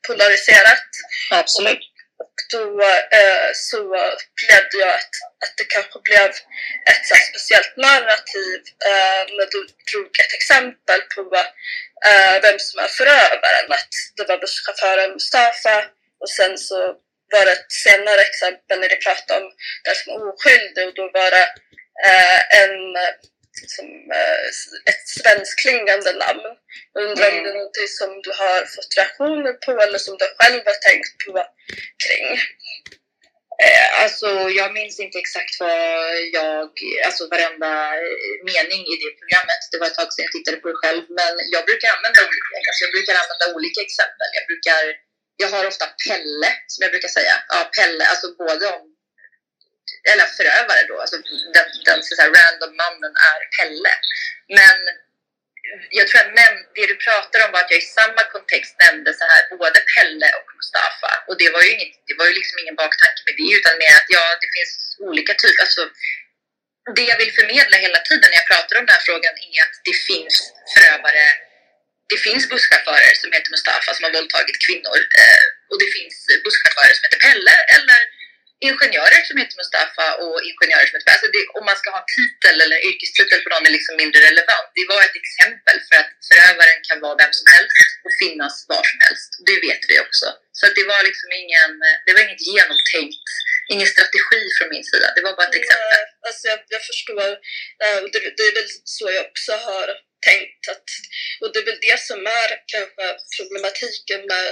polariserat. 0.06 0.88
Absolut. 1.30 1.84
Och 2.22 2.36
då 2.52 2.82
eh, 3.20 3.50
så 3.54 3.80
upplevde 4.16 4.76
jag 4.84 4.94
att, 5.00 5.14
att 5.42 5.54
det 5.56 5.68
kanske 5.74 5.98
blev 6.08 6.28
ett 6.90 7.04
så 7.08 7.14
speciellt 7.30 7.76
narrativ 7.76 8.60
eh, 8.90 9.22
när 9.36 9.48
du 9.54 9.60
drog 9.90 10.10
ett 10.22 10.34
exempel 10.38 11.00
på 11.14 11.22
eh, 12.08 12.36
vem 12.42 12.58
som 12.58 12.76
är 12.84 12.88
förövaren. 12.88 13.66
Att 13.78 13.94
det 14.16 14.24
var 14.28 14.38
busschauffören 14.38 15.12
Mustafa 15.12 15.76
och 16.22 16.30
sen 16.30 16.58
så 16.58 16.78
var 17.32 17.44
det 17.44 17.52
ett 17.52 17.72
senare 17.86 18.20
exempel 18.20 18.80
när 18.80 18.88
du 18.88 18.96
pratade 18.96 19.40
om 19.40 19.52
den 19.84 19.94
som 19.94 20.12
är 20.12 20.28
oskyldig 20.32 20.88
och 20.88 20.94
då 20.94 21.10
var 21.18 21.30
det 21.30 21.46
eh, 22.08 22.40
en 22.62 22.74
eh, 23.58 23.68
som, 23.76 23.86
eh, 24.20 24.46
ett 24.90 25.04
svenskklingande 25.18 26.12
namn. 26.24 26.44
Jag 26.94 27.02
undrar 27.08 27.28
om 27.28 27.34
Mm. 27.34 27.44
det 27.44 27.50
är 27.50 27.54
någonting 27.60 27.88
som 28.00 28.10
du 28.24 28.30
har 28.42 28.58
fått 28.74 28.96
reaktioner 28.98 29.52
på 29.64 29.72
eller 29.84 29.98
som 30.06 30.14
du 30.18 30.26
själv 30.38 30.62
har 30.70 30.78
tänkt 30.88 31.12
på 31.24 31.32
kring? 32.04 32.26
Eh, 33.66 34.02
alltså, 34.04 34.28
jag 34.60 34.68
minns 34.78 34.96
inte 35.04 35.18
exakt 35.24 35.54
vad 35.60 35.80
jag, 36.38 36.70
alltså 37.06 37.22
varenda 37.34 37.72
mening 38.50 38.82
i 38.92 38.94
det 39.02 39.12
programmet. 39.20 39.62
Det 39.70 39.78
var 39.80 39.86
ett 39.88 39.98
tag 40.00 40.10
sedan 40.12 40.24
jag 40.26 40.32
tittade 40.36 40.56
på 40.62 40.68
det 40.68 40.80
själv. 40.82 41.04
Men 41.20 41.32
jag 41.54 41.62
brukar 41.68 41.88
använda 41.96 42.20
olika, 42.28 42.48
alltså 42.70 42.82
jag 42.86 42.92
brukar 42.96 43.14
använda 43.22 43.46
olika 43.56 43.80
exempel. 43.86 44.28
Jag 44.38 44.44
brukar, 44.50 44.82
jag 45.42 45.48
har 45.54 45.64
ofta 45.72 45.86
Pelle, 46.06 46.50
som 46.72 46.80
jag 46.84 46.90
brukar 46.94 47.08
säga. 47.18 47.34
Ja, 47.52 47.58
Pelle, 47.76 48.04
alltså 48.12 48.26
både 48.44 48.64
om, 48.76 48.84
eller 50.10 50.24
förövare 50.38 50.82
då, 50.88 51.00
alltså 51.00 51.16
den, 51.54 51.66
den 51.88 52.02
så 52.02 52.22
här 52.22 52.30
random 52.38 52.76
mannen 52.82 53.14
är 53.32 53.40
Pelle. 53.56 53.94
Men 54.58 54.78
jag 55.98 56.06
tror 56.08 56.20
att 56.20 56.32
näm- 56.40 56.66
det 56.76 56.86
du 56.92 56.96
pratar 57.06 57.38
om 57.44 57.52
var 57.52 57.60
att 57.60 57.70
jag 57.70 57.82
i 57.84 57.92
samma 57.98 58.22
kontext 58.34 58.74
nämnde 58.84 59.10
så 59.20 59.24
här 59.32 59.42
både 59.62 59.78
Pelle 59.92 60.28
och 60.38 60.48
Mustafa. 60.58 61.12
Och 61.28 61.36
det 61.42 61.50
var 61.54 61.62
ju, 61.66 61.70
inget, 61.74 61.94
det 62.08 62.16
var 62.18 62.26
ju 62.30 62.34
liksom 62.40 62.56
ingen 62.62 62.76
baktanke 62.82 63.20
med 63.26 63.34
det 63.40 63.50
utan 63.58 63.74
mer 63.82 63.94
att 64.00 64.10
ja, 64.16 64.24
det 64.42 64.50
finns 64.56 64.72
olika 65.08 65.34
typer. 65.42 65.62
Alltså, 65.66 65.82
det 66.96 67.04
jag 67.12 67.18
vill 67.22 67.32
förmedla 67.38 67.76
hela 67.86 68.00
tiden 68.08 68.28
när 68.30 68.38
jag 68.42 68.50
pratar 68.52 68.74
om 68.78 68.86
den 68.86 68.96
här 68.96 69.06
frågan 69.08 69.34
är 69.48 69.60
att 69.66 69.76
det 69.88 69.96
finns 70.08 70.36
förövare. 70.74 71.26
Det 72.12 72.20
finns 72.26 72.44
busschaufförer 72.52 73.14
som 73.22 73.32
heter 73.32 73.50
Mustafa 73.50 73.94
som 73.94 74.04
har 74.04 74.12
våldtagit 74.18 74.58
kvinnor. 74.66 74.98
Eh, 75.20 75.44
och 75.70 75.78
det 75.82 75.90
finns 75.96 76.16
busschaufförer 76.44 76.94
som 76.96 77.04
heter 77.06 77.20
Pelle 77.26 77.56
eller 77.76 78.00
ingenjörer 78.68 79.22
som 79.28 79.36
heter 79.40 79.56
Mustafa 79.62 80.06
och 80.22 80.36
ingenjörer 80.48 80.86
som 80.86 80.96
heter. 80.96 81.12
Alltså 81.14 81.28
det, 81.34 81.42
om 81.58 81.64
man 81.70 81.78
ska 81.80 81.86
ha 81.96 82.02
en 82.04 82.12
titel 82.18 82.54
eller 82.62 82.76
en 82.78 82.86
yrkestitel 82.90 83.38
på 83.42 83.48
någon 83.50 83.68
är 83.68 83.74
liksom 83.78 83.94
mindre 84.02 84.20
relevant. 84.28 84.68
Det 84.78 84.86
var 84.92 85.00
ett 85.06 85.18
exempel 85.22 85.76
för 85.88 85.96
att 86.02 86.12
förövaren 86.28 86.80
kan 86.88 86.98
vara 87.04 87.16
vem 87.22 87.32
som 87.38 87.46
helst 87.54 87.88
och 88.04 88.12
finnas 88.22 88.54
var 88.72 88.82
som 88.90 88.98
helst. 89.06 89.30
Det 89.48 89.58
vet 89.66 89.82
vi 89.90 89.96
också. 90.06 90.26
Så 90.58 90.62
att 90.66 90.74
det 90.78 90.86
var 90.92 91.00
liksom 91.10 91.28
ingen, 91.42 91.72
det 92.06 92.12
var 92.14 92.22
inget 92.26 92.46
genomtänkt, 92.52 93.28
ingen 93.72 93.88
strategi 93.94 94.42
från 94.56 94.68
min 94.74 94.86
sida. 94.90 95.06
Det 95.16 95.22
var 95.26 95.32
bara 95.38 95.48
ett 95.50 95.60
exempel. 95.62 95.90
Nej, 95.94 96.06
Alltså 96.28 96.44
jag, 96.52 96.60
jag 96.76 96.82
förstår. 96.90 97.30
Eh, 97.82 97.98
och 98.02 98.10
det, 98.12 98.20
det 98.38 98.44
är 98.50 98.54
väl 98.58 98.70
så 98.96 99.04
jag 99.16 99.24
också 99.30 99.52
har 99.68 99.86
tänkt. 100.30 100.62
Att, 100.72 100.88
och 101.40 101.48
det 101.52 101.58
är 101.62 101.68
väl 101.70 101.84
det 101.88 101.98
som 102.08 102.20
är 102.42 102.50
kanske 102.74 103.04
problematiken 103.36 104.20
med 104.32 104.48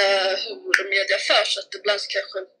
uh, 0.00 0.34
hur 0.76 0.86
media 0.94 1.18
förs. 1.30 1.52
Att 1.60 1.74
ibland 1.78 2.00
så 2.00 2.08
kanske 2.16 2.38
eh, 2.38 2.59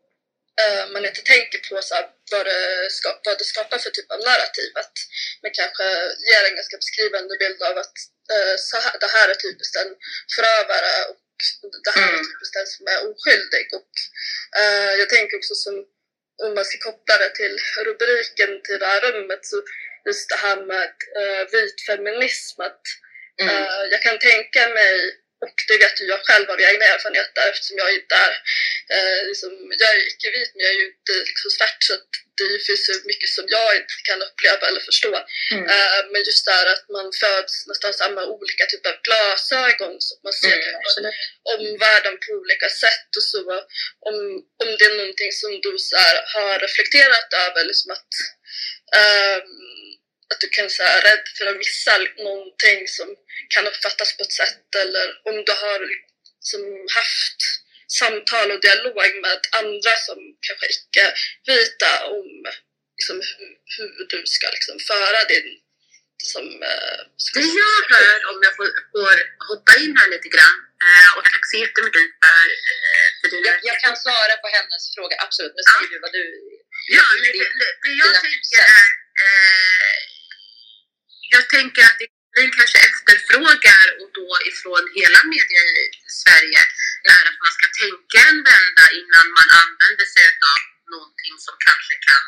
man 0.92 1.04
inte 1.06 1.22
tänker 1.34 1.58
på 1.68 1.82
så 1.82 1.94
här, 1.94 2.06
vad, 2.30 2.46
det 2.46 2.90
ska, 2.90 3.08
vad 3.24 3.38
det 3.38 3.44
skapar 3.44 3.78
för 3.78 3.90
typ 3.90 4.10
av 4.10 4.20
narrativ. 4.28 4.72
Att 4.74 4.96
man 5.42 5.52
kanske 5.60 5.84
ger 6.28 6.44
en 6.48 6.56
ganska 6.60 6.76
beskrivande 6.76 7.36
bild 7.42 7.62
av 7.62 7.78
att 7.78 7.96
eh, 8.34 8.54
så 8.58 8.76
här, 8.84 8.96
det 9.00 9.10
här 9.16 9.28
är 9.28 9.34
typiskt 9.34 9.76
en 9.76 9.92
förövare 10.36 10.92
och 11.10 11.20
det 11.84 11.92
här 12.00 12.12
är 12.12 12.18
typiskt 12.18 12.56
en 12.56 12.66
som 12.66 12.86
är 12.86 12.98
oskyldig. 13.08 13.66
Och, 13.78 13.92
eh, 14.60 14.92
jag 15.00 15.08
tänker 15.08 15.36
också 15.36 15.54
som 15.54 15.74
om 16.44 16.54
man 16.54 16.64
ska 16.64 16.78
koppla 16.78 17.18
det 17.18 17.34
till 17.40 17.56
rubriken 17.88 18.62
till 18.62 18.78
det 18.78 18.86
här 18.86 19.00
rummet 19.00 19.46
så 19.46 19.62
just 20.06 20.28
det 20.28 20.36
här 20.36 20.56
med 20.56 20.94
uh, 21.20 21.42
vit 21.52 21.86
feminism 21.86 22.60
att 22.60 22.82
Mm. 23.40 23.56
eh, 23.56 23.84
jag 23.90 24.02
kan 24.02 24.18
tänka 24.18 24.68
mig 24.68 25.19
och 25.44 25.56
det 25.68 25.78
vet 25.82 26.00
ju 26.00 26.04
jag 26.04 26.20
själv 26.26 26.50
av 26.50 26.60
egna 26.60 26.84
erfarenheter 26.84 27.42
eftersom 27.50 27.76
jag 27.82 27.94
inte 27.94 28.14
är, 28.26 28.32
eh, 28.94 29.20
liksom, 29.30 29.50
jag 29.78 29.90
är 29.94 30.00
icke-vit 30.10 30.50
men 30.54 30.62
jag 30.64 30.72
är 30.74 30.78
ju 30.82 30.86
inte 30.94 31.12
liksom 31.30 31.50
svart 31.50 31.80
så 31.88 31.94
att 31.94 32.10
det 32.38 32.64
finns 32.66 32.88
ju 32.90 32.94
mycket 33.10 33.30
som 33.36 33.44
jag 33.56 33.76
inte 33.76 33.94
kan 34.08 34.22
uppleva 34.28 34.64
eller 34.68 34.80
förstå. 34.90 35.12
Mm. 35.54 35.64
Eh, 35.74 36.00
men 36.12 36.20
just 36.28 36.44
det 36.46 36.52
här 36.58 36.66
att 36.74 36.86
man 36.96 37.08
föds 37.22 37.54
nästan 37.70 37.92
samma 37.94 38.22
olika 38.24 38.64
typer 38.66 38.88
av 38.92 38.98
glasögon 39.06 39.94
så 40.00 40.10
att 40.14 40.22
man 40.26 40.32
ser 40.32 40.56
Mm, 40.98 41.12
omvärlden 41.56 42.16
på 42.24 42.32
olika 42.40 42.68
sätt 42.68 43.10
och 43.16 43.22
så. 43.32 43.42
Om, 44.08 44.16
om 44.62 44.68
det 44.78 44.84
är 44.84 44.96
någonting 44.96 45.32
som 45.32 45.60
du 45.60 45.72
så 45.78 45.96
här, 45.96 46.16
har 46.34 46.58
reflekterat 46.58 47.28
över, 47.44 47.64
liksom 47.64 47.90
att, 47.96 48.10
ehm, 49.00 49.89
att 50.30 50.40
du 50.40 50.48
kan 50.48 50.70
så 50.70 50.82
här, 50.82 51.02
rädd 51.02 51.24
för 51.38 51.46
att 51.46 51.56
missa 51.56 51.94
någonting 52.28 52.88
som 52.88 53.08
kan 53.54 53.66
uppfattas 53.66 54.16
på 54.16 54.22
ett 54.22 54.32
sätt 54.32 54.74
eller 54.82 55.06
om 55.28 55.44
du 55.46 55.52
har 55.52 55.80
som 56.40 56.62
haft 56.98 57.40
samtal 58.00 58.50
och 58.50 58.60
dialog 58.60 59.10
med 59.26 59.40
andra 59.60 59.92
som 60.06 60.18
kanske 60.46 60.66
icke-vita 60.76 61.90
om 62.16 62.28
liksom, 62.96 63.16
hur, 63.30 63.50
hur 63.76 64.06
du 64.12 64.26
ska 64.26 64.46
liksom, 64.50 64.76
föra 64.90 65.24
din 65.32 65.48
som, 66.32 66.46
eh, 66.72 67.00
Det 67.34 67.46
jag 67.62 67.78
hör, 67.94 68.18
om 68.30 68.38
jag 68.46 68.54
får, 68.58 68.68
får 68.94 69.16
hoppa 69.50 69.72
in 69.82 69.92
här 70.00 70.08
lite 70.14 70.28
grann, 70.34 70.58
eh, 70.86 71.10
och 71.16 71.24
tack 71.32 71.44
så 71.50 71.56
jättemycket 71.64 72.04
för, 72.22 72.46
eh, 72.72 73.06
för 73.20 73.28
dina... 73.32 73.46
Jag, 73.48 73.56
jag 73.70 73.76
kan 73.84 73.94
svara 74.04 74.34
på 74.42 74.48
hennes 74.56 74.82
fråga, 74.94 75.14
absolut. 75.24 75.54
Men 75.56 75.64
säg 75.70 75.82
du 75.90 75.98
vad 76.04 76.12
du... 76.18 76.24
Ja, 76.96 77.06
det, 77.22 77.30
det, 77.60 77.68
det 77.84 77.92
jag 78.02 78.12
tänker 78.24 78.62
är... 78.78 78.90
Eh, 79.24 80.19
jag 81.34 81.44
tänker 81.56 81.82
att 81.88 81.98
det 82.00 82.08
vi 82.38 82.44
kanske 82.58 82.78
efterfrågar 82.90 83.84
och 84.00 84.10
då 84.18 84.28
ifrån 84.50 84.84
hela 84.98 85.20
medie-Sverige 85.34 86.60
är 87.14 87.22
att 87.30 87.38
man 87.44 87.52
ska 87.58 87.66
tänka 87.82 88.18
en 88.30 88.40
vända 88.50 88.84
innan 89.00 89.26
man 89.38 89.48
använder 89.62 90.06
sig 90.14 90.28
av 90.52 90.60
någonting 90.94 91.34
som 91.46 91.54
kanske 91.68 91.94
kan 92.08 92.24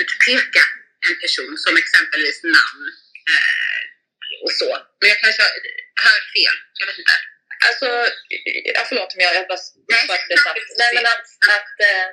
utpeka 0.00 0.62
en 1.08 1.16
person 1.22 1.54
som 1.64 1.74
exempelvis 1.82 2.38
namn 2.56 2.84
eh, 3.32 3.80
och 4.44 4.52
så. 4.60 4.70
Men 4.98 5.06
jag 5.12 5.18
kanske 5.24 5.44
hört 6.06 6.26
fel. 6.36 6.56
Jag 6.78 6.86
vet 6.88 6.98
inte. 7.02 7.16
Alltså, 7.68 7.88
ja, 8.76 8.82
förlåt 8.88 9.14
om 9.14 9.20
jag, 9.24 9.34
jag 9.38 9.48
bara 9.52 9.62
svarade 9.66 10.24
det 10.30 10.38
snabbt. 10.44 10.68
Nej, 10.82 10.90
men 10.96 11.06
att... 11.14 11.28
att 11.56 11.74
eh, 11.90 12.08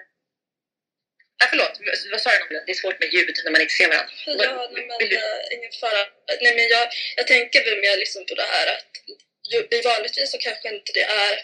ja, 1.40 1.46
förlåt, 1.50 1.74
vad 2.12 2.22
sa 2.22 2.30
du 2.30 2.42
om 2.44 2.50
det? 2.50 2.64
Det 2.66 2.72
är 2.72 2.82
svårt 2.84 3.00
med 3.00 3.14
ljud 3.14 3.36
när 3.44 3.52
man 3.52 3.62
inte 3.62 3.74
ser 3.74 3.88
varandra. 3.88 4.14
Ja, 4.26 4.70
nej, 4.74 4.86
men 4.90 5.02
äh, 5.02 5.56
ingen 5.56 5.72
fara. 5.82 6.02
Nej, 6.42 6.56
men 6.56 6.68
jag, 6.76 6.86
jag 7.16 7.28
tänker 7.28 7.60
väl 7.66 7.80
mer 7.86 7.98
liksom 7.98 8.26
på 8.26 8.36
det 8.36 8.50
här 8.54 8.68
att 8.76 8.92
vanligtvis 9.84 10.32
så 10.32 10.38
kanske 10.38 10.68
inte 10.76 10.92
det 10.94 11.08
är 11.26 11.36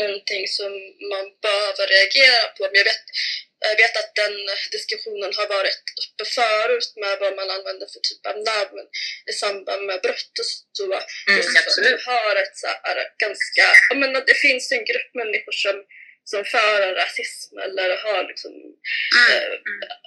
någonting 0.00 0.48
som 0.48 0.72
man 1.12 1.24
behöver 1.42 1.86
reagera 1.96 2.42
på. 2.56 2.62
Men 2.64 2.78
jag 2.82 2.84
vet, 2.84 3.04
jag 3.70 3.76
vet 3.82 3.96
att 4.00 4.14
den 4.22 4.34
diskussionen 4.76 5.32
har 5.38 5.46
varit 5.56 5.82
uppe 6.02 6.24
förut 6.38 6.92
med 7.02 7.18
vad 7.22 7.36
man 7.36 7.50
använder 7.50 7.86
för 7.92 8.00
typ 8.08 8.26
av 8.30 8.36
namn 8.50 8.86
i 9.30 9.32
samband 9.32 9.82
med 9.86 10.00
brott 10.04 10.34
och 10.40 10.48
så. 10.78 10.84
Mm, 10.84 11.40
absolut. 11.62 12.02
Har 12.06 12.36
ett 12.42 12.56
så 12.56 12.66
här 12.66 12.98
ganska, 13.24 13.64
jag 13.90 13.98
menar, 13.98 14.20
det 14.30 14.38
finns 14.46 14.72
en 14.72 14.84
grupp 14.90 15.10
människor 15.14 15.52
som, 15.52 15.76
som 16.24 16.44
för 16.44 16.94
rasism 16.94 17.58
eller 17.58 17.96
har 17.96 18.28
liksom 18.28 18.52
eh, 19.18 19.52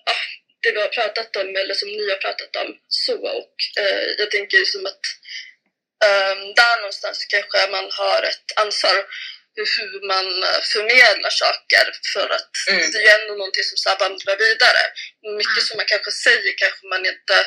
ja, 0.05 0.13
det 0.61 0.71
vi 0.71 0.81
har 0.81 0.87
pratat 0.87 1.35
om 1.35 1.55
eller 1.55 1.73
som 1.73 1.89
ni 1.89 2.09
har 2.09 2.17
pratat 2.17 2.55
om 2.55 2.77
så 2.87 3.17
och 3.27 3.55
eh, 3.79 4.03
jag 4.17 4.31
tänker 4.31 4.57
liksom 4.57 4.85
att 4.85 5.03
eh, 6.05 6.35
där 6.55 6.77
någonstans 6.77 7.25
kanske 7.25 7.71
man 7.71 7.89
har 7.91 8.23
ett 8.23 8.47
ansvar 8.55 9.05
hur 9.55 10.07
man 10.07 10.43
eh, 10.43 10.61
förmedlar 10.73 11.29
saker 11.29 11.85
för 12.13 12.29
att 12.29 12.51
Mm. 12.69 12.91
det 12.91 12.97
är 12.97 13.01
ju 13.01 13.21
ändå 13.21 13.33
någonting 13.35 13.63
som 13.63 13.77
så 13.77 13.89
här 13.89 13.99
vandrar 13.99 14.37
vidare. 14.37 14.83
Mycket 15.37 15.63
som 15.67 15.77
man 15.77 15.85
kanske 15.85 16.11
säger 16.11 16.53
kanske 16.57 16.87
man 16.87 17.05
inte 17.05 17.37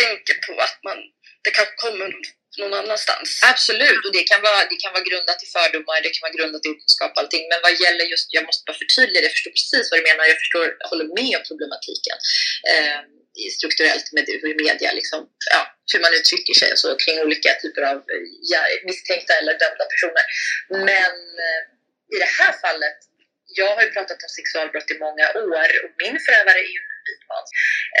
tänker 0.00 0.34
på 0.46 0.52
att 0.66 0.78
man, 0.84 0.98
det 1.44 1.50
kanske 1.50 1.74
kommer 1.76 2.10
någon 2.60 2.74
annanstans. 2.82 3.28
Absolut, 3.52 4.02
och 4.06 4.12
det 4.16 4.24
kan, 4.30 4.40
vara, 4.46 4.60
det 4.70 4.78
kan 4.82 4.92
vara 4.96 5.04
grundat 5.10 5.38
i 5.44 5.46
fördomar, 5.56 5.96
det 6.06 6.12
kan 6.14 6.24
vara 6.26 6.36
grundat 6.38 6.62
i 6.66 6.68
okunskap 6.74 7.12
och 7.14 7.20
allting. 7.22 7.44
Men 7.50 7.60
vad 7.66 7.74
gäller 7.84 8.04
just, 8.12 8.28
jag 8.36 8.44
måste 8.48 8.62
bara 8.68 8.78
förtydliga 8.84 9.20
det, 9.20 9.28
jag 9.30 9.36
förstår 9.36 9.54
precis 9.58 9.84
vad 9.90 9.98
du 10.00 10.04
menar, 10.10 10.24
jag 10.32 10.40
förstår, 10.44 10.64
jag 10.82 10.88
håller 10.92 11.08
med 11.20 11.32
om 11.38 11.44
problematiken. 11.50 12.16
Eh, 12.72 13.00
strukturellt 13.58 14.06
med 14.16 14.24
hur 14.44 14.54
media, 14.64 14.90
liksom, 15.00 15.20
ja, 15.54 15.62
hur 15.92 16.00
man 16.04 16.14
uttrycker 16.18 16.54
sig 16.60 16.72
och 16.72 16.80
så 16.84 16.90
kring 17.02 17.16
olika 17.26 17.50
typer 17.62 17.82
av 17.90 17.98
ja, 18.52 18.60
misstänkta 18.88 19.32
eller 19.40 19.52
dömda 19.62 19.84
personer. 19.92 20.24
Men 20.90 21.14
eh, 21.46 21.62
i 22.14 22.16
det 22.24 22.32
här 22.38 22.52
fallet, 22.64 22.98
jag 23.60 23.70
har 23.76 23.82
ju 23.82 23.90
pratat 23.96 24.22
om 24.24 24.30
sexualbrott 24.38 24.90
i 24.94 24.98
många 25.06 25.26
år 25.52 25.70
och 25.82 25.92
min 26.02 26.16
förövare 26.26 26.58
är 26.68 26.72
ju 26.76 26.82
Widmans. 27.06 27.48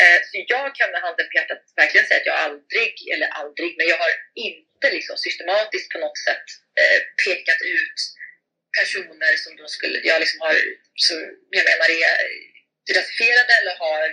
Eh, 0.00 0.18
så 0.28 0.34
jag 0.54 0.66
kan 0.78 0.90
med 0.94 1.02
handen 1.06 1.26
på 1.28 1.34
hjärtat 1.38 1.62
verkligen 1.82 2.06
säga 2.06 2.20
att 2.20 2.30
jag 2.32 2.38
aldrig, 2.46 2.92
eller 3.12 3.28
aldrig, 3.40 3.70
men 3.78 3.86
jag 3.92 3.98
har 4.04 4.12
inte 4.48 4.86
liksom 4.96 5.16
systematiskt 5.26 5.88
på 5.92 5.98
något 6.04 6.18
sätt 6.28 6.46
eh, 6.80 6.98
pekat 7.24 7.60
ut 7.76 7.98
personer 8.78 9.32
som 9.44 9.52
då 9.60 9.66
skulle, 9.76 9.96
jag 10.10 10.20
liksom 10.20 10.40
har, 10.46 10.54
som 11.06 11.18
jag 11.56 11.64
menar 11.70 11.88
är 12.04 12.16
rasifierade 12.96 13.52
eller 13.60 13.74
har 13.86 14.06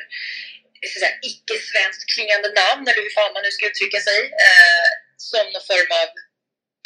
icke-svenskt 1.31 2.03
klingande 2.13 2.49
namn, 2.61 2.87
eller 2.87 3.03
hur 3.05 3.15
fan 3.17 3.33
man 3.33 3.43
nu 3.43 3.51
ska 3.51 3.69
uttrycka 3.69 3.99
sig, 4.09 4.19
eh, 4.47 4.89
som 5.17 5.45
någon 5.53 5.69
form 5.71 5.91
av 6.01 6.09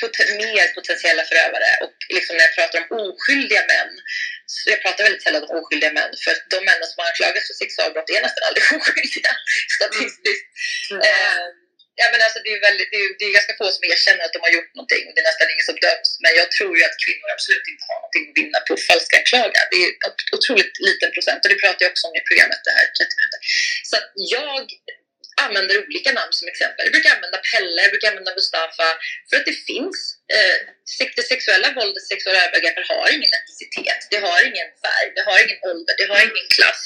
pot- 0.01 0.35
mer 0.41 0.67
potentiella 0.77 1.23
förövare. 1.29 1.71
Och 1.83 1.95
liksom 2.15 2.35
när 2.35 2.43
jag 2.47 2.55
pratar 2.55 2.79
om 2.81 2.99
oskyldiga 3.07 3.63
män, 3.73 3.91
så 4.45 4.69
jag 4.73 4.81
pratar 4.81 5.03
väldigt 5.03 5.23
sällan 5.25 5.43
om 5.43 5.57
oskyldiga 5.59 5.91
män, 5.99 6.11
för 6.23 6.31
att 6.31 6.43
de 6.53 6.59
männen 6.69 6.87
som 6.91 6.99
anklagas 7.07 7.47
för 7.47 7.55
sexualbrott 7.63 8.09
är 8.09 8.21
nästan 8.27 8.43
aldrig 8.47 8.63
oskyldiga 8.79 9.31
statistiskt. 9.77 10.47
Eh, 11.07 11.45
Ja, 12.01 12.05
men 12.13 12.19
alltså, 12.25 12.39
det, 12.43 12.51
är 12.55 12.61
väldigt, 12.69 12.89
det, 12.93 12.99
är, 13.03 13.09
det 13.19 13.25
är 13.29 13.33
ganska 13.39 13.55
få 13.59 13.65
som 13.75 13.83
erkänner 13.93 14.23
att 14.25 14.35
de 14.35 14.41
har 14.45 14.53
gjort 14.57 14.71
någonting 14.77 15.03
och 15.05 15.13
det 15.13 15.21
är 15.23 15.29
nästan 15.31 15.51
ingen 15.53 15.67
som 15.69 15.77
döms. 15.85 16.09
Men 16.23 16.31
jag 16.41 16.47
tror 16.55 16.71
ju 16.77 16.81
att 16.87 16.97
kvinnor 17.03 17.27
absolut 17.35 17.65
inte 17.71 17.83
har 17.89 17.97
någonting 17.99 18.23
att 18.27 18.37
vinna 18.39 18.59
på 18.67 18.73
falska 18.89 19.15
anklagar. 19.19 19.63
Det 19.71 19.79
är 19.83 19.89
en 20.07 20.13
otroligt 20.37 20.75
liten 20.87 21.09
procent 21.15 21.39
och 21.43 21.51
det 21.53 21.59
pratar 21.63 21.81
jag 21.85 21.91
också 21.93 22.05
om 22.09 22.15
i 22.19 22.23
programmet 22.29 22.61
det 22.67 22.73
här 22.77 22.85
30 22.99 23.17
minuter. 23.19 23.39
Så 23.89 23.95
jag 24.37 24.63
använder 25.45 25.75
olika 25.85 26.11
namn 26.19 26.33
som 26.39 26.47
exempel. 26.47 26.85
Jag 26.85 26.93
brukar 26.95 27.15
använda 27.15 27.39
Pelle, 27.51 27.81
jag 27.81 27.91
brukar 27.91 28.09
använda 28.09 28.35
Mustafa 28.39 28.87
för 29.29 29.35
att 29.37 29.45
det 29.45 29.57
finns 29.69 29.97
eh, 30.35 30.57
det 31.15 31.27
sexuella 31.33 31.69
våldet, 31.79 32.03
sexuella 32.13 32.39
övergrepp 32.47 32.77
har 32.91 33.07
ingen 33.15 33.31
etnicitet, 33.39 34.01
det 34.11 34.19
har 34.27 34.39
ingen 34.49 34.69
färg, 34.83 35.07
det 35.15 35.23
har 35.29 35.37
ingen 35.43 35.59
ålder, 35.71 35.93
det 35.99 36.07
har 36.11 36.19
ingen 36.27 36.49
klass. 36.55 36.83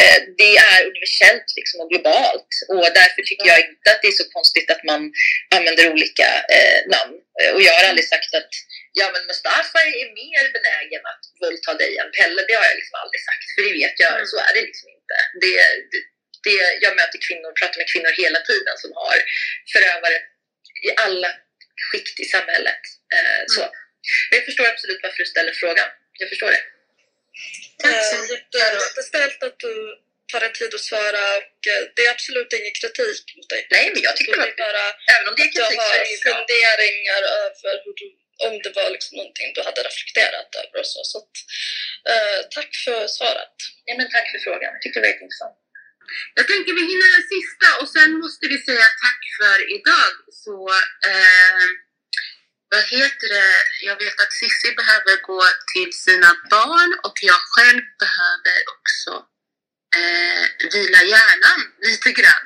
Eh, 0.00 0.18
det 0.40 0.52
är 0.70 0.78
universellt 0.90 1.48
liksom, 1.58 1.76
och 1.82 1.90
globalt 1.92 2.52
och 2.72 2.86
därför 3.00 3.20
tycker 3.28 3.46
jag 3.52 3.60
inte 3.68 3.86
att 3.92 4.02
det 4.02 4.10
är 4.12 4.20
så 4.22 4.28
konstigt 4.36 4.68
att 4.74 4.84
man 4.90 5.00
använder 5.56 5.84
olika 5.94 6.28
eh, 6.56 6.80
namn. 6.94 7.14
Eh, 7.40 7.50
Och 7.54 7.62
jag 7.66 7.74
har 7.78 7.84
aldrig 7.90 8.08
sagt 8.14 8.32
att 8.40 8.52
ja, 9.00 9.06
men 9.14 9.22
Mustafa 9.30 9.80
är 10.00 10.06
mer 10.22 10.44
benägen 10.56 11.02
att 11.12 11.22
våldta 11.42 11.72
dig 11.82 11.92
än 12.00 12.10
Pelle. 12.16 12.40
Det 12.48 12.56
har 12.58 12.66
jag 12.70 12.78
liksom 12.80 12.96
aldrig 13.02 13.22
sagt, 13.28 13.46
för 13.54 13.62
det 13.66 13.72
vet 13.80 13.96
jag, 14.04 14.12
så 14.32 14.36
är 14.46 14.52
det 14.54 14.62
liksom 14.68 14.88
inte. 14.96 15.16
Det, 15.42 15.54
det, 15.90 16.00
det, 16.46 16.60
jag 16.84 16.92
möter 17.00 17.18
kvinnor, 17.28 17.50
pratar 17.60 17.78
med 17.80 17.88
kvinnor 17.92 18.12
hela 18.24 18.40
tiden 18.50 18.74
som 18.82 18.90
har 19.02 19.16
förövare 19.72 20.16
i 20.88 20.90
alla 21.04 21.30
skikt 21.90 22.20
i 22.20 22.24
samhället. 22.24 22.82
Eh, 23.16 23.42
så. 23.54 23.60
Men 24.28 24.34
jag 24.38 24.44
förstår 24.48 24.66
absolut 24.68 25.00
varför 25.02 25.18
du 25.24 25.26
ställer 25.34 25.52
frågan. 25.62 25.88
Jag 26.20 26.28
förstår 26.28 26.50
det. 26.56 26.62
Eh, 27.88 28.20
jätte- 28.32 28.58
Jättesnällt 28.86 29.42
att 29.48 29.58
du 29.66 29.72
tar 30.32 30.40
dig 30.40 30.52
tid 30.52 30.74
att 30.74 30.80
svara 30.90 31.22
och 31.40 31.58
eh, 31.72 31.82
det 31.96 32.02
är 32.06 32.10
absolut 32.16 32.52
ingen 32.58 32.74
kritik 32.80 33.24
mot 33.36 33.48
dig. 33.54 33.62
Nej, 33.76 33.84
men 33.94 34.02
jag 34.08 34.14
tycker 34.16 34.32
Så 34.34 34.40
det 34.40 34.52
är 34.52 34.56
bara 34.68 34.86
Även 35.14 35.26
om 35.28 35.34
det 35.38 35.42
är 35.48 35.52
kritik 35.56 35.80
så 35.82 35.94
är 35.96 36.04
det 36.04 36.10
ju 36.14 36.18
bra. 36.24 36.32
funderingar 36.34 37.22
över 37.44 37.74
hur 37.84 37.94
du, 38.00 38.06
om 38.46 38.54
det 38.64 38.72
var 38.78 38.88
liksom 38.96 39.12
någonting 39.20 39.48
du 39.56 39.60
hade 39.68 39.80
reflekterat 39.88 40.50
över 40.62 40.78
och 40.82 40.90
så. 40.94 41.00
så 41.10 41.16
att, 41.22 41.34
eh, 42.12 42.38
tack 42.56 42.70
för 42.84 43.00
svaret. 43.16 43.56
Ja, 43.88 43.92
men 43.98 44.06
tack 44.14 44.26
för 44.32 44.38
frågan. 44.46 44.70
Jag 44.74 44.82
tyckte 44.82 44.96
det 45.00 45.04
var 45.06 45.12
jätteintressant. 45.14 45.56
Jag 46.38 46.46
tänker 46.52 46.72
vi 46.78 46.84
hinner 46.92 47.10
den 47.16 47.26
sista 47.34 47.68
och 47.80 47.88
sen 47.96 48.10
måste 48.22 48.44
vi 48.52 48.58
säga 48.68 48.86
tack 49.04 49.22
för 49.38 49.58
idag. 49.76 50.12
Så, 50.44 50.56
eh, 51.10 51.66
vad 52.72 52.84
heter 52.94 53.28
det? 53.36 53.52
Jag 53.88 53.96
vet 54.04 54.20
att 54.22 54.32
Sissi 54.32 54.68
behöver 54.80 55.14
gå 55.30 55.42
till 55.72 55.92
sina 55.92 56.30
barn 56.50 56.90
och 57.06 57.16
jag 57.30 57.40
själv 57.54 57.84
behöver 58.04 58.58
också 58.74 59.12
eh, 59.98 60.44
vila 60.74 61.02
hjärnan 61.12 61.60
lite 61.88 62.10
grann. 62.18 62.44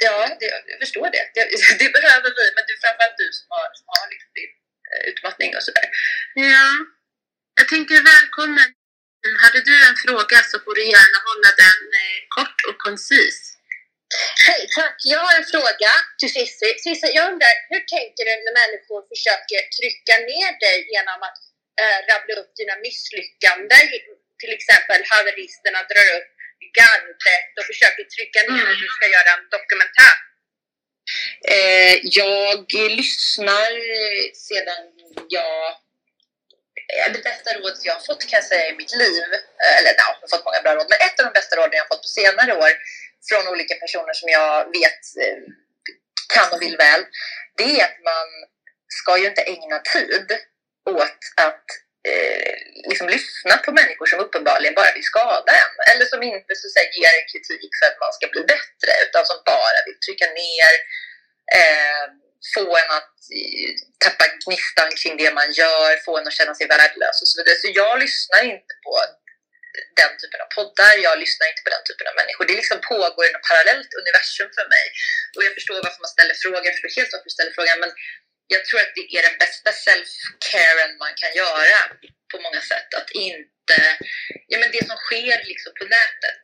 Ja, 0.00 0.36
det, 0.40 0.46
jag 0.70 0.78
förstår 0.84 1.08
det. 1.14 1.24
det. 1.34 1.44
Det 1.82 1.90
behöver 1.98 2.30
vi, 2.38 2.44
men 2.54 2.62
det 2.66 2.72
är 2.76 2.80
framförallt 2.84 3.18
du 3.22 3.28
som 3.38 3.46
har, 3.54 3.66
som 3.78 3.86
har 3.94 4.04
liksom 4.12 4.30
din 4.38 4.52
eh, 4.90 5.02
utmattning 5.10 5.50
och 5.56 5.62
sådär. 5.62 5.88
Ja, 6.34 6.68
jag 7.58 7.68
tänker 7.68 7.96
välkommen. 8.14 8.68
Hade 9.44 9.60
du 9.68 9.74
en 9.88 9.96
fråga 10.04 10.38
så 10.50 10.56
får 10.64 10.74
du 10.78 10.82
gärna 10.94 11.18
hålla 11.28 11.50
den 11.64 11.80
eh, 12.00 12.18
kort 12.36 12.58
och 12.68 12.78
koncis. 12.86 13.36
Hej, 14.46 14.62
tack. 14.78 14.98
Jag 15.12 15.20
har 15.26 15.34
en 15.40 15.48
fråga 15.54 15.92
till 16.18 16.32
Cissi. 16.36 16.70
Cissi, 16.84 17.08
jag 17.18 17.24
undrar, 17.32 17.52
hur 17.70 17.82
tänker 17.94 18.22
du 18.28 18.32
när 18.44 18.54
människor 18.62 19.00
försöker 19.12 19.60
trycka 19.78 20.14
ner 20.30 20.50
dig 20.64 20.78
genom 20.94 21.18
att 21.28 21.40
äh, 21.82 21.98
rabbla 22.10 22.32
upp 22.40 22.52
dina 22.60 22.74
misslyckanden? 22.86 23.84
Till 24.42 24.52
exempel 24.58 25.00
haveristerna 25.12 25.80
drar 25.90 26.08
upp 26.18 26.30
garnbrett 26.76 27.52
och 27.58 27.66
försöker 27.72 28.04
trycka 28.16 28.40
ner 28.50 28.62
mm. 28.62 28.72
att 28.72 28.80
du 28.84 28.88
ska 28.96 29.06
göra 29.16 29.30
en 29.36 29.46
dokumentär. 29.56 30.16
Eh, 31.54 31.94
jag 32.20 32.64
lyssnar 33.00 33.72
sedan 34.48 34.84
jag 35.28 35.60
Eh, 36.92 37.12
det 37.12 37.22
bästa 37.28 37.48
rådet 37.58 37.84
jag 37.84 37.94
har 37.94 38.00
fått 38.00 38.26
kan 38.28 38.36
jag 38.40 38.44
säga 38.44 38.66
i 38.68 38.76
mitt 38.80 38.94
liv, 39.02 39.24
eh, 39.62 39.78
eller 39.78 39.92
ja, 40.00 40.08
jag 40.20 40.28
har 40.28 40.32
fått 40.34 40.44
många 40.44 40.62
bra 40.62 40.74
råd, 40.74 40.86
men 40.90 41.00
ett 41.06 41.20
av 41.20 41.26
de 41.26 41.32
bästa 41.38 41.56
råden 41.56 41.76
jag 41.78 41.84
har 41.84 41.92
fått 41.94 42.06
på 42.06 42.14
senare 42.20 42.52
år 42.62 42.72
från 43.28 43.48
olika 43.52 43.74
personer 43.74 44.14
som 44.20 44.28
jag 44.28 44.52
vet 44.78 45.02
eh, 45.22 45.38
kan 46.34 46.52
och 46.52 46.62
vill 46.62 46.76
väl, 46.76 47.02
det 47.56 47.80
är 47.80 47.84
att 47.84 47.98
man 48.12 48.28
ska 48.88 49.18
ju 49.18 49.26
inte 49.26 49.42
ägna 49.42 49.78
tid 49.78 50.28
åt 50.90 51.22
att 51.46 51.66
eh, 52.08 52.54
liksom 52.90 53.08
lyssna 53.08 53.54
på 53.64 53.70
människor 53.72 54.06
som 54.06 54.20
uppenbarligen 54.24 54.74
bara 54.74 54.92
vill 54.94 55.10
skada 55.12 55.52
en. 55.62 55.74
Eller 55.90 56.04
som 56.04 56.22
inte 56.22 56.52
så 56.56 56.68
säga, 56.68 56.90
ger 56.92 57.14
en 57.20 57.28
kritik 57.32 57.70
för 57.78 57.86
att 57.90 58.00
man 58.04 58.12
ska 58.16 58.26
bli 58.34 58.42
bättre, 58.54 58.92
utan 59.04 59.26
som 59.26 59.38
bara 59.52 59.78
vill 59.86 59.98
trycka 60.06 60.26
ner, 60.42 60.72
eh, 61.58 62.04
få 62.54 62.66
en 62.80 62.90
att 62.98 63.16
eh, 63.38 63.72
tappa 64.04 64.24
gnistan 64.42 64.90
kring 65.00 65.14
det 65.22 65.30
man 65.38 65.48
gör, 65.60 65.90
få 66.06 66.12
en 66.18 66.26
att 66.28 66.38
känna 66.38 66.54
sig 66.54 66.66
värdelös 66.66 67.18
och 67.22 67.28
så 67.28 67.34
vidare. 67.38 67.56
Så 67.62 67.68
jag 67.82 67.94
lyssnar 68.04 68.42
inte 68.54 68.72
på 68.84 68.92
den 70.00 70.12
typen 70.20 70.40
av 70.44 70.48
poddar, 70.56 70.94
jag 71.08 71.16
lyssnar 71.24 71.46
inte 71.50 71.62
på 71.66 71.70
den 71.74 71.84
typen 71.88 72.06
av 72.10 72.14
människor. 72.20 72.44
Det 72.44 72.60
liksom 72.60 72.78
pågår 72.92 73.22
i 73.24 73.30
ett 73.30 73.48
parallellt 73.50 73.90
universum 74.02 74.50
för 74.56 74.66
mig. 74.74 74.84
Och 75.34 75.42
jag 75.46 75.52
förstår 75.58 75.76
varför 75.86 76.02
man 76.04 76.16
ställer 76.16 76.34
frågan, 76.44 76.66
jag 76.66 76.74
förstår 76.74 76.92
helt 77.00 77.12
varför 77.12 77.28
du 77.30 77.36
ställer 77.36 77.54
frågan, 77.58 77.78
men 77.82 77.92
jag 78.54 78.62
tror 78.64 78.80
att 78.80 78.94
det 78.98 79.06
är 79.16 79.22
den 79.28 79.38
bästa 79.44 79.70
self-caren 79.86 80.92
man 81.04 81.12
kan 81.22 81.32
göra 81.42 81.78
på 82.32 82.36
många 82.46 82.62
sätt. 82.72 82.90
Att 82.98 83.10
inte, 83.10 83.78
ja 84.52 84.56
men 84.60 84.70
det 84.74 84.82
som 84.90 84.98
sker 85.06 85.36
liksom 85.52 85.72
på 85.78 85.84
nätet. 85.96 86.42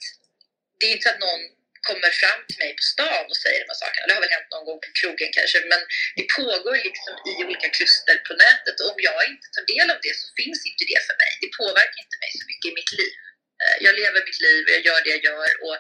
Det 0.78 0.86
är 0.86 0.93
inte 0.93 1.09
så 1.09 1.14
att 1.14 1.24
någon 1.28 1.43
kommer 1.89 2.11
fram 2.22 2.41
till 2.49 2.61
mig 2.62 2.72
på 2.78 2.85
stan 2.93 3.24
och 3.33 3.39
säger 3.45 3.59
de 3.62 3.68
här 3.72 3.80
sakerna. 3.85 4.05
Det 4.07 4.14
har 4.16 4.24
väl 4.24 4.37
hänt 4.37 4.51
någon 4.55 4.66
gång 4.68 4.80
på 4.85 4.91
krogen 5.01 5.30
kanske, 5.39 5.59
men 5.72 5.80
det 6.18 6.26
pågår 6.39 6.76
liksom 6.89 7.12
i 7.28 7.33
olika 7.43 7.68
kluster 7.76 8.16
på 8.26 8.33
nätet 8.45 8.76
och 8.80 8.91
om 8.93 9.01
jag 9.11 9.20
inte 9.33 9.47
tar 9.55 9.64
del 9.74 9.89
av 9.95 9.99
det 10.07 10.14
så 10.22 10.26
finns 10.41 10.61
inte 10.70 10.85
det 10.93 11.01
för 11.09 11.16
mig. 11.22 11.33
Det 11.43 11.51
påverkar 11.61 11.99
inte 12.05 12.18
mig 12.22 12.30
så 12.41 12.45
mycket 12.51 12.68
i 12.70 12.74
mitt 12.80 12.93
liv. 13.01 13.14
Eh, 13.62 13.76
jag 13.87 13.93
lever 14.01 14.20
mitt 14.28 14.41
liv, 14.47 14.62
jag 14.74 14.83
gör 14.87 15.01
det 15.05 15.12
jag 15.16 15.22
gör 15.28 15.51
och 15.66 15.76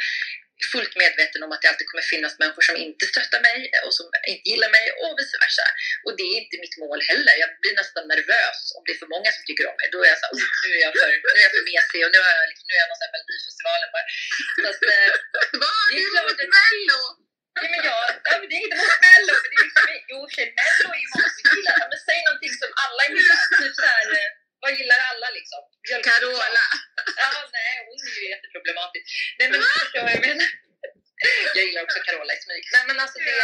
fullt 0.74 0.94
medveten 1.02 1.40
om 1.44 1.50
att 1.52 1.60
det 1.62 1.68
alltid 1.70 1.88
kommer 1.90 2.06
finnas 2.14 2.34
människor 2.42 2.64
som 2.68 2.76
inte 2.86 3.04
stöttar 3.12 3.40
mig 3.48 3.58
och 3.84 3.94
som 3.98 4.06
inte 4.32 4.48
gillar 4.50 4.70
mig 4.78 4.86
och 5.02 5.12
vice 5.18 5.36
versa. 5.44 5.66
Och 6.04 6.12
det 6.18 6.24
är 6.30 6.34
inte 6.42 6.56
mitt 6.64 6.76
mål 6.84 7.00
heller. 7.10 7.34
Jag 7.42 7.50
blir 7.62 7.74
nästan 7.82 8.04
nervös 8.12 8.58
om 8.76 8.80
det 8.84 8.92
är 8.94 8.98
för 9.02 9.10
många 9.14 9.30
som 9.36 9.42
tycker 9.48 9.64
om 9.70 9.76
mig. 9.80 9.88
Då 9.94 9.98
är 10.04 10.08
jag 10.12 10.18
så 10.22 10.26
oh, 10.36 10.46
nu 10.64 10.68
är 10.78 10.82
jag 10.86 10.92
för, 11.00 11.10
nu 11.34 11.38
är 11.40 11.44
jag 11.46 11.54
för 11.56 11.64
mesig 11.70 12.00
och 12.06 12.12
nu 12.14 12.18
är 12.30 12.34
jag, 12.40 12.46
liksom, 12.50 12.66
nu 12.68 12.74
är 12.76 12.80
jag 12.82 12.88
någon 12.90 12.98
sån 13.00 13.06
här 13.06 13.14
Melodifestivalen 13.14 13.88
bara. 13.94 14.06
Fast, 14.64 14.82
eh, 14.94 15.10
det 15.90 15.96
är 16.00 16.06
klart 16.12 16.40
att... 16.44 16.52
Mello! 16.58 17.02
Ja, 17.56 17.68
men 17.72 17.80
jag, 17.90 18.02
ja, 18.28 18.32
men 18.40 18.46
det 18.50 18.56
är 18.58 18.62
inte 18.66 18.78
mot 18.82 19.00
Mello, 19.06 19.34
men 19.42 19.48
det 19.52 19.58
är 19.60 19.64
liksom, 19.68 19.84
jo 20.10 20.18
för 20.26 20.34
sig 20.36 20.46
Mello 20.58 20.86
är 20.96 21.00
ju 21.04 21.08
många 21.14 21.28
som 21.36 21.44
gillar. 21.54 21.76
Men 21.90 21.98
säg 22.08 22.18
någonting 22.28 22.54
som 22.60 22.70
alla 22.84 23.04
gillar. 23.14 23.40
Typ 23.60 23.74
så 23.82 23.86
här, 23.94 24.06
eh, 24.18 24.30
vad 24.62 24.72
gillar 24.78 25.00
alla 25.10 25.28
liksom? 25.38 25.62
Carola! 26.10 26.66
Ja, 27.22 27.30
nej, 27.56 27.72
hon 27.88 27.98
är 28.08 28.14
ju 28.20 28.28
jätteproblematisk. 28.34 29.04
Nej, 29.38 29.48
men 29.50 29.60
vad 30.06 30.12
jag 30.16 30.22
menar. 30.28 30.48
Jag 31.56 31.64
gillar 31.66 31.82
också 31.86 31.98
Carola 32.06 32.32
i 32.34 32.40
smyg. 32.44 32.64
Nej, 32.74 32.84
men 32.88 32.96
alltså 33.00 33.18
det, 33.18 33.36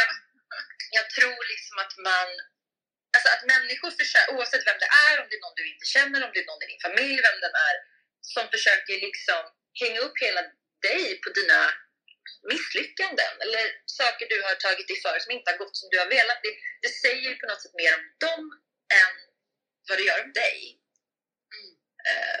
jag 0.97 1.05
tror 1.15 1.41
liksom 1.53 1.77
att 1.83 1.95
man 2.09 2.29
Alltså 3.15 3.29
att 3.35 3.43
människor 3.55 3.91
försöker, 4.01 4.33
oavsett 4.33 4.67
vem 4.67 4.79
det 4.83 4.91
är, 5.07 5.15
om 5.21 5.27
det 5.29 5.35
är 5.35 5.43
någon 5.45 5.59
du 5.59 5.65
inte 5.73 5.85
känner, 5.95 6.19
om 6.25 6.31
det 6.33 6.39
är 6.43 6.49
någon 6.51 6.63
i 6.65 6.71
din 6.71 6.85
familj, 6.87 7.17
vem 7.27 7.39
den 7.45 7.55
är, 7.69 7.75
som 8.21 8.45
försöker 8.53 8.95
liksom 9.07 9.41
hänga 9.81 9.99
upp 9.99 10.17
hela 10.25 10.41
dig 10.87 11.21
på 11.23 11.29
dina 11.29 11.59
misslyckanden 12.51 13.33
eller 13.43 13.63
saker 13.85 14.27
du 14.29 14.41
har 14.41 14.55
tagit 14.55 14.87
dig 14.87 14.99
för 15.05 15.19
som 15.19 15.31
inte 15.31 15.51
har 15.51 15.57
gått 15.57 15.77
som 15.77 15.89
du 15.91 15.99
har 15.99 16.09
velat. 16.17 16.39
Det, 16.43 16.53
det 16.81 16.89
säger 17.03 17.35
på 17.35 17.45
något 17.47 17.61
sätt 17.61 17.79
mer 17.81 17.93
om 17.97 18.03
dem 18.25 18.43
än 19.01 19.13
vad 19.87 19.97
det 19.97 20.03
gör 20.03 20.23
om 20.23 20.33
dig. 20.33 20.78
Mm. 21.99 22.11
Uh, 22.11 22.39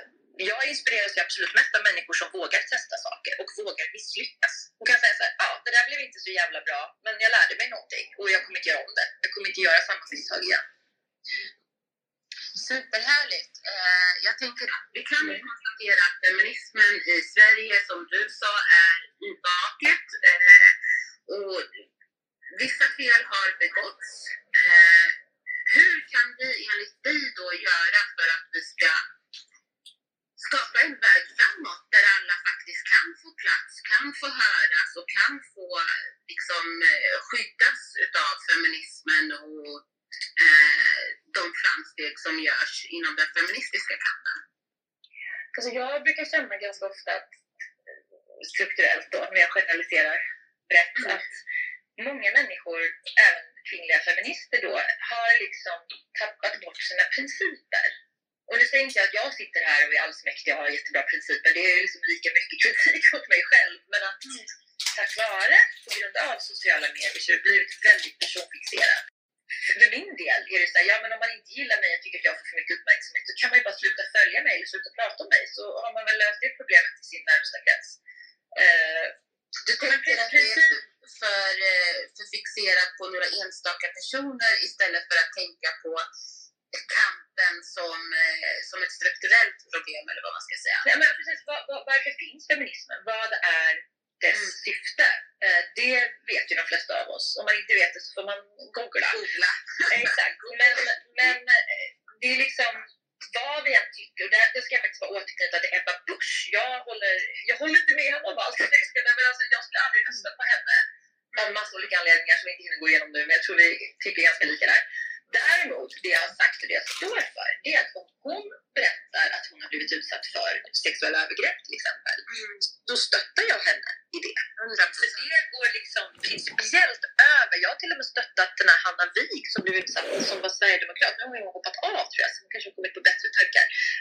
jag 0.49 0.61
inspireras 0.71 1.17
ju 1.17 1.21
absolut 1.21 1.53
mest 1.59 1.75
av 1.77 1.83
människor 1.89 2.15
som 2.21 2.29
vågar 2.37 2.61
testa 2.73 2.95
saker 3.07 3.33
och 3.41 3.49
vågar 3.61 3.87
misslyckas. 3.95 4.53
Och 4.79 4.87
kan 4.89 4.99
säga 5.03 5.15
så 5.19 5.23
här, 5.27 5.35
ja 5.43 5.49
det 5.65 5.71
där 5.75 5.85
blev 5.89 5.99
inte 6.07 6.19
så 6.25 6.31
jävla 6.39 6.59
bra, 6.67 6.81
men 7.05 7.13
jag 7.23 7.31
lärde 7.37 7.55
mig 7.59 7.67
någonting 7.75 8.05
och 8.19 8.27
jag 8.33 8.41
kommer 8.43 8.57
inte 8.59 8.69
göra 8.71 8.83
om 8.89 8.95
det. 8.99 9.07
Jag 9.23 9.31
kommer 9.33 9.47
inte 9.51 9.61
göra 9.67 9.79
samma 9.89 10.05
misstag 10.11 10.41
igen. 10.47 10.65
Superhärligt. 12.69 13.53
Eh, 13.73 14.11
jag 14.27 14.35
tänker, 14.43 14.65
vi 14.97 15.01
kan 15.11 15.23
ju 15.31 15.37
konstatera 15.49 16.01
att 16.07 16.17
feminismen 16.25 16.93
i 17.15 17.17
Sverige, 17.33 17.75
som 17.89 17.99
du 18.13 18.21
sa, 18.41 18.51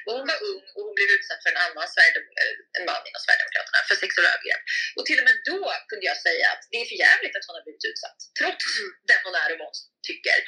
Och 0.09 0.17
hon 0.19 0.27
var 0.33 0.41
ung 0.51 0.63
och 0.75 0.83
hon 0.87 0.95
blev 0.99 1.09
utsatt 1.17 1.41
för 1.43 1.51
en 1.53 1.63
annan 1.67 1.89
en 2.77 2.85
man 2.91 3.03
inom 3.09 3.23
Sverigedemokraterna 3.25 3.79
för 3.89 3.97
sexuella 4.03 4.31
övergrepp. 4.35 4.65
Och 4.97 5.05
till 5.09 5.19
och 5.21 5.27
med 5.29 5.37
då 5.51 5.61
kunde 5.91 6.05
jag 6.11 6.19
säga 6.29 6.47
att 6.55 6.63
det 6.71 6.77
är 6.83 6.87
för 6.91 6.99
jävligt 7.07 7.35
att 7.37 7.47
hon 7.47 7.57
har 7.59 7.65
blivit 7.67 7.89
utsatt, 7.91 8.19
trots 8.41 8.67
mm. 8.79 8.89
den 9.11 9.21
hon 9.27 9.35
är 9.43 9.49
och 9.53 9.59
vad 9.61 9.69
hon 9.71 9.79
tycker. 10.11 10.39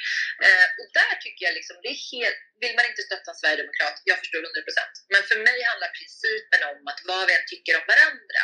Eh, 0.47 0.67
och 0.81 0.89
där 0.99 1.15
tycker 1.25 1.43
jag 1.47 1.55
liksom, 1.59 1.77
det 1.83 1.91
är 1.95 1.99
helt, 2.13 2.41
vill 2.63 2.75
man 2.79 2.87
inte 2.91 3.03
stötta 3.09 3.29
en 3.31 3.41
sverigedemokrat, 3.41 3.97
jag 4.11 4.19
förstår 4.23 4.41
100%. 4.43 5.15
Men 5.15 5.23
för 5.31 5.39
mig 5.49 5.59
handlar 5.71 5.91
principen 6.01 6.61
om 6.71 6.79
att 6.91 7.01
vad 7.11 7.23
vi 7.27 7.33
än 7.39 7.47
tycker 7.53 7.73
om 7.81 7.87
varandra 7.93 8.43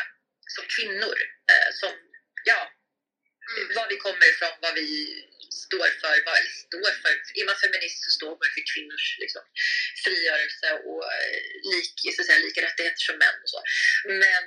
som 0.54 0.64
kvinnor, 0.74 1.16
eh, 1.52 1.68
som, 1.80 1.92
ja, 2.50 2.60
ifrån 4.32 4.54
vad 4.64 4.74
vi 4.80 4.88
står 5.66 5.88
för. 6.02 6.16
Vad, 6.26 6.34
eller 6.40 6.54
står 6.66 6.92
för. 7.02 7.14
Är 7.38 7.46
man 7.50 7.58
feminist 7.64 8.00
så 8.04 8.10
står 8.18 8.34
man 8.40 8.50
för 8.54 8.64
kvinnors 8.72 9.06
liksom, 9.24 9.44
frigörelse 10.04 10.68
och 10.88 11.02
eh, 11.16 11.40
lik, 11.70 11.94
så 12.16 12.22
säga, 12.24 12.38
lika 12.46 12.60
rättigheter 12.66 13.02
som 13.08 13.18
män 13.24 13.38
och 13.44 13.50
så. 13.54 13.60
Men 14.22 14.44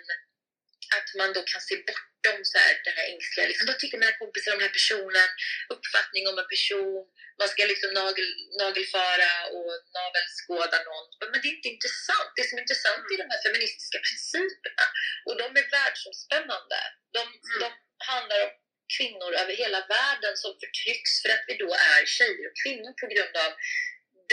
att 0.97 1.09
man 1.19 1.29
då 1.37 1.41
kan 1.51 1.61
se 1.61 1.75
bortom 1.89 2.39
så 2.51 2.57
här, 2.63 2.73
det 2.85 2.93
här 2.97 3.07
ängsliga. 3.13 3.47
Liksom, 3.47 3.67
vad 3.67 3.79
tycker 3.79 3.97
mina 3.97 4.19
kompisar 4.21 4.51
om 4.51 4.59
den 4.59 4.67
här 4.67 4.77
personen? 4.79 5.29
Uppfattning 5.75 6.23
om 6.27 6.37
en 6.41 6.49
person. 6.55 7.03
Man 7.39 7.49
ska 7.51 7.61
liksom 7.73 7.89
nagel, 8.01 8.29
nagelfara 8.63 9.31
och 9.55 9.71
navelskåda 9.97 10.77
någon. 10.89 11.07
Men 11.31 11.39
det 11.41 11.47
är 11.49 11.57
inte 11.57 11.73
intressant. 11.75 12.29
Det 12.35 12.45
som 12.47 12.57
är 12.57 12.61
intressant 12.65 13.03
är 13.11 13.17
de 13.23 13.31
här 13.33 13.41
feministiska 13.45 13.99
principerna. 14.07 14.85
Och 15.27 15.35
de 15.41 15.45
är 15.61 15.65
världsomspännande. 15.77 16.79
De, 17.15 17.23
de 17.63 17.69
handlar 18.11 18.39
om 18.45 18.51
kvinnor 18.97 19.31
över 19.41 19.53
hela 19.63 19.79
världen 19.95 20.33
som 20.43 20.51
förtrycks 20.61 21.11
för 21.21 21.29
att 21.35 21.43
vi 21.47 21.53
då 21.63 21.69
är 21.93 22.01
tjejer 22.05 22.45
och 22.49 22.57
kvinnor 22.63 22.91
på 23.01 23.05
grund 23.13 23.35
av 23.45 23.51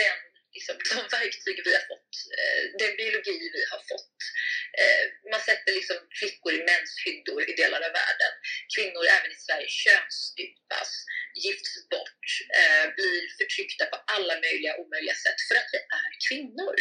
den 0.02 0.20
liksom, 0.56 0.76
de 0.90 0.98
verktyg 1.18 1.56
vi 1.68 1.72
har 1.78 1.84
fått, 1.92 2.12
eh, 2.38 2.62
den 2.82 2.92
biologi 3.00 3.36
vi 3.56 3.62
har 3.72 3.82
fått. 3.92 4.18
Eh, 4.80 5.04
man 5.32 5.42
sätter 5.48 5.72
liksom 5.78 5.98
flickor 6.18 6.52
i 6.58 6.62
menshyddor 6.70 7.40
i 7.50 7.52
delar 7.62 7.80
av 7.88 7.92
världen. 8.02 8.32
Kvinnor, 8.74 9.04
även 9.16 9.30
i 9.36 9.38
Sverige, 9.46 9.68
könsstympas, 9.84 10.90
gifts 11.44 11.74
bort, 11.92 12.26
eh, 12.58 12.84
blir 12.96 13.22
förtryckta 13.40 13.84
på 13.92 13.96
alla 14.14 14.34
möjliga 14.46 14.72
och 14.74 14.80
omöjliga 14.84 15.16
sätt 15.24 15.40
för 15.48 15.56
att 15.60 15.70
vi 15.74 15.80
är 16.02 16.10
kvinnor. 16.26 16.76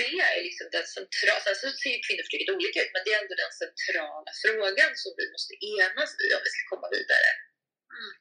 Det 0.00 0.12
är 0.28 0.36
liksom 0.48 0.66
den 0.76 0.86
centrala, 0.96 1.40
sen 1.44 1.56
så 1.62 1.66
ser 1.82 1.92
ju 1.96 2.00
kvinnoförtrycket 2.06 2.54
olika 2.56 2.78
ut, 2.84 2.92
men 2.94 3.02
det 3.04 3.12
är 3.14 3.20
ändå 3.22 3.34
den 3.44 3.54
centrala 3.62 4.30
frågan 4.44 4.92
som 5.02 5.10
vi 5.20 5.26
måste 5.34 5.52
enas 5.78 6.10
i 6.24 6.26
om 6.36 6.42
vi 6.46 6.50
ska 6.54 6.62
komma 6.72 6.88
vidare. 6.98 7.30
Mm. 7.98 8.12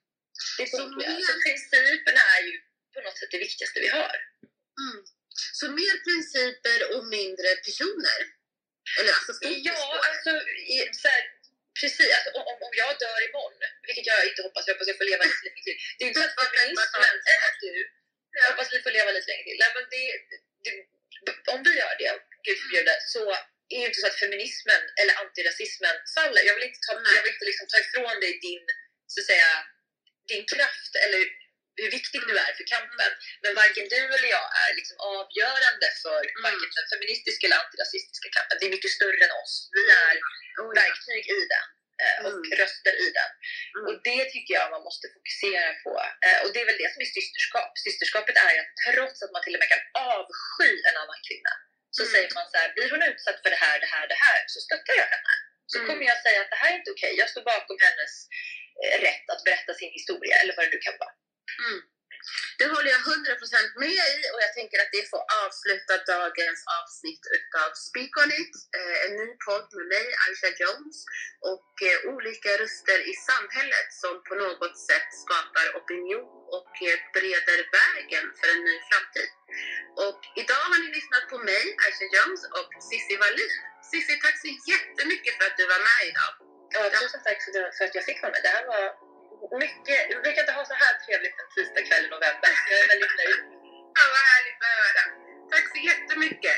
Det 0.57 0.63
är 0.65 0.71
så, 0.77 0.77
Så 0.77 1.21
så 1.27 1.33
principerna 1.45 2.23
är 2.37 2.41
ju 2.47 2.55
på 2.93 2.99
något 3.05 3.17
sätt 3.19 3.31
det 3.31 3.45
viktigaste 3.47 3.79
vi 3.85 3.89
har. 3.97 4.15
Mm. 4.79 4.99
Så 5.59 5.65
mer 5.79 5.95
principer 6.07 6.79
och 6.93 7.03
mindre 7.17 7.49
personer? 7.65 8.19
Eller 8.97 9.13
alltså 9.17 9.31
Ja, 9.69 9.83
alltså 10.09 10.31
i, 10.75 10.77
så 11.01 11.07
här, 11.13 11.23
precis. 11.79 12.09
Alltså, 12.15 12.29
om, 12.39 12.55
om 12.65 12.73
jag 12.81 12.91
dör 13.03 13.19
imorgon, 13.29 13.61
vilket 13.87 14.05
jag 14.11 14.17
inte 14.29 14.41
hoppas, 14.45 14.63
jag 14.67 14.73
hoppas 14.73 14.87
jag 14.91 14.99
får 15.01 15.09
leva 15.11 15.23
lite 15.29 15.43
länge 15.47 15.63
till. 15.67 15.77
Det 15.95 16.01
är 16.03 16.07
inte 16.09 16.25
att 16.25 16.35
feminismen, 16.43 17.15
eller 17.33 17.51
du, 17.63 17.71
jag 18.37 18.49
hoppas 18.51 18.73
vi 18.73 18.81
får 18.85 18.93
leva 18.97 19.11
lite 19.11 19.29
länge 19.31 19.45
till. 19.47 19.59
Nej, 19.63 19.71
men 19.75 19.85
det, 19.93 20.03
det, 20.63 20.71
om 21.53 21.59
vi 21.65 21.71
gör 21.81 21.95
det, 22.01 22.11
gud 22.45 22.57
förbjude, 22.61 22.95
så 23.13 23.21
är 23.73 23.79
det 23.81 23.87
inte 23.89 24.01
så 24.01 24.07
att 24.07 24.21
feminismen 24.23 24.83
eller 24.99 25.13
antirasismen 25.21 25.95
faller. 26.15 26.41
Jag 26.47 26.55
vill 26.55 26.69
inte 26.69 26.83
ta, 26.87 26.93
jag 27.17 27.23
vill 27.23 27.35
inte 27.35 27.49
liksom 27.51 27.67
ta 27.67 27.77
ifrån 27.85 28.15
dig 28.23 28.33
din, 28.47 28.65
så 29.11 29.17
att 29.21 29.29
säga, 29.31 29.51
din 30.31 30.45
kraft 30.53 30.93
eller 31.03 31.21
hur 31.81 31.91
viktig 31.99 32.19
du 32.29 32.35
är 32.47 32.51
för 32.59 32.65
kampen. 32.75 33.11
Men 33.43 33.51
varken 33.61 33.87
du 33.93 34.01
eller 34.15 34.29
jag 34.37 34.47
är 34.63 34.71
liksom 34.79 34.97
avgörande 35.17 35.87
för 36.03 36.21
varken 36.45 36.71
den 36.79 36.87
feministiska 36.93 37.41
eller 37.47 37.59
antirasistiska 37.63 38.29
kampen. 38.37 38.57
Det 38.59 38.65
är 38.65 38.75
mycket 38.77 38.91
större 38.97 39.23
än 39.27 39.33
oss. 39.43 39.53
Vi 39.77 39.83
är 40.05 40.13
verktyg 40.81 41.23
i 41.37 41.41
den 41.53 41.67
eh, 42.03 42.17
och 42.27 42.39
röster 42.61 42.93
i 43.05 43.07
den. 43.19 43.31
Och 43.87 43.95
det 44.09 44.23
tycker 44.33 44.53
jag 44.59 44.65
man 44.75 44.83
måste 44.89 45.05
fokusera 45.15 45.71
på. 45.85 45.93
Eh, 46.25 46.39
Och 46.43 46.49
det 46.53 46.59
är 46.63 46.67
väl 46.69 46.81
det 46.83 46.91
som 46.93 47.01
är 47.05 47.11
systerskap. 47.19 47.71
Systerskapet 47.87 48.35
är 48.49 48.55
att 48.61 48.71
trots 48.85 49.17
att 49.23 49.31
man 49.35 49.43
till 49.43 49.55
och 49.55 49.61
med 49.61 49.69
kan 49.73 49.83
avsky 50.15 50.71
en 50.89 50.97
annan 51.03 51.21
kvinna 51.27 51.53
så 51.97 52.03
säger 52.11 52.29
man 52.37 52.47
så 52.51 52.57
här, 52.61 52.69
blir 52.75 52.89
hon 52.93 53.03
utsatt 53.11 53.39
för 53.43 53.49
det 53.55 53.61
här, 53.65 53.77
det 53.83 53.89
här, 53.93 54.05
det 54.13 54.19
här 54.25 54.39
så 54.53 54.59
stöttar 54.67 54.95
jag 55.01 55.09
henne. 55.15 55.33
Så 55.71 55.77
kommer 55.87 56.05
jag 56.11 56.19
säga 56.25 56.39
att 56.41 56.51
det 56.53 56.59
här 56.61 56.71
är 56.73 56.77
inte 56.81 56.91
okej. 56.95 57.13
Jag 57.21 57.29
står 57.33 57.43
bakom 57.53 57.77
hennes 57.87 58.13
eh, 58.83 58.95
rätt 59.07 59.25
att 59.33 59.43
berätta 59.47 59.71
sin 59.73 59.91
historia 59.97 60.35
eller 60.41 60.53
vad 60.55 60.65
det 60.65 60.73
nu 60.75 60.81
kan 60.87 60.97
vara. 61.03 61.13
Mm. 61.65 61.79
Det 62.59 62.67
håller 62.73 62.91
jag 62.95 63.01
100% 63.01 63.83
med 63.83 64.01
i 64.15 64.19
och 64.33 64.41
jag 64.45 64.53
tänker 64.57 64.77
att 64.81 64.93
det 64.97 65.05
får 65.11 65.23
avsluta 65.43 65.93
dagens 66.13 66.61
avsnitt 66.79 67.23
utav 67.37 67.69
Speak 67.87 68.11
On 68.21 68.31
It. 68.41 68.53
Eh, 68.77 68.97
en 69.05 69.13
ny 69.21 69.29
podd 69.45 69.67
med 69.77 69.87
mig, 69.95 70.07
Aisha 70.23 70.51
Jones 70.61 70.97
och 71.53 71.71
eh, 71.89 71.97
olika 72.13 72.51
röster 72.61 72.99
i 73.11 73.13
samhället 73.29 73.87
som 74.01 74.13
på 74.27 74.33
något 74.43 74.75
sätt 74.89 75.09
skapar 75.23 75.65
opinion 75.79 76.29
och 76.57 76.73
eh, 76.89 76.97
bereder 77.15 77.59
vägen 77.79 78.25
för 78.39 78.47
en 78.55 78.63
ny 78.69 78.75
framtid. 78.89 79.31
Och 80.05 80.21
idag 80.41 80.63
har 80.71 80.79
ni 80.83 80.89
lyssnat 80.97 81.25
på 81.31 81.37
mig, 81.51 81.63
Aisha 81.83 82.07
Jones 82.15 82.41
och 82.57 82.69
Cissi 82.87 83.15
Wallin. 83.21 83.53
Cissi, 83.89 84.15
tack 84.23 84.37
så 84.43 84.49
jättemycket 84.71 85.33
för 85.37 85.45
att 85.49 85.57
du 85.59 85.65
var 85.73 85.81
med 85.89 86.01
idag. 86.11 86.33
Ja, 86.73 86.81
tusen 86.99 87.21
tack 87.27 87.39
för 87.77 87.83
att 87.85 87.95
jag 87.97 88.05
fick 88.09 88.19
vara 88.21 88.31
med. 88.35 88.41
Det 88.45 88.53
här 88.57 88.65
var 88.73 89.08
mycket, 89.65 89.99
vi 90.09 90.15
brukar 90.23 90.41
inte 90.45 90.55
ha 90.59 90.65
så 90.71 90.75
här 90.83 90.93
trevligt 91.05 91.35
en 91.41 91.49
tisdag 91.55 91.83
kväll 91.87 92.05
i 92.07 92.09
november. 92.15 92.51
Jag 92.69 92.79
är 92.83 92.87
väldigt 92.93 93.15
nöjd. 93.21 93.41
Ja, 93.97 94.03
vad 94.13 94.23
härligt 94.31 94.59
att 94.65 94.73
höra. 94.81 95.03
Tack 95.51 95.65
så 95.73 95.79
jättemycket. 95.89 96.57